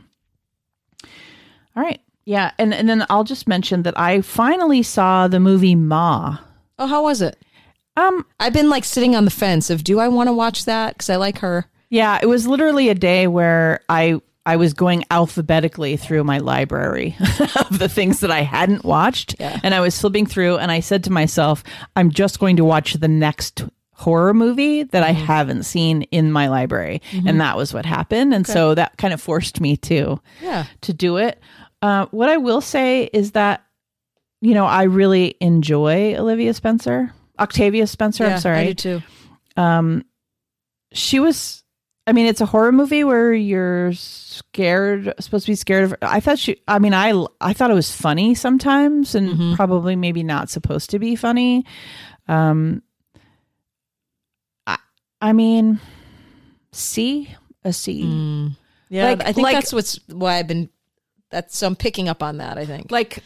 all 1.76 1.82
right, 1.82 2.00
yeah, 2.24 2.52
and 2.58 2.72
and 2.74 2.88
then 2.88 3.04
I'll 3.10 3.24
just 3.24 3.48
mention 3.48 3.82
that 3.82 3.98
I 3.98 4.20
finally 4.20 4.82
saw 4.82 5.28
the 5.28 5.40
movie 5.40 5.74
Ma. 5.74 6.38
Oh, 6.78 6.86
how 6.86 7.02
was 7.02 7.22
it? 7.22 7.36
Um, 7.96 8.24
I've 8.40 8.52
been 8.54 8.70
like 8.70 8.84
sitting 8.84 9.14
on 9.14 9.24
the 9.24 9.30
fence 9.30 9.68
of 9.70 9.84
do 9.84 9.98
I 10.00 10.08
want 10.08 10.28
to 10.28 10.32
watch 10.32 10.64
that 10.64 10.94
because 10.94 11.10
I 11.10 11.16
like 11.16 11.38
her. 11.38 11.66
Yeah, 11.90 12.18
it 12.22 12.26
was 12.26 12.46
literally 12.46 12.88
a 12.88 12.94
day 12.94 13.26
where 13.26 13.80
I 13.88 14.20
I 14.46 14.56
was 14.56 14.72
going 14.74 15.04
alphabetically 15.10 15.96
through 15.96 16.24
my 16.24 16.38
library 16.38 17.16
of 17.56 17.78
the 17.78 17.88
things 17.88 18.20
that 18.20 18.30
I 18.30 18.40
hadn't 18.40 18.84
watched, 18.84 19.36
Yeah. 19.38 19.60
and 19.62 19.72
I 19.74 19.80
was 19.80 20.00
flipping 20.00 20.26
through, 20.26 20.56
and 20.56 20.72
I 20.72 20.80
said 20.80 21.04
to 21.04 21.12
myself, 21.12 21.62
"I'm 21.94 22.10
just 22.10 22.40
going 22.40 22.56
to 22.56 22.64
watch 22.64 22.94
the 22.94 23.08
next." 23.08 23.64
horror 23.94 24.34
movie 24.34 24.82
that 24.82 25.04
I 25.04 25.12
haven't 25.12 25.62
seen 25.62 26.02
in 26.10 26.32
my 26.32 26.48
library 26.48 27.00
and 27.24 27.40
that 27.40 27.56
was 27.56 27.72
what 27.72 27.86
happened 27.86 28.34
and 28.34 28.44
so 28.44 28.74
that 28.74 28.96
kind 28.96 29.14
of 29.14 29.20
forced 29.20 29.60
me 29.60 29.76
to 29.76 30.20
Yeah, 30.42 30.64
to 30.80 30.92
do 30.92 31.18
it 31.18 31.38
uh, 31.82 32.06
what 32.10 32.28
I 32.28 32.36
will 32.38 32.60
say 32.60 33.04
is 33.12 33.32
that 33.32 33.64
you 34.40 34.54
know 34.54 34.66
I 34.66 34.84
really 34.84 35.34
enjoy 35.40 36.14
Olivia 36.16 36.54
Spencer 36.54 37.12
Octavia 37.38 37.86
Spencer 37.86 38.24
yeah 38.24 38.34
I'm 38.34 38.40
sorry 38.40 38.58
I 38.58 38.66
do 38.72 38.74
too. 38.74 39.02
um 39.56 40.04
she 40.92 41.18
was 41.20 41.62
i 42.06 42.12
mean 42.12 42.26
it's 42.26 42.40
a 42.40 42.46
horror 42.46 42.72
movie 42.72 43.02
where 43.04 43.32
you're 43.32 43.92
scared 43.94 45.14
supposed 45.20 45.46
to 45.46 45.52
be 45.52 45.56
scared 45.56 45.84
of 45.84 45.94
i 46.02 46.20
thought 46.20 46.38
she 46.38 46.60
i 46.68 46.78
mean 46.78 46.92
i 46.92 47.12
i 47.40 47.52
thought 47.54 47.70
it 47.70 47.74
was 47.74 47.90
funny 47.90 48.34
sometimes 48.34 49.14
and 49.14 49.28
Mm-hmm. 49.30 49.54
probably 49.54 49.96
maybe 49.96 50.22
not 50.22 50.50
supposed 50.50 50.90
to 50.90 50.98
be 50.98 51.16
funny 51.16 51.64
um 52.28 52.82
i 54.66 54.76
i 55.20 55.32
mean 55.32 55.80
c 56.72 57.28
a 57.64 57.72
c 57.72 58.02
Mm. 58.04 58.56
Yeah, 58.88 59.10
Like- 59.10 59.22
I 59.22 59.32
think 59.32 59.44
like- 59.44 59.54
that's 59.56 59.72
what's 59.72 59.98
why 60.08 60.38
I've 60.38 60.46
been. 60.48 60.68
That's 61.32 61.56
so 61.56 61.66
I'm 61.66 61.76
picking 61.76 62.08
up 62.08 62.22
on 62.22 62.36
that. 62.38 62.58
I 62.58 62.64
think. 62.64 62.90
like 62.92 63.18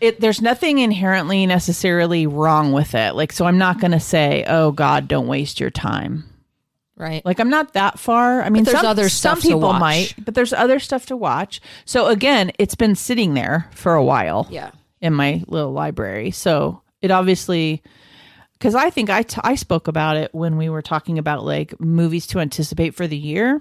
it 0.00 0.20
there's 0.20 0.42
nothing 0.42 0.78
inherently 0.78 1.46
necessarily 1.46 2.26
wrong 2.26 2.72
with 2.72 2.92
it 2.92 3.14
like 3.14 3.30
so 3.30 3.46
i'm 3.46 3.56
not 3.56 3.78
going 3.78 3.92
to 3.92 4.00
say 4.00 4.44
oh 4.48 4.72
god 4.72 5.06
don't 5.06 5.28
waste 5.28 5.60
your 5.60 5.70
time 5.70 6.24
right. 7.02 7.24
Like 7.24 7.40
I'm 7.40 7.50
not 7.50 7.74
that 7.74 7.98
far. 7.98 8.42
I 8.42 8.48
mean, 8.48 8.64
there's 8.64 8.78
some, 8.78 8.86
other 8.86 9.08
some 9.08 9.40
people 9.40 9.60
watch. 9.60 9.80
might, 9.80 10.14
but 10.18 10.34
there's 10.34 10.52
other 10.52 10.78
stuff 10.78 11.06
to 11.06 11.16
watch. 11.16 11.60
So 11.84 12.06
again, 12.06 12.52
it's 12.58 12.74
been 12.74 12.94
sitting 12.94 13.34
there 13.34 13.68
for 13.72 13.94
a 13.94 14.04
while 14.04 14.46
yeah. 14.50 14.70
in 15.00 15.12
my 15.12 15.42
little 15.48 15.72
library. 15.72 16.30
So 16.30 16.80
it 17.00 17.10
obviously, 17.10 17.82
because 18.52 18.74
I 18.74 18.90
think 18.90 19.10
I, 19.10 19.22
t- 19.22 19.40
I 19.42 19.56
spoke 19.56 19.88
about 19.88 20.16
it 20.16 20.32
when 20.34 20.56
we 20.56 20.68
were 20.68 20.82
talking 20.82 21.18
about 21.18 21.44
like 21.44 21.78
movies 21.80 22.26
to 22.28 22.40
anticipate 22.40 22.94
for 22.94 23.06
the 23.06 23.16
year 23.16 23.60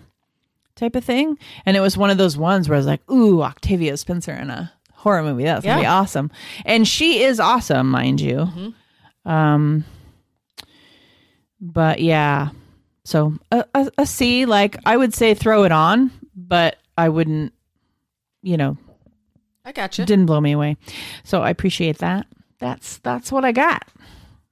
type 0.81 0.95
of 0.95 1.05
thing. 1.05 1.37
And 1.65 1.77
it 1.77 1.79
was 1.79 1.95
one 1.95 2.09
of 2.09 2.17
those 2.17 2.35
ones 2.37 2.67
where 2.67 2.75
I 2.75 2.79
was 2.79 2.87
like, 2.87 3.09
ooh, 3.09 3.41
Octavia 3.41 3.95
Spencer 3.95 4.33
in 4.33 4.49
a 4.49 4.73
horror 4.93 5.23
movie. 5.23 5.43
That's 5.43 5.63
going 5.63 5.77
to 5.77 5.83
be 5.83 5.87
awesome. 5.87 6.31
And 6.65 6.85
she 6.87 7.23
is 7.23 7.39
awesome, 7.39 7.89
mind 7.89 8.19
you. 8.19 8.73
Um, 9.23 9.85
but 11.61 12.01
yeah. 12.01 12.49
So 13.05 13.33
a, 13.51 13.63
a, 13.73 13.91
a 13.99 14.05
C, 14.05 14.45
like 14.45 14.77
I 14.85 14.97
would 14.97 15.13
say 15.13 15.33
throw 15.33 15.63
it 15.63 15.71
on, 15.71 16.11
but 16.35 16.77
I 16.97 17.09
wouldn't, 17.09 17.53
you 18.41 18.57
know, 18.57 18.77
I 19.63 19.71
got 19.71 19.97
you. 19.97 20.05
didn't 20.05 20.25
blow 20.25 20.41
me 20.41 20.51
away. 20.53 20.77
So 21.23 21.41
I 21.41 21.51
appreciate 21.51 21.99
that. 21.99 22.25
That's 22.59 22.97
that's 22.99 23.31
what 23.31 23.45
I 23.45 23.51
got. 23.51 23.87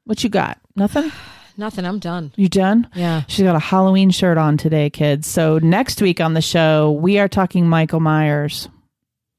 What 0.05 0.23
you 0.23 0.29
got? 0.29 0.59
Nothing? 0.75 1.11
Nothing. 1.59 1.83
I'm 1.83 1.99
done. 1.99 2.31
You 2.37 2.47
done? 2.47 2.87
Yeah. 2.95 3.23
She's 3.27 3.43
got 3.43 3.53
a 3.53 3.59
Halloween 3.59 4.11
shirt 4.11 4.37
on 4.37 4.55
today, 4.55 4.89
kids. 4.89 5.27
So 5.27 5.59
next 5.59 6.01
week 6.01 6.21
on 6.21 6.33
the 6.33 6.41
show, 6.41 6.93
we 6.93 7.19
are 7.19 7.27
talking 7.27 7.67
Michael 7.67 7.99
Myers. 7.99 8.69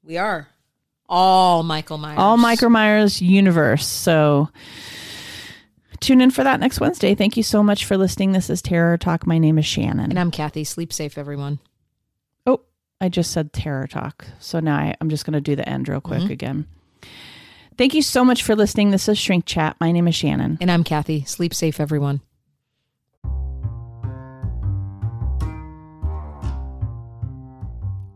We 0.03 0.17
are 0.17 0.47
all 1.09 1.63
Michael 1.63 1.97
Myers. 1.97 2.19
All 2.19 2.37
Michael 2.37 2.69
Myers 2.69 3.23
universe. 3.23 3.87
So 3.87 4.49
tune 5.99 6.21
in 6.21 6.29
for 6.29 6.43
that 6.43 6.59
next 6.59 6.79
Wednesday. 6.79 7.15
Thank 7.15 7.37
you 7.37 7.43
so 7.43 7.63
much 7.63 7.85
for 7.85 7.97
listening. 7.97 8.33
This 8.33 8.51
is 8.51 8.61
Terror 8.61 8.99
Talk. 8.99 9.25
My 9.25 9.39
name 9.39 9.57
is 9.57 9.65
Shannon. 9.65 10.11
And 10.11 10.19
I'm 10.19 10.29
Kathy. 10.29 10.63
Sleep 10.63 10.93
safe, 10.93 11.17
everyone. 11.17 11.57
Oh, 12.45 12.61
I 13.01 13.09
just 13.09 13.31
said 13.31 13.51
Terror 13.51 13.87
Talk. 13.87 14.27
So 14.37 14.59
now 14.59 14.77
I, 14.77 14.95
I'm 15.01 15.09
just 15.09 15.25
going 15.25 15.33
to 15.33 15.41
do 15.41 15.55
the 15.55 15.67
end 15.67 15.89
real 15.89 15.99
quick 15.99 16.21
mm-hmm. 16.21 16.31
again. 16.33 16.67
Thank 17.77 17.93
you 17.93 18.01
so 18.01 18.23
much 18.23 18.43
for 18.43 18.55
listening. 18.55 18.91
This 18.91 19.07
is 19.07 19.17
Shrink 19.17 19.45
Chat. 19.45 19.75
My 19.79 19.91
name 19.91 20.07
is 20.07 20.15
Shannon. 20.15 20.57
And 20.61 20.69
I'm 20.69 20.83
Kathy. 20.83 21.23
Sleep 21.23 21.53
safe, 21.53 21.79
everyone. 21.79 22.21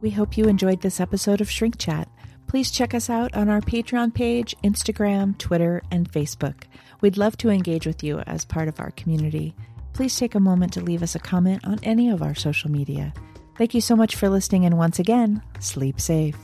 We 0.02 0.12
hope 0.12 0.38
you 0.38 0.46
enjoyed 0.46 0.82
this 0.82 1.00
episode 1.00 1.42
of 1.42 1.50
Shrink 1.50 1.80
Chat. 1.80 2.08
Please 2.48 2.70
check 2.70 2.94
us 2.94 3.10
out 3.10 3.34
on 3.34 3.50
our 3.50 3.60
Patreon 3.60 4.14
page, 4.14 4.56
Instagram, 4.64 5.36
Twitter, 5.38 5.82
and 5.90 6.12
Facebook. 6.12 6.66
We'd 7.02 7.18
love 7.18 7.38
to 7.38 7.50
engage 7.50 7.88
with 7.88 8.04
you 8.04 8.20
as 8.20 8.46
part 8.46 8.68
of 8.68 8.80
our 8.80 8.92
community. 8.92 9.56
Please 9.94 10.16
take 10.16 10.36
a 10.36 10.40
moment 10.40 10.74
to 10.74 10.82
leave 10.82 11.02
us 11.02 11.16
a 11.16 11.20
comment 11.20 11.66
on 11.66 11.80
any 11.82 12.10
of 12.10 12.22
our 12.22 12.36
social 12.36 12.70
media. 12.70 13.14
Thank 13.58 13.74
you 13.74 13.82
so 13.82 13.96
much 13.96 14.16
for 14.16 14.30
listening, 14.30 14.66
and 14.66 14.78
once 14.78 15.00
again, 15.00 15.42
sleep 15.60 16.00
safe. 16.00 16.38